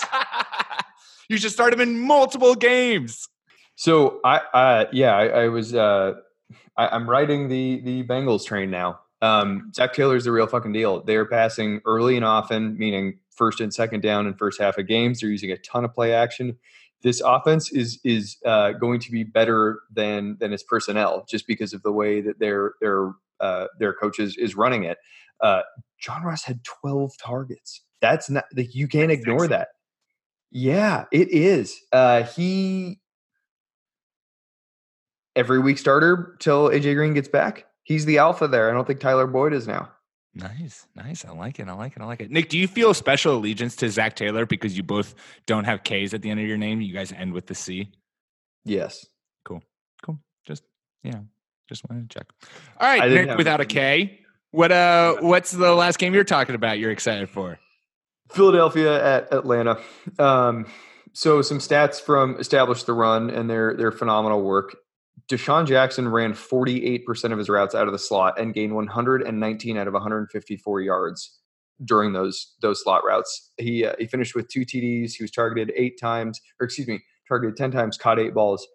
you 1.29 1.37
should 1.37 1.51
start 1.51 1.73
him 1.73 1.81
in 1.81 1.99
multiple 1.99 2.55
games. 2.55 3.27
So 3.77 4.19
I, 4.23 4.37
uh, 4.55 4.85
yeah, 4.91 5.15
I, 5.15 5.25
I 5.27 5.47
was, 5.49 5.75
uh, 5.75 6.15
I, 6.75 6.95
am 6.95 7.07
riding 7.07 7.47
the 7.47 7.79
the 7.81 8.03
Bengals 8.03 8.43
train 8.43 8.71
now. 8.71 9.01
Um, 9.21 9.71
Zac 9.75 9.93
Taylor's 9.93 10.23
the 10.25 10.31
real 10.31 10.47
fucking 10.47 10.73
deal. 10.73 11.03
They're 11.03 11.27
passing 11.27 11.81
early 11.85 12.15
and 12.15 12.25
often, 12.25 12.75
meaning 12.75 13.19
first 13.29 13.61
and 13.61 13.71
second 13.71 14.01
down 14.01 14.25
and 14.25 14.35
first 14.35 14.59
half 14.59 14.79
of 14.79 14.87
games. 14.87 15.19
They're 15.19 15.29
using 15.29 15.51
a 15.51 15.57
ton 15.57 15.85
of 15.85 15.93
play 15.93 16.11
action. 16.11 16.57
This 17.03 17.21
offense 17.21 17.71
is 17.71 17.99
is 18.03 18.37
uh, 18.47 18.71
going 18.71 18.99
to 18.99 19.11
be 19.11 19.23
better 19.23 19.81
than 19.93 20.37
than 20.39 20.53
its 20.53 20.63
personnel, 20.63 21.27
just 21.29 21.45
because 21.45 21.71
of 21.71 21.83
the 21.83 21.91
way 21.91 22.19
that 22.21 22.39
their 22.39 22.73
their 22.81 23.11
uh, 23.39 23.67
their 23.77 23.93
coaches 23.93 24.37
is 24.37 24.55
running 24.55 24.85
it. 24.85 24.97
Uh, 25.39 25.61
John 25.99 26.23
Ross 26.23 26.43
had 26.43 26.63
12 26.63 27.11
targets. 27.19 27.83
That's 28.01 28.27
not 28.27 28.45
like 28.55 28.73
you 28.73 28.87
can't 28.87 29.11
ignore 29.11 29.47
that. 29.47 29.67
Yeah, 30.49 31.05
it 31.11 31.29
is. 31.29 31.79
Uh, 31.91 32.23
he 32.23 33.01
every 35.37 35.59
week 35.59 35.77
starter 35.77 36.35
till 36.39 36.69
AJ 36.69 36.95
Green 36.95 37.13
gets 37.13 37.27
back. 37.27 37.65
He's 37.83 38.05
the 38.05 38.17
alpha 38.17 38.47
there. 38.47 38.69
I 38.69 38.73
don't 38.73 38.85
think 38.85 38.99
Tyler 38.99 39.27
Boyd 39.27 39.53
is 39.53 39.67
now. 39.67 39.89
Nice, 40.33 40.85
nice. 40.95 41.25
I 41.25 41.31
like 41.31 41.59
it. 41.59 41.67
I 41.67 41.73
like 41.73 41.95
it. 41.95 42.01
I 42.01 42.05
like 42.05 42.21
it. 42.21 42.29
Nick, 42.29 42.49
do 42.49 42.57
you 42.57 42.67
feel 42.67 42.93
special 42.93 43.35
allegiance 43.35 43.75
to 43.77 43.89
Zac 43.89 44.15
Taylor 44.15 44.45
because 44.45 44.77
you 44.77 44.83
both 44.83 45.15
don't 45.45 45.63
have 45.63 45.83
K's 45.83 46.13
at 46.13 46.21
the 46.21 46.29
end 46.29 46.39
of 46.39 46.45
your 46.45 46.57
name? 46.57 46.81
You 46.81 46.93
guys 46.93 47.11
end 47.11 47.33
with 47.33 47.47
the 47.47 47.55
C. 47.55 47.91
Yes. 48.65 49.07
Cool. 49.45 49.63
Cool. 50.03 50.19
Just 50.45 50.63
yeah. 51.03 51.21
Just 51.69 51.89
wanted 51.89 52.09
to 52.09 52.19
check. 52.19 52.27
All 52.79 52.87
right, 52.87 53.09
Nick, 53.09 53.37
without 53.37 53.61
a 53.61 53.65
K. 53.65 54.19
What 54.51 54.71
uh? 54.71 55.15
What's 55.19 55.51
the 55.51 55.73
last 55.73 55.97
game 55.97 56.13
you're 56.13 56.23
talking 56.23 56.55
about? 56.55 56.79
You're 56.79 56.91
excited 56.91 57.29
for? 57.29 57.59
Philadelphia 58.31 59.03
at 59.03 59.33
Atlanta. 59.33 59.79
Um, 60.19 60.67
so 61.13 61.41
some 61.41 61.59
stats 61.59 61.99
from 61.99 62.37
Establish 62.39 62.83
the 62.83 62.93
Run 62.93 63.29
and 63.29 63.49
their 63.49 63.75
their 63.75 63.91
phenomenal 63.91 64.41
work. 64.43 64.77
DeSean 65.29 65.67
Jackson 65.67 66.07
ran 66.07 66.33
48% 66.33 67.31
of 67.31 67.37
his 67.37 67.49
routes 67.49 67.75
out 67.75 67.87
of 67.87 67.91
the 67.91 67.99
slot 67.99 68.39
and 68.39 68.53
gained 68.53 68.75
119 68.75 69.77
out 69.77 69.87
of 69.87 69.93
154 69.93 70.81
yards 70.81 71.39
during 71.83 72.13
those 72.13 72.55
those 72.61 72.81
slot 72.83 73.03
routes. 73.05 73.51
He 73.57 73.85
uh, 73.85 73.93
he 73.99 74.07
finished 74.07 74.35
with 74.35 74.47
two 74.47 74.61
TDs. 74.61 75.13
He 75.13 75.23
was 75.23 75.31
targeted 75.31 75.73
eight 75.75 75.99
times, 75.99 76.39
or 76.59 76.65
excuse 76.65 76.87
me, 76.87 77.01
targeted 77.27 77.57
10 77.57 77.71
times, 77.71 77.97
caught 77.97 78.19
eight 78.19 78.33
balls. 78.33 78.65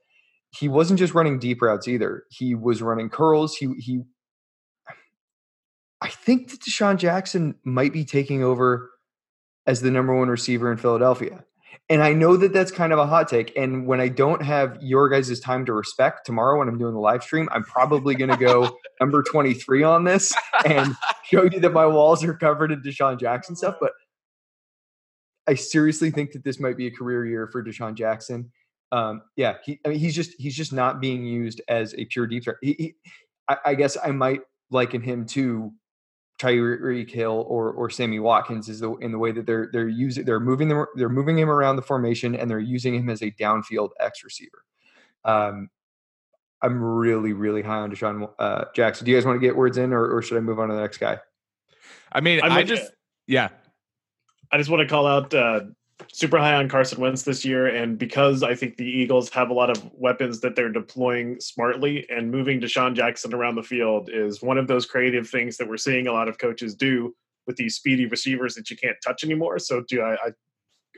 He 0.57 0.69
wasn't 0.69 0.99
just 0.99 1.15
running 1.15 1.39
deep 1.39 1.63
routes 1.63 1.89
either. 1.89 2.25
He 2.31 2.55
was 2.55 2.83
running 2.83 3.09
curls. 3.09 3.57
He 3.57 3.69
he. 3.79 4.03
I 6.01 6.09
think 6.09 6.51
that 6.51 6.61
DeSean 6.61 6.99
Jackson 6.99 7.55
might 7.65 7.93
be 7.93 8.05
taking 8.05 8.43
over 8.43 8.91
as 9.67 9.81
the 9.81 9.91
number 9.91 10.15
one 10.15 10.29
receiver 10.29 10.71
in 10.71 10.77
Philadelphia. 10.77 11.45
And 11.89 12.03
I 12.03 12.13
know 12.13 12.37
that 12.37 12.53
that's 12.53 12.71
kind 12.71 12.93
of 12.93 12.99
a 12.99 13.07
hot 13.07 13.29
take. 13.29 13.57
And 13.57 13.87
when 13.87 14.01
I 14.01 14.09
don't 14.09 14.43
have 14.43 14.79
your 14.81 15.09
guys' 15.09 15.41
time 15.41 15.67
to 15.67 15.73
respect 15.73 16.25
tomorrow 16.25 16.59
when 16.59 16.69
I'm 16.69 16.79
doing 16.79 16.95
the 16.95 17.01
live 17.01 17.23
stream, 17.23 17.49
I'm 17.53 17.65
probably 17.65 18.15
going 18.15 18.31
to 18.31 18.37
go 18.37 18.79
number 19.01 19.23
23 19.23 19.83
on 19.83 20.05
this 20.05 20.33
and 20.65 20.95
show 21.25 21.45
you 21.45 21.61
that 21.61 21.73
my 21.73 21.87
walls 21.87 22.25
are 22.25 22.35
covered 22.35 22.73
in 22.73 22.83
DeSean 22.83 23.19
Jackson 23.19 23.57
stuff. 23.57 23.77
But 23.81 23.93
I 25.47 25.55
seriously 25.55 26.11
think 26.11 26.33
that 26.33 26.45
this 26.45 26.61
might 26.61 26.77
be 26.77 26.87
a 26.87 26.91
career 26.91 27.27
year 27.27 27.49
for 27.51 27.63
DeSean 27.63 27.95
Jackson. 27.95 28.53
Um, 28.93 29.23
yeah, 29.37 29.57
he, 29.65 29.81
I 29.85 29.89
mean, 29.89 29.99
he's 29.99 30.15
just 30.15 30.33
he's 30.39 30.55
just 30.55 30.73
not 30.73 31.01
being 31.01 31.25
used 31.25 31.63
as 31.69 31.95
a 31.95 32.05
pure 32.05 32.27
deep 32.27 32.45
threat. 32.45 32.57
He, 32.61 32.75
he, 32.79 32.95
I, 33.49 33.57
I 33.67 33.75
guess 33.75 33.97
I 34.03 34.11
might 34.11 34.41
liken 34.71 35.01
him 35.01 35.27
to 35.27 35.73
Tyreek 36.43 37.11
Hill 37.11 37.45
or 37.49 37.71
or 37.71 37.89
Sammy 37.89 38.19
Watkins 38.19 38.69
is 38.69 38.81
the 38.81 38.95
in 38.97 39.13
the 39.13 39.19
way 39.19 39.31
that 39.31 39.47
they're 39.47 39.69
they're 39.73 39.89
using 39.89 40.25
they're 40.25 40.41
moving 40.41 40.69
them 40.69 40.85
they're 40.97 41.09
moving 41.09 41.39
him 41.39 41.49
around 41.49 41.77
the 41.77 41.83
formation 41.83 42.35
and 42.35 42.51
they're 42.51 42.59
using 42.59 42.95
him 42.95 43.09
as 43.09 43.23
a 43.23 43.31
downfield 43.33 43.91
X 44.01 44.25
receiver. 44.25 44.65
Um, 45.25 45.71
I'm 46.61 46.83
really 46.83 47.33
really 47.33 47.63
high 47.63 47.79
on 47.79 47.93
DeSean 47.93 48.29
uh, 48.39 48.65
Jackson. 48.75 49.05
Do 49.05 49.13
you 49.13 49.17
guys 49.17 49.25
want 49.25 49.41
to 49.41 49.47
get 49.47 49.57
words 49.57 49.79
in, 49.79 49.93
or, 49.93 50.17
or 50.17 50.23
should 50.23 50.37
I 50.37 50.41
move 50.41 50.59
on 50.59 50.69
to 50.69 50.75
the 50.75 50.81
next 50.81 50.99
guy? 50.99 51.19
I 52.11 52.21
mean, 52.21 52.41
I'm 52.43 52.53
i 52.53 52.63
just 52.65 52.91
yeah. 53.27 53.49
I 54.51 54.59
just 54.59 54.69
want 54.69 54.81
to 54.81 54.87
call 54.87 55.07
out 55.07 55.33
uh, 55.33 55.61
super 56.13 56.39
high 56.39 56.55
on 56.55 56.69
Carson 56.69 57.01
Wentz 57.01 57.23
this 57.23 57.45
year, 57.45 57.67
and 57.67 57.99
because 57.99 58.43
I 58.43 58.55
think 58.55 58.77
the 58.77 58.85
Eagles 58.85 59.31
have 59.31 59.51
a 59.51 59.55
lot 59.55 59.71
of 59.71 59.91
weapons 59.95 60.41
that 60.41 60.57
they're 60.57 60.71
deploying 60.71 61.41
smartly, 61.41 62.07
and 62.11 62.31
moving 62.31 62.61
DeSean 62.61 62.95
Jackson 62.95 63.35
around 63.35 63.57
the 63.57 63.63
field 63.63 64.11
is 64.13 64.43
one 64.43 64.59
of 64.59 64.67
those 64.67 64.87
creative 64.87 65.29
things 65.29 65.57
that 65.57 65.69
we're 65.69 65.77
seeing 65.77 66.07
a 66.07 66.13
lot 66.13 66.29
of 66.29 66.39
coaches 66.39 66.75
do 66.75 67.15
with 67.47 67.57
these 67.57 67.75
speedy 67.75 68.07
receivers 68.07 68.55
that 68.55 68.71
you 68.71 68.77
can't 68.77 68.97
touch 69.05 69.25
anymore. 69.25 69.59
So, 69.59 69.83
do 69.89 70.03
I, 70.03 70.15
I, 70.15 70.31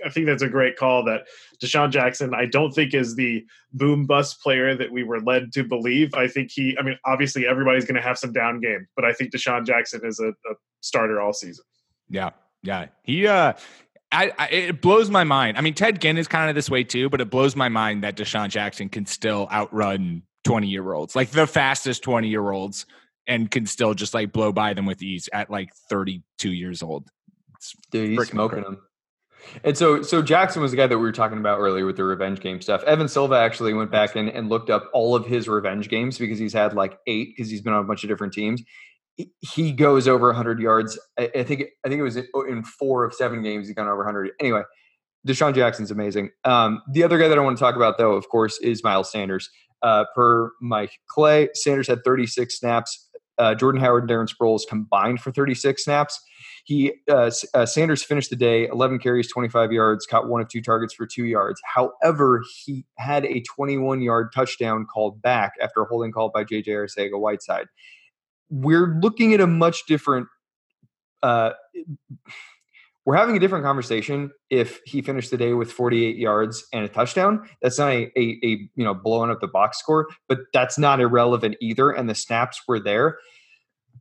I 0.05 0.11
think 0.11 0.27
that's 0.27 0.43
a 0.43 0.49
great 0.49 0.77
call. 0.77 1.05
That 1.05 1.27
DeSean 1.63 1.91
Jackson, 1.91 2.35
I 2.35 2.47
don't 2.47 2.73
think 2.73 2.95
is 2.95 3.15
the 3.15 3.45
boom 3.73 4.07
bust 4.07 4.41
player 4.43 4.77
that 4.77 4.91
we 4.91 5.05
were 5.05 5.21
led 5.21 5.53
to 5.53 5.65
believe. 5.65 6.15
I 6.15 6.29
think 6.29 6.51
he. 6.53 6.77
I 6.79 6.83
mean, 6.83 6.99
obviously 7.05 7.47
everybody's 7.47 7.85
going 7.85 7.97
to 7.97 8.03
have 8.03 8.19
some 8.19 8.33
down 8.33 8.61
game, 8.61 8.87
but 8.97 9.05
I 9.05 9.13
think 9.13 9.33
DeSean 9.33 9.67
Jackson 9.67 10.01
is 10.05 10.21
a, 10.21 10.29
a 10.29 10.55
starter 10.81 11.21
all 11.21 11.33
season. 11.33 11.65
Yeah, 12.09 12.31
yeah. 12.63 12.87
He. 13.03 13.27
uh 13.27 13.55
I, 14.15 14.33
I, 14.39 14.49
it 14.49 14.81
blows 14.81 15.11
my 15.11 15.25
mind. 15.25 15.59
I 15.59 15.61
mean, 15.61 15.75
Ted 15.75 16.01
Ginn 16.01 16.17
is 16.17 16.29
kind 16.29 16.49
of 16.49 16.55
this 16.55 16.71
way 16.71 16.85
too, 16.85 17.09
but 17.09 17.21
it 17.21 17.31
blows 17.31 17.57
my 17.57 17.69
mind 17.69 18.05
that 18.05 18.17
DeSean 18.17 18.49
Jackson 18.49 18.89
can 18.89 19.07
still 19.07 19.49
outrun 19.53 20.23
20 20.45 20.69
year 20.69 20.93
olds, 20.93 21.17
like 21.17 21.31
the 21.31 21.47
fastest 21.47 22.03
20 22.03 22.29
year 22.29 22.51
olds, 22.51 22.87
and 23.27 23.51
can 23.51 23.67
still 23.67 23.95
just 23.95 24.15
like 24.15 24.33
blow 24.33 24.53
by 24.53 24.75
them 24.75 24.87
with 24.87 25.03
ease 25.03 25.29
at 25.33 25.51
like 25.51 25.75
32 25.91 26.53
years 26.53 26.83
old. 26.83 27.09
It's 27.57 27.75
Dude, 27.91 28.11
he's 28.11 28.29
smoking 28.29 28.63
them. 28.63 28.81
And 29.63 29.77
so, 29.77 30.03
so 30.03 30.23
Jackson 30.23 30.63
was 30.63 30.71
the 30.71 30.77
guy 30.77 30.87
that 30.87 30.97
we 30.97 31.05
were 31.05 31.13
talking 31.13 31.39
about 31.39 31.59
earlier 31.59 31.85
with 31.85 31.97
the 31.97 32.05
revenge 32.05 32.41
game 32.41 32.61
stuff. 32.61 32.83
Evan 32.85 33.09
Silva 33.09 33.35
actually 33.35 33.75
went 33.75 33.91
back 33.91 34.17
and, 34.17 34.29
and 34.29 34.49
looked 34.49 34.71
up 34.71 34.89
all 34.93 35.15
of 35.15 35.27
his 35.27 35.49
revenge 35.49 35.89
games 35.89 36.19
because 36.19 36.39
he's 36.39 36.53
had 36.53 36.75
like 36.75 36.99
eight 37.07 37.35
because 37.37 37.51
he's 37.51 37.61
been 37.61 37.73
on 37.73 37.85
a 37.85 37.87
bunch 37.87 38.05
of 38.05 38.09
different 38.09 38.33
teams. 38.33 38.63
He- 39.17 39.33
He 39.41 39.73
goes 39.73 40.09
over 40.09 40.29
100 40.29 40.61
yards. 40.61 40.99
I, 41.19 41.31
I 41.37 41.43
think 41.45 41.65
I 41.85 41.89
think 41.89 42.01
it 42.01 42.03
was 42.03 42.17
in, 42.17 42.65
four 42.65 43.05
of 43.05 43.15
seven 43.15 43.43
games 43.43 43.67
he's 43.67 43.75
gone 43.77 43.87
over 43.87 43.99
100. 43.99 44.31
Anyway, 44.41 44.63
DeSean 45.27 45.55
Jackson's 45.55 45.91
amazing. 45.91 46.31
Um, 46.45 46.83
the 46.93 47.03
other 47.03 47.19
guy 47.19 47.29
that 47.29 47.39
I 47.39 47.41
want 47.41 47.57
to 47.57 47.63
talk 47.63 47.77
about, 47.77 47.99
though, 47.99 48.13
of 48.13 48.29
course, 48.29 48.59
is 48.59 48.83
Miles 48.85 49.11
Sanders. 49.11 49.49
Uh, 49.83 50.05
per 50.15 50.51
Mike 50.63 50.93
Clay, 51.09 51.49
Sanders 51.55 51.87
had 51.89 51.99
36 52.05 52.59
snaps. 52.59 53.09
Uh, 53.37 53.55
Jordan 53.55 53.81
Howard 53.81 54.05
and 54.05 54.11
Darren 54.11 54.29
Sproles 54.33 54.63
combined 54.69 55.21
for 55.21 55.31
36 55.33 55.85
snaps. 55.85 56.21
He 56.65 56.93
uh, 57.11 57.31
uh, 57.53 57.67
Sanders 57.67 58.03
finished 58.03 58.31
the 58.31 58.37
day 58.37 58.67
11 58.69 58.99
carries, 59.01 59.31
25 59.31 59.73
yards, 59.73 60.07
caught 60.07 60.29
one 60.29 60.41
of 60.41 60.49
two 60.49 60.63
targets 60.63 60.95
for 60.95 61.07
two 61.07 61.25
yards. 61.27 61.61
However, 61.75 62.43
he 62.65 62.87
had 62.97 63.27
a 63.27 63.41
21 63.43 64.01
yard 64.01 64.33
touchdown 64.35 64.87
called 64.87 65.21
back 65.21 65.53
after 65.61 65.83
a 65.83 65.85
holding 65.85 66.13
call 66.13 66.31
by 66.31 66.45
JJ 66.45 66.69
Arcega 66.69 67.21
Whiteside. 67.21 67.67
We're 68.51 68.99
looking 69.01 69.35
at 69.35 69.41
a 69.41 69.47
much 69.47 69.87
different. 69.87 70.29
Uh, 71.23 71.53
we're 73.05 73.17
having 73.17 73.37
a 73.37 73.41
different 73.41 73.65
conversation 73.65 74.31
if 74.49 74.81
he 74.87 75.03
finished 75.03 75.31
the 75.31 75.37
day 75.37 75.53
with 75.53 75.71
48 75.71 76.17
yards 76.17 76.67
and 76.73 76.85
a 76.85 76.89
touchdown. 76.89 77.47
That's 77.61 77.79
not 77.79 77.93
a, 77.93 78.11
a, 78.19 78.39
a 78.43 78.49
you 78.75 78.85
know 78.85 78.95
blowing 78.95 79.31
up 79.31 79.41
the 79.41 79.49
box 79.49 79.79
score, 79.79 80.09
but 80.29 80.39
that's 80.53 80.79
not 80.79 81.01
irrelevant 81.01 81.57
either. 81.61 81.91
And 81.91 82.09
the 82.09 82.15
snaps 82.15 82.63
were 82.67 82.81
there. 82.81 83.19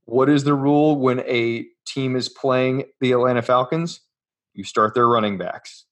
What 0.06 0.29
is 0.29 0.43
the 0.43 0.53
rule 0.53 0.99
when 0.99 1.19
a 1.21 1.65
team 1.86 2.15
is 2.15 2.29
playing 2.29 2.86
the 3.01 3.12
Atlanta 3.12 3.41
Falcons? 3.41 4.01
You 4.53 4.63
start 4.63 4.93
their 4.93 5.08
running 5.08 5.38
backs. 5.38 5.86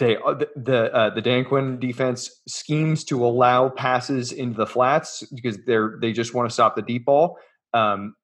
They 0.00 0.16
uh, 0.16 0.34
the 0.34 0.48
the, 0.56 0.94
uh, 0.94 1.10
the 1.10 1.20
Dan 1.20 1.44
Quinn 1.44 1.78
defense 1.78 2.42
schemes 2.48 3.04
to 3.04 3.24
allow 3.24 3.68
passes 3.68 4.32
into 4.32 4.56
the 4.56 4.66
flats 4.66 5.22
because 5.32 5.58
they're 5.66 5.98
they 6.00 6.12
just 6.12 6.34
want 6.34 6.48
to 6.48 6.52
stop 6.52 6.74
the 6.74 6.82
deep 6.82 7.04
ball. 7.04 7.36
Um, 7.74 8.14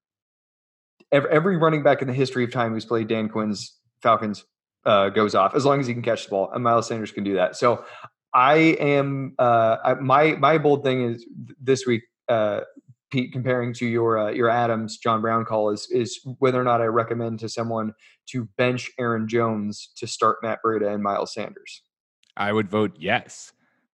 every, 1.13 1.31
every 1.31 1.57
running 1.59 1.83
back 1.83 2.01
in 2.03 2.09
the 2.09 2.15
history 2.15 2.45
of 2.45 2.51
time 2.51 2.73
who's 2.73 2.87
played 2.87 3.09
Dan 3.09 3.29
Quinn's 3.29 3.79
Falcons 4.03 4.45
uh, 4.87 5.11
goes 5.11 5.35
off 5.35 5.55
as 5.55 5.65
long 5.67 5.79
as 5.79 5.87
he 5.87 5.93
can 5.93 6.03
catch 6.03 6.25
the 6.25 6.31
ball, 6.31 6.51
and 6.53 6.65
Miles 6.65 6.89
Sanders 6.89 7.13
can 7.13 7.25
do 7.25 7.35
that. 7.35 7.57
So 7.57 7.85
I 8.33 8.57
am 8.81 9.35
uh, 9.39 9.77
I, 9.85 9.95
my 9.95 10.33
my 10.37 10.59
bold 10.59 10.83
thing 10.83 11.05
is 11.05 11.27
this 11.61 11.87
week, 11.87 12.05
uh, 12.29 12.61
Pete, 13.11 13.33
comparing 13.33 13.73
to 13.75 13.87
your 13.87 14.19
uh, 14.19 14.31
your 14.31 14.49
Adams 14.49 14.99
John 14.99 15.21
Brown 15.21 15.45
call 15.45 15.71
is 15.71 15.89
is 15.91 16.21
whether 16.39 16.61
or 16.61 16.65
not 16.65 16.81
I 16.81 16.87
recommend 16.87 17.39
to 17.41 17.49
someone 17.49 17.93
to 18.31 18.49
bench 18.59 18.91
Aaron 18.99 19.29
Jones 19.29 19.91
to 19.97 20.07
start 20.07 20.39
Matt 20.43 20.59
Breida 20.65 20.93
and 20.93 21.03
Miles 21.03 21.33
Sanders. 21.35 21.83
I 22.37 22.53
would 22.53 22.69
vote 22.69 22.97
yes. 22.99 23.53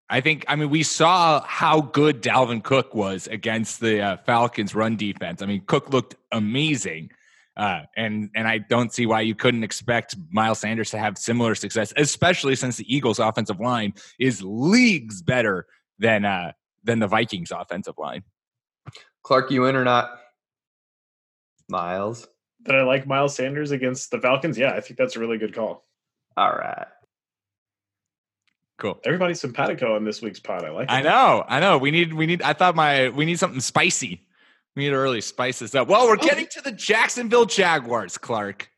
I 0.09 0.21
think, 0.21 0.45
I 0.47 0.55
mean, 0.55 0.71
we 0.71 0.85
saw 0.85 1.43
how 1.43 1.81
good 1.81 2.23
Dalvin 2.23 2.63
Cook 2.63 2.95
was 2.95 3.27
against 3.27 3.81
the 3.81 4.01
uh, 4.01 4.17
Falcons' 4.19 4.73
run 4.75 4.97
defense. 4.97 5.43
I 5.43 5.47
mean, 5.47 5.63
Cook 5.67 5.91
looked 5.91 6.15
amazing. 6.31 7.11
Uh, 7.57 7.81
and 7.97 8.29
and 8.35 8.47
I 8.47 8.59
don't 8.59 8.93
see 8.93 9.07
why 9.07 9.23
you 9.23 9.35
couldn't 9.35 9.65
expect 9.65 10.15
Miles 10.31 10.59
Sanders 10.59 10.91
to 10.91 10.99
have 10.99 11.17
similar 11.17 11.55
success, 11.55 11.93
especially 11.97 12.55
since 12.55 12.77
the 12.77 12.95
Eagles' 12.95 13.19
offensive 13.19 13.59
line 13.59 13.95
is 14.21 14.43
leagues 14.43 15.23
better 15.23 15.67
than 15.99 16.27
uh, 16.27 16.53
than 16.85 16.99
the 16.99 17.07
Vikings' 17.07 17.51
offensive 17.51 17.95
line. 17.97 18.23
Clark, 19.27 19.51
you 19.51 19.65
in 19.65 19.75
or 19.75 19.83
not? 19.83 20.21
Miles. 21.69 22.29
That 22.61 22.77
I 22.77 22.85
like 22.85 23.09
Miles 23.09 23.35
Sanders 23.35 23.73
against 23.73 24.13
the 24.13 24.21
Falcons. 24.21 24.57
Yeah, 24.57 24.71
I 24.71 24.81
think 24.81 24.99
that's 24.99 25.17
a 25.17 25.19
really 25.19 25.37
good 25.37 25.53
call. 25.53 25.85
All 26.37 26.53
right. 26.53 26.87
Cool. 28.79 29.01
Everybody's 29.05 29.41
simpatico 29.41 29.97
on 29.97 30.05
this 30.05 30.23
week's 30.23 30.39
pod. 30.39 30.65
I 30.65 30.71
like. 30.71 30.89
I 30.89 31.03
know, 31.03 31.45
I 31.49 31.59
know. 31.59 31.77
We 31.77 31.91
need, 31.91 32.15
we 32.15 32.27
need. 32.27 32.41
I 32.41 32.53
thought 32.53 32.77
my, 32.77 33.09
we 33.09 33.25
need 33.25 33.41
something 33.41 33.59
spicy. 33.59 34.25
We 34.77 34.85
need 34.85 34.91
to 34.91 34.97
really 34.97 35.23
spice 35.23 35.59
this 35.59 35.75
up. 35.75 35.89
Well, 35.89 36.07
we're 36.07 36.13
oh. 36.13 36.25
getting 36.25 36.47
to 36.53 36.61
the 36.61 36.71
Jacksonville 36.71 37.47
Jaguars, 37.47 38.19
Clark. 38.19 38.71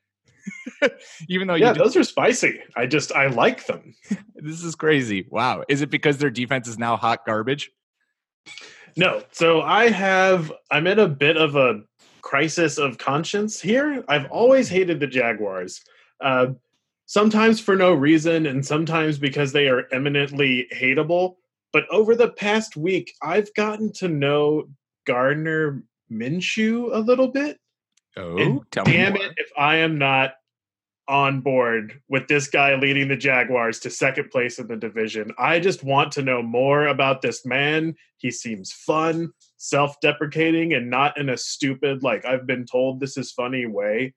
Even 1.28 1.46
though 1.46 1.56
you 1.56 1.66
Yeah, 1.66 1.74
do- 1.74 1.80
those 1.80 1.94
are 1.94 2.04
spicy. 2.04 2.60
I 2.74 2.86
just 2.86 3.12
I 3.12 3.26
like 3.26 3.66
them. 3.66 3.94
this 4.36 4.64
is 4.64 4.76
crazy. 4.76 5.26
Wow. 5.28 5.64
Is 5.68 5.82
it 5.82 5.90
because 5.90 6.16
their 6.16 6.30
defense 6.30 6.68
is 6.68 6.78
now 6.78 6.96
hot 6.96 7.26
garbage? 7.26 7.70
No, 8.98 9.22
so 9.30 9.62
I 9.62 9.88
have 9.90 10.52
I'm 10.70 10.86
in 10.86 10.98
a 10.98 11.08
bit 11.08 11.36
of 11.36 11.56
a 11.56 11.82
crisis 12.20 12.76
of 12.78 12.98
conscience 12.98 13.60
here. 13.60 14.04
I've 14.08 14.30
always 14.30 14.68
hated 14.68 15.00
the 15.00 15.06
Jaguars. 15.06 15.80
Uh, 16.20 16.48
sometimes 17.06 17.60
for 17.60 17.76
no 17.76 17.92
reason, 17.94 18.44
and 18.46 18.66
sometimes 18.66 19.18
because 19.18 19.52
they 19.52 19.68
are 19.68 19.86
eminently 19.92 20.66
hateable. 20.74 21.36
But 21.72 21.84
over 21.90 22.14
the 22.14 22.30
past 22.30 22.76
week, 22.76 23.14
I've 23.22 23.52
gotten 23.54 23.92
to 23.94 24.08
know 24.08 24.68
Gardner 25.06 25.82
Minshew 26.10 26.94
a 26.94 26.98
little 26.98 27.28
bit. 27.28 27.58
Oh, 28.16 28.36
And 28.36 28.60
tell 28.70 28.84
me 28.84 28.92
damn 28.92 29.12
more. 29.14 29.24
it 29.26 29.32
if 29.36 29.48
I 29.56 29.76
am 29.76 29.96
not 29.98 30.34
on 31.08 31.40
board 31.40 32.00
with 32.08 32.28
this 32.28 32.48
guy 32.48 32.74
leading 32.74 33.08
the 33.08 33.16
Jaguars 33.16 33.80
to 33.80 33.90
second 33.90 34.30
place 34.30 34.58
in 34.58 34.68
the 34.68 34.76
division. 34.76 35.32
I 35.38 35.58
just 35.58 35.82
want 35.82 36.12
to 36.12 36.22
know 36.22 36.42
more 36.42 36.86
about 36.86 37.22
this 37.22 37.46
man. 37.46 37.94
He 38.18 38.30
seems 38.30 38.72
fun, 38.72 39.32
self 39.56 39.98
deprecating, 40.00 40.74
and 40.74 40.90
not 40.90 41.18
in 41.18 41.30
a 41.30 41.36
stupid, 41.36 42.02
like, 42.02 42.24
I've 42.26 42.46
been 42.46 42.66
told 42.66 43.00
this 43.00 43.16
is 43.16 43.32
funny 43.32 43.66
way. 43.66 44.14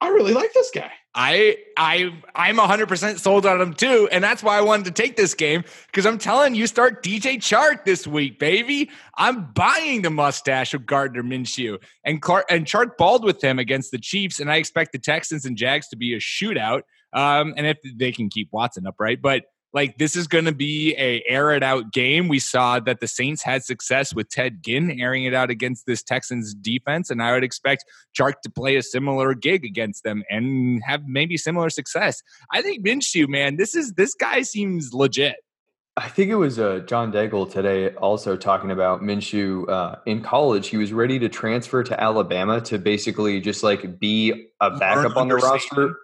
I 0.00 0.08
really 0.08 0.32
like 0.32 0.52
this 0.54 0.70
guy. 0.74 0.90
I 1.14 1.56
I 1.76 2.12
I'm 2.34 2.56
100% 2.56 3.18
sold 3.18 3.44
on 3.44 3.60
him 3.60 3.74
too, 3.74 4.08
and 4.12 4.22
that's 4.22 4.42
why 4.42 4.56
I 4.56 4.60
wanted 4.60 4.84
to 4.86 5.02
take 5.02 5.16
this 5.16 5.34
game 5.34 5.64
because 5.86 6.06
I'm 6.06 6.18
telling 6.18 6.54
you, 6.54 6.66
start 6.66 7.02
DJ 7.02 7.36
Chark 7.36 7.84
this 7.84 8.06
week, 8.06 8.38
baby. 8.38 8.90
I'm 9.16 9.52
buying 9.52 10.02
the 10.02 10.10
mustache 10.10 10.72
of 10.72 10.86
Gardner 10.86 11.22
Minshew 11.22 11.78
and 12.04 12.22
Clark 12.22 12.46
and 12.48 12.64
Chark 12.64 12.96
balled 12.96 13.24
with 13.24 13.42
him 13.42 13.58
against 13.58 13.90
the 13.90 13.98
Chiefs, 13.98 14.40
and 14.40 14.50
I 14.50 14.56
expect 14.56 14.92
the 14.92 14.98
Texans 14.98 15.44
and 15.44 15.56
Jags 15.56 15.88
to 15.88 15.96
be 15.96 16.14
a 16.14 16.18
shootout. 16.18 16.82
Um, 17.12 17.54
and 17.56 17.66
if 17.66 17.78
they 17.96 18.12
can 18.12 18.28
keep 18.28 18.48
Watson 18.52 18.86
upright, 18.86 19.20
but 19.20 19.44
like 19.72 19.98
this 19.98 20.16
is 20.16 20.26
going 20.26 20.46
to 20.46 20.52
be 20.52 20.94
a 20.96 21.22
air 21.28 21.52
it 21.52 21.62
out 21.62 21.92
game. 21.92 22.28
We 22.28 22.38
saw 22.38 22.80
that 22.80 23.00
the 23.00 23.06
Saints 23.06 23.42
had 23.42 23.64
success 23.64 24.14
with 24.14 24.28
Ted 24.28 24.62
Ginn 24.62 25.00
airing 25.00 25.24
it 25.24 25.34
out 25.34 25.50
against 25.50 25.86
this 25.86 26.02
Texans 26.02 26.54
defense, 26.54 27.10
and 27.10 27.22
I 27.22 27.32
would 27.32 27.44
expect 27.44 27.84
Chark 28.18 28.40
to 28.42 28.50
play 28.50 28.76
a 28.76 28.82
similar 28.82 29.34
gig 29.34 29.64
against 29.64 30.04
them 30.04 30.22
and 30.30 30.82
have 30.84 31.02
maybe 31.06 31.36
similar 31.36 31.70
success. 31.70 32.22
I 32.52 32.62
think 32.62 32.84
Minshew, 32.84 33.28
man, 33.28 33.56
this 33.56 33.74
is 33.74 33.92
this 33.92 34.14
guy 34.14 34.42
seems 34.42 34.92
legit. 34.92 35.36
I 35.96 36.08
think 36.08 36.30
it 36.30 36.36
was 36.36 36.58
uh, 36.58 36.78
John 36.86 37.12
Daigle 37.12 37.50
today 37.50 37.90
also 37.96 38.36
talking 38.36 38.70
about 38.70 39.02
Minshew 39.02 39.68
uh, 39.68 39.96
in 40.06 40.22
college. 40.22 40.68
He 40.68 40.76
was 40.76 40.92
ready 40.92 41.18
to 41.18 41.28
transfer 41.28 41.82
to 41.82 42.00
Alabama 42.00 42.60
to 42.62 42.78
basically 42.78 43.40
just 43.40 43.62
like 43.62 43.98
be 43.98 44.48
a 44.60 44.70
backup 44.70 45.16
on 45.16 45.28
the 45.28 45.36
roster. 45.36 45.96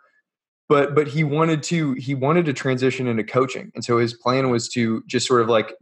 But 0.68 0.94
but 0.94 1.06
he 1.06 1.22
wanted 1.22 1.62
to 1.64 1.92
he 1.92 2.14
wanted 2.14 2.44
to 2.46 2.52
transition 2.52 3.06
into 3.06 3.22
coaching, 3.22 3.70
and 3.74 3.84
so 3.84 3.98
his 3.98 4.14
plan 4.14 4.50
was 4.50 4.68
to 4.70 5.02
just 5.06 5.26
sort 5.26 5.40
of 5.40 5.48
like 5.48 5.74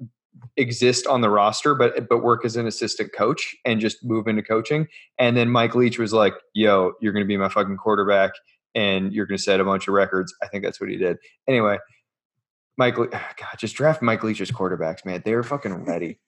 exist 0.56 1.06
on 1.06 1.20
the 1.20 1.30
roster, 1.30 1.74
but 1.74 2.08
but 2.08 2.22
work 2.22 2.44
as 2.44 2.56
an 2.56 2.66
assistant 2.66 3.12
coach 3.12 3.56
and 3.64 3.80
just 3.80 4.04
move 4.04 4.28
into 4.28 4.42
coaching. 4.42 4.88
And 5.18 5.36
then 5.36 5.48
Mike 5.50 5.74
Leach 5.74 5.98
was 5.98 6.12
like, 6.12 6.34
"Yo, 6.52 6.92
you're 7.00 7.12
to 7.24 7.28
be 7.28 7.36
my 7.36 7.48
fucking 7.48 7.76
quarterback, 7.78 8.32
and 8.74 9.12
you're 9.12 9.26
to 9.26 9.42
set 9.42 9.60
a 9.60 9.64
bunch 9.64 9.88
of 9.88 9.94
records." 9.94 10.34
I 10.42 10.48
think 10.48 10.64
that's 10.64 10.80
what 10.80 10.90
he 10.90 10.96
did. 10.96 11.16
Anyway, 11.48 11.78
Mike, 12.76 12.98
Le- 12.98 13.08
God, 13.08 13.56
just 13.58 13.76
draft 13.76 14.02
Mike 14.02 14.22
Leach's 14.22 14.50
quarterbacks, 14.50 15.04
man. 15.04 15.22
They're 15.24 15.42
fucking 15.42 15.84
ready. 15.84 16.18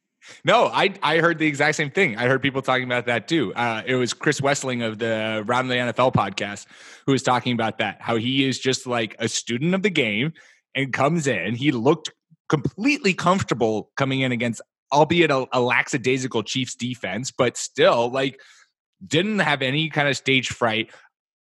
No, 0.44 0.66
I 0.66 0.94
I 1.02 1.18
heard 1.18 1.38
the 1.38 1.46
exact 1.46 1.76
same 1.76 1.90
thing. 1.90 2.16
I 2.16 2.26
heard 2.26 2.42
people 2.42 2.62
talking 2.62 2.84
about 2.84 3.06
that 3.06 3.28
too. 3.28 3.54
Uh, 3.54 3.82
it 3.86 3.94
was 3.94 4.12
Chris 4.12 4.40
Wesseling 4.40 4.84
of 4.86 4.98
the 4.98 5.44
Round 5.46 5.70
the 5.70 5.74
NFL 5.74 6.14
podcast 6.14 6.66
who 7.06 7.12
was 7.12 7.22
talking 7.22 7.52
about 7.52 7.78
that. 7.78 8.00
How 8.00 8.16
he 8.16 8.44
is 8.48 8.58
just 8.58 8.86
like 8.86 9.14
a 9.18 9.28
student 9.28 9.74
of 9.74 9.82
the 9.82 9.90
game 9.90 10.32
and 10.74 10.92
comes 10.92 11.26
in. 11.26 11.54
He 11.54 11.70
looked 11.70 12.10
completely 12.48 13.14
comfortable 13.14 13.90
coming 13.96 14.20
in 14.20 14.32
against, 14.32 14.60
albeit 14.92 15.30
a, 15.30 15.46
a 15.52 15.60
lackadaisical 15.60 16.42
Chiefs 16.42 16.74
defense, 16.74 17.30
but 17.30 17.56
still 17.56 18.10
like 18.10 18.40
didn't 19.06 19.40
have 19.40 19.62
any 19.62 19.88
kind 19.90 20.08
of 20.08 20.16
stage 20.16 20.48
fright. 20.48 20.90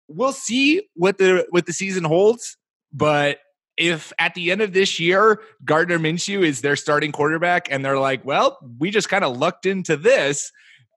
we'll 0.08 0.32
see 0.32 0.82
what 0.94 1.18
the 1.18 1.46
what 1.50 1.66
the 1.66 1.72
season 1.72 2.04
holds. 2.04 2.56
But 2.92 3.38
if 3.76 4.12
at 4.18 4.34
the 4.34 4.50
end 4.50 4.62
of 4.62 4.72
this 4.72 4.98
year 4.98 5.40
Gardner 5.64 5.98
Minshew 5.98 6.44
is 6.44 6.60
their 6.60 6.76
starting 6.76 7.12
quarterback, 7.12 7.70
and 7.70 7.84
they're 7.84 7.98
like, 7.98 8.24
"Well, 8.24 8.58
we 8.78 8.90
just 8.90 9.08
kind 9.08 9.24
of 9.24 9.36
lucked 9.36 9.66
into 9.66 9.96
this," 9.96 10.50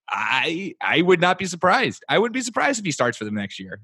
I 0.09 0.75
I 0.81 1.01
would 1.01 1.21
not 1.21 1.37
be 1.37 1.45
surprised. 1.45 2.03
I 2.09 2.17
would 2.19 2.31
be 2.31 2.41
surprised 2.41 2.79
if 2.79 2.85
he 2.85 2.91
starts 2.91 3.17
for 3.17 3.25
them 3.25 3.35
next 3.35 3.59
year. 3.59 3.81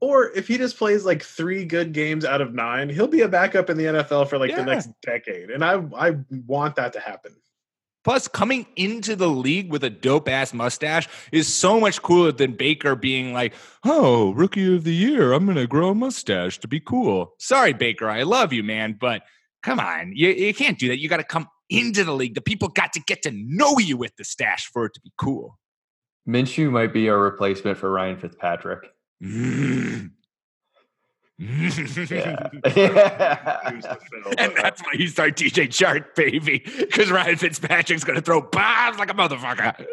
Or 0.00 0.30
if 0.32 0.48
he 0.48 0.58
just 0.58 0.76
plays 0.76 1.04
like 1.04 1.22
three 1.22 1.64
good 1.64 1.92
games 1.92 2.24
out 2.24 2.40
of 2.40 2.52
nine, 2.52 2.88
he'll 2.88 3.06
be 3.06 3.20
a 3.20 3.28
backup 3.28 3.70
in 3.70 3.76
the 3.76 3.84
NFL 3.84 4.28
for 4.28 4.36
like 4.36 4.50
Yeah. 4.50 4.56
the 4.56 4.64
next 4.64 4.90
decade. 5.00 5.50
And 5.50 5.64
I 5.64 5.74
I 5.96 6.16
want 6.46 6.74
that 6.76 6.92
to 6.94 7.00
happen. 7.00 7.36
Plus, 8.04 8.26
coming 8.28 8.66
into 8.76 9.14
the 9.14 9.28
league 9.28 9.70
with 9.70 9.84
a 9.84 9.90
dope 9.90 10.28
ass 10.28 10.52
mustache 10.52 11.08
is 11.30 11.52
so 11.52 11.78
much 11.78 12.02
cooler 12.02 12.32
than 12.32 12.52
Baker 12.52 12.96
being 12.96 13.32
like, 13.32 13.54
"Oh, 13.84 14.32
rookie 14.32 14.74
of 14.74 14.84
the 14.84 14.94
year, 14.94 15.32
I'm 15.32 15.46
gonna 15.46 15.66
grow 15.66 15.90
a 15.90 15.94
mustache 15.94 16.58
to 16.60 16.68
be 16.68 16.80
cool." 16.80 17.34
Sorry, 17.38 17.72
Baker, 17.72 18.08
I 18.08 18.22
love 18.22 18.52
you, 18.52 18.62
man, 18.62 18.96
but 19.00 19.22
come 19.62 19.80
on, 19.80 20.12
you, 20.14 20.30
you 20.30 20.54
can't 20.54 20.78
do 20.78 20.88
that. 20.88 20.98
You 20.98 21.08
got 21.08 21.18
to 21.18 21.24
come 21.24 21.48
into 21.70 22.04
the 22.04 22.12
league. 22.12 22.34
The 22.34 22.40
people 22.40 22.68
got 22.68 22.92
to 22.94 23.00
get 23.00 23.22
to 23.22 23.30
know 23.32 23.78
you 23.78 23.96
with 23.96 24.16
the 24.16 24.24
stash 24.24 24.68
for 24.72 24.86
it 24.86 24.94
to 24.94 25.00
be 25.00 25.12
cool. 25.16 25.58
Minshew 26.28 26.70
might 26.70 26.92
be 26.92 27.08
a 27.08 27.16
replacement 27.16 27.78
for 27.78 27.90
Ryan 27.90 28.18
Fitzpatrick. 28.18 28.90
Mm. 29.22 30.10
And 34.38 34.54
that's 34.56 34.80
why 34.82 34.92
you 34.94 35.08
start 35.08 35.36
DJ 35.36 35.66
Chark, 35.68 36.14
baby, 36.14 36.62
because 36.78 37.10
Ryan 37.10 37.36
Fitzpatrick's 37.36 38.04
going 38.04 38.16
to 38.16 38.22
throw 38.22 38.40
bombs 38.40 38.98
like 38.98 39.10
a 39.10 39.14
motherfucker. 39.14 39.84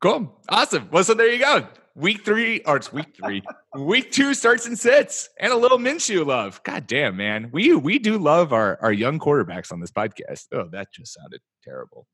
Cool. 0.00 0.36
Awesome. 0.48 0.88
Well, 0.90 1.04
so 1.04 1.14
there 1.14 1.32
you 1.32 1.38
go. 1.38 1.66
Week 1.94 2.24
three, 2.24 2.60
or 2.66 2.76
it's 2.76 2.92
week 2.92 3.14
three. 3.16 3.42
week 3.78 4.10
two 4.10 4.34
starts 4.34 4.66
and 4.66 4.76
sits, 4.76 5.28
and 5.38 5.52
a 5.52 5.56
little 5.56 5.78
Minshew 5.78 6.26
love. 6.26 6.60
God 6.64 6.88
damn, 6.88 7.16
man. 7.16 7.50
We 7.52 7.74
we 7.76 8.00
do 8.00 8.18
love 8.18 8.52
our, 8.52 8.78
our 8.82 8.92
young 8.92 9.20
quarterbacks 9.20 9.70
on 9.72 9.80
this 9.80 9.92
podcast. 9.92 10.46
Oh, 10.52 10.68
that 10.72 10.92
just 10.92 11.14
sounded 11.14 11.40
terrible. 11.62 12.08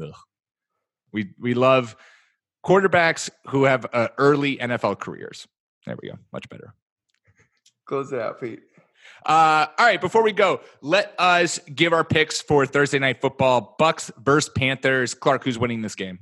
Ugh. 0.00 0.12
We 1.12 1.30
we 1.40 1.54
love 1.54 1.96
quarterbacks 2.64 3.30
who 3.46 3.64
have 3.64 3.86
uh, 3.92 4.08
early 4.18 4.58
NFL 4.58 4.98
careers. 4.98 5.46
There 5.86 5.96
we 6.02 6.10
go. 6.10 6.16
Much 6.32 6.48
better. 6.50 6.74
Close 7.86 8.12
it 8.12 8.20
out, 8.20 8.40
Pete. 8.40 8.60
Uh, 9.24 9.66
all 9.78 9.86
right, 9.86 10.00
before 10.00 10.22
we 10.22 10.32
go, 10.32 10.60
let 10.82 11.14
us 11.18 11.58
give 11.74 11.92
our 11.92 12.04
picks 12.04 12.40
for 12.40 12.66
Thursday 12.66 12.98
night 12.98 13.20
football. 13.20 13.76
Bucks 13.78 14.10
versus 14.18 14.50
Panthers. 14.56 15.14
Clark, 15.14 15.44
who's 15.44 15.58
winning 15.58 15.82
this 15.82 15.94
game? 15.94 16.20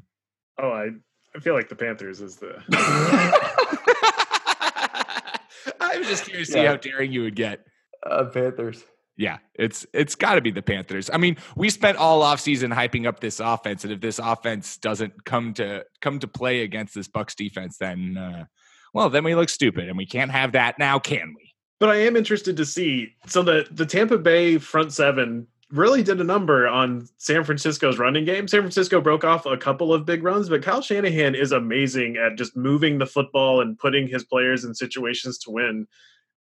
Oh, 0.60 0.70
I 0.70 0.90
I 1.34 1.40
feel 1.40 1.54
like 1.54 1.68
the 1.68 1.74
Panthers 1.74 2.20
is 2.20 2.36
the 2.36 2.62
I 5.80 5.98
was 5.98 6.06
just 6.06 6.24
curious 6.24 6.48
to 6.48 6.54
see 6.54 6.64
how 6.64 6.76
daring 6.76 7.12
you 7.12 7.22
would 7.22 7.36
get. 7.36 7.64
Uh, 8.04 8.24
Panthers. 8.24 8.84
Yeah, 9.16 9.38
it's 9.54 9.86
it's 9.92 10.14
got 10.14 10.34
to 10.34 10.40
be 10.40 10.50
the 10.50 10.62
Panthers. 10.62 11.08
I 11.12 11.18
mean, 11.18 11.36
we 11.56 11.70
spent 11.70 11.98
all 11.98 12.22
offseason 12.22 12.74
hyping 12.74 13.06
up 13.06 13.20
this 13.20 13.38
offense, 13.38 13.84
and 13.84 13.92
if 13.92 14.00
this 14.00 14.18
offense 14.18 14.76
doesn't 14.76 15.24
come 15.24 15.54
to 15.54 15.84
come 16.00 16.18
to 16.18 16.28
play 16.28 16.62
against 16.62 16.94
this 16.94 17.06
Bucks 17.06 17.34
defense, 17.34 17.78
then 17.78 18.16
uh, 18.16 18.44
well, 18.92 19.10
then 19.10 19.24
we 19.24 19.34
look 19.34 19.48
stupid, 19.48 19.88
and 19.88 19.96
we 19.96 20.06
can't 20.06 20.30
have 20.30 20.52
that 20.52 20.78
now, 20.78 20.98
can 20.98 21.34
we? 21.36 21.53
But 21.80 21.88
I 21.90 21.96
am 21.96 22.16
interested 22.16 22.56
to 22.56 22.64
see. 22.64 23.14
So 23.26 23.42
the 23.42 23.66
the 23.70 23.86
Tampa 23.86 24.18
Bay 24.18 24.58
front 24.58 24.92
seven 24.92 25.46
really 25.70 26.02
did 26.02 26.20
a 26.20 26.24
number 26.24 26.68
on 26.68 27.08
San 27.18 27.42
Francisco's 27.42 27.98
running 27.98 28.24
game. 28.24 28.46
San 28.46 28.60
Francisco 28.60 29.00
broke 29.00 29.24
off 29.24 29.44
a 29.44 29.56
couple 29.56 29.92
of 29.92 30.06
big 30.06 30.22
runs, 30.22 30.48
but 30.48 30.62
Kyle 30.62 30.80
Shanahan 30.80 31.34
is 31.34 31.52
amazing 31.52 32.16
at 32.16 32.36
just 32.36 32.56
moving 32.56 32.98
the 32.98 33.06
football 33.06 33.60
and 33.60 33.78
putting 33.78 34.06
his 34.06 34.24
players 34.24 34.64
in 34.64 34.74
situations 34.74 35.38
to 35.38 35.50
win. 35.50 35.86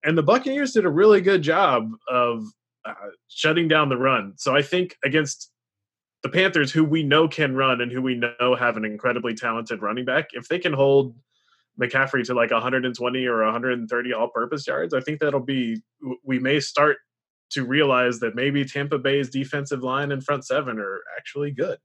And 0.05 0.19
the 0.19 0.23
Buccaneers 0.23 0.73
did 0.73 0.85
a 0.85 0.91
really 0.91 1.21
good 1.21 1.43
job 1.43 1.93
of 2.11 2.45
uh, 2.85 2.95
shutting 3.29 3.69
down 3.69 3.89
the 3.89 3.97
run. 3.97 4.35
So 4.37 4.55
I 4.55 4.61
think 4.61 4.97
against 5.05 5.51
the 6.23 6.29
Panthers, 6.29 6.71
who 6.71 6.85
we 6.85 7.03
know 7.03 7.27
can 7.27 7.55
run 7.55 7.81
and 7.81 7.91
who 7.91 8.03
we 8.03 8.15
know 8.17 8.57
have 8.59 8.77
an 8.77 8.85
incredibly 8.85 9.35
talented 9.35 9.83
running 9.83 10.05
back, 10.05 10.31
if 10.33 10.49
they 10.49 10.59
can 10.59 10.73
hold 10.73 11.15
McCaffrey 11.81 12.25
to 12.25 12.35
like 12.35 12.51
120 12.51 13.27
or 13.27 13.45
130 13.45 14.13
all-purpose 14.13 14.67
yards, 14.67 14.95
I 14.95 15.01
think 15.01 15.21
that'll 15.21 15.41
be. 15.41 15.83
We 16.25 16.39
may 16.39 16.61
start 16.61 16.99
to 17.53 17.65
realize 17.65 18.21
that 18.21 18.35
maybe 18.35 18.65
Tampa 18.65 18.99
Bay's 18.99 19.31
defensive 19.31 19.83
line 19.83 20.11
and 20.11 20.25
front 20.25 20.45
seven 20.45 20.79
are 20.79 21.01
actually 21.19 21.51
good. 21.51 21.79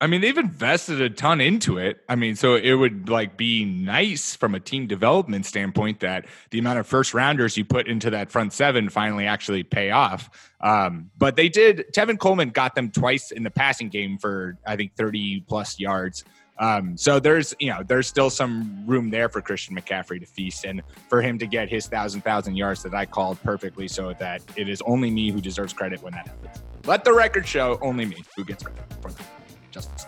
I 0.00 0.06
mean, 0.06 0.20
they've 0.20 0.36
invested 0.36 1.00
a 1.00 1.08
ton 1.08 1.40
into 1.40 1.78
it. 1.78 1.98
I 2.08 2.16
mean, 2.16 2.36
so 2.36 2.56
it 2.56 2.74
would 2.74 3.08
like 3.08 3.38
be 3.38 3.64
nice 3.64 4.36
from 4.36 4.54
a 4.54 4.60
team 4.60 4.86
development 4.86 5.46
standpoint 5.46 6.00
that 6.00 6.26
the 6.50 6.58
amount 6.58 6.80
of 6.80 6.86
first 6.86 7.14
rounders 7.14 7.56
you 7.56 7.64
put 7.64 7.86
into 7.86 8.10
that 8.10 8.30
front 8.30 8.52
seven 8.52 8.90
finally 8.90 9.26
actually 9.26 9.62
pay 9.62 9.92
off. 9.92 10.52
Um, 10.60 11.10
but 11.16 11.36
they 11.36 11.48
did. 11.48 11.86
Tevin 11.96 12.18
Coleman 12.18 12.50
got 12.50 12.74
them 12.74 12.90
twice 12.90 13.30
in 13.30 13.44
the 13.44 13.50
passing 13.50 13.88
game 13.88 14.18
for 14.18 14.58
I 14.66 14.76
think 14.76 14.94
thirty 14.96 15.40
plus 15.48 15.78
yards. 15.78 16.24
Um, 16.58 16.96
so 16.96 17.18
there's 17.18 17.54
you 17.58 17.70
know 17.70 17.82
there's 17.82 18.06
still 18.06 18.30
some 18.30 18.84
room 18.86 19.10
there 19.10 19.28
for 19.28 19.40
Christian 19.40 19.76
McCaffrey 19.76 20.20
to 20.20 20.26
feast 20.26 20.64
and 20.64 20.82
for 21.08 21.20
him 21.20 21.38
to 21.38 21.46
get 21.46 21.68
his 21.68 21.86
thousand 21.86 22.20
thousand 22.22 22.56
yards 22.56 22.82
that 22.84 22.94
I 22.94 23.06
called 23.06 23.42
perfectly, 23.42 23.88
so 23.88 24.12
that 24.14 24.42
it 24.56 24.68
is 24.68 24.80
only 24.86 25.10
me 25.10 25.30
who 25.30 25.40
deserves 25.40 25.72
credit 25.72 26.02
when 26.02 26.12
that 26.12 26.28
happens. 26.28 26.62
Let 26.86 27.04
the 27.04 27.12
record 27.12 27.46
show 27.46 27.78
only 27.82 28.04
me 28.04 28.24
who 28.36 28.44
gets 28.44 28.62
credit 28.62 28.84
for 29.00 29.10
that. 29.10 29.26
Justice. 29.70 30.06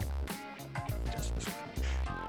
Justice. 1.11 1.47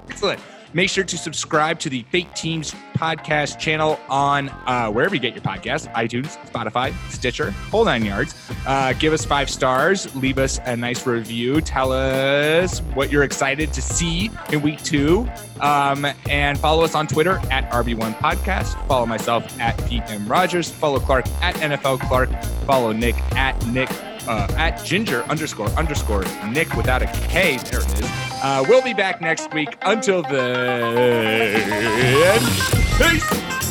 Excellent. 0.08 0.40
Make 0.72 0.90
sure 0.90 1.04
to 1.04 1.18
subscribe 1.18 1.78
to 1.80 1.90
the 1.90 2.02
Fake 2.10 2.32
Teams 2.34 2.74
podcast 2.94 3.58
channel 3.58 3.98
on 4.08 4.48
uh, 4.48 4.90
wherever 4.90 5.14
you 5.14 5.20
get 5.20 5.34
your 5.34 5.42
podcasts 5.42 5.92
iTunes, 5.94 6.36
Spotify, 6.50 6.92
Stitcher, 7.10 7.52
whole 7.70 7.84
nine 7.84 8.04
yards. 8.04 8.34
Uh, 8.66 8.92
give 8.94 9.12
us 9.12 9.24
five 9.24 9.48
stars, 9.48 10.14
leave 10.16 10.38
us 10.38 10.58
a 10.64 10.76
nice 10.76 11.06
review, 11.06 11.60
tell 11.60 11.92
us 11.92 12.80
what 12.94 13.10
you're 13.10 13.22
excited 13.22 13.72
to 13.72 13.80
see 13.80 14.30
in 14.52 14.60
week 14.62 14.82
two, 14.82 15.28
um, 15.60 16.06
and 16.28 16.58
follow 16.58 16.82
us 16.84 16.94
on 16.94 17.06
Twitter 17.06 17.40
at 17.50 17.70
RB1 17.70 18.14
Podcast. 18.16 18.86
Follow 18.88 19.06
myself 19.06 19.58
at 19.60 19.76
Pete 19.88 20.02
M. 20.08 20.26
Rogers. 20.26 20.68
Follow 20.68 20.98
Clark 20.98 21.26
at 21.40 21.54
NFL 21.56 22.00
Clark. 22.00 22.30
Follow 22.66 22.92
Nick 22.92 23.14
at 23.36 23.64
Nick 23.66 23.90
uh, 24.26 24.48
at 24.56 24.84
ginger 24.84 25.22
underscore 25.24 25.68
underscore 25.70 26.24
Nick 26.50 26.74
without 26.74 27.02
a 27.02 27.06
K. 27.28 27.58
There 27.58 27.80
it 27.80 28.00
is. 28.00 28.10
Uh, 28.42 28.64
we'll 28.68 28.82
be 28.82 28.94
back 28.94 29.20
next 29.20 29.52
week. 29.52 29.76
Until 29.82 30.22
then, 30.22 30.94
peace. 32.98 33.67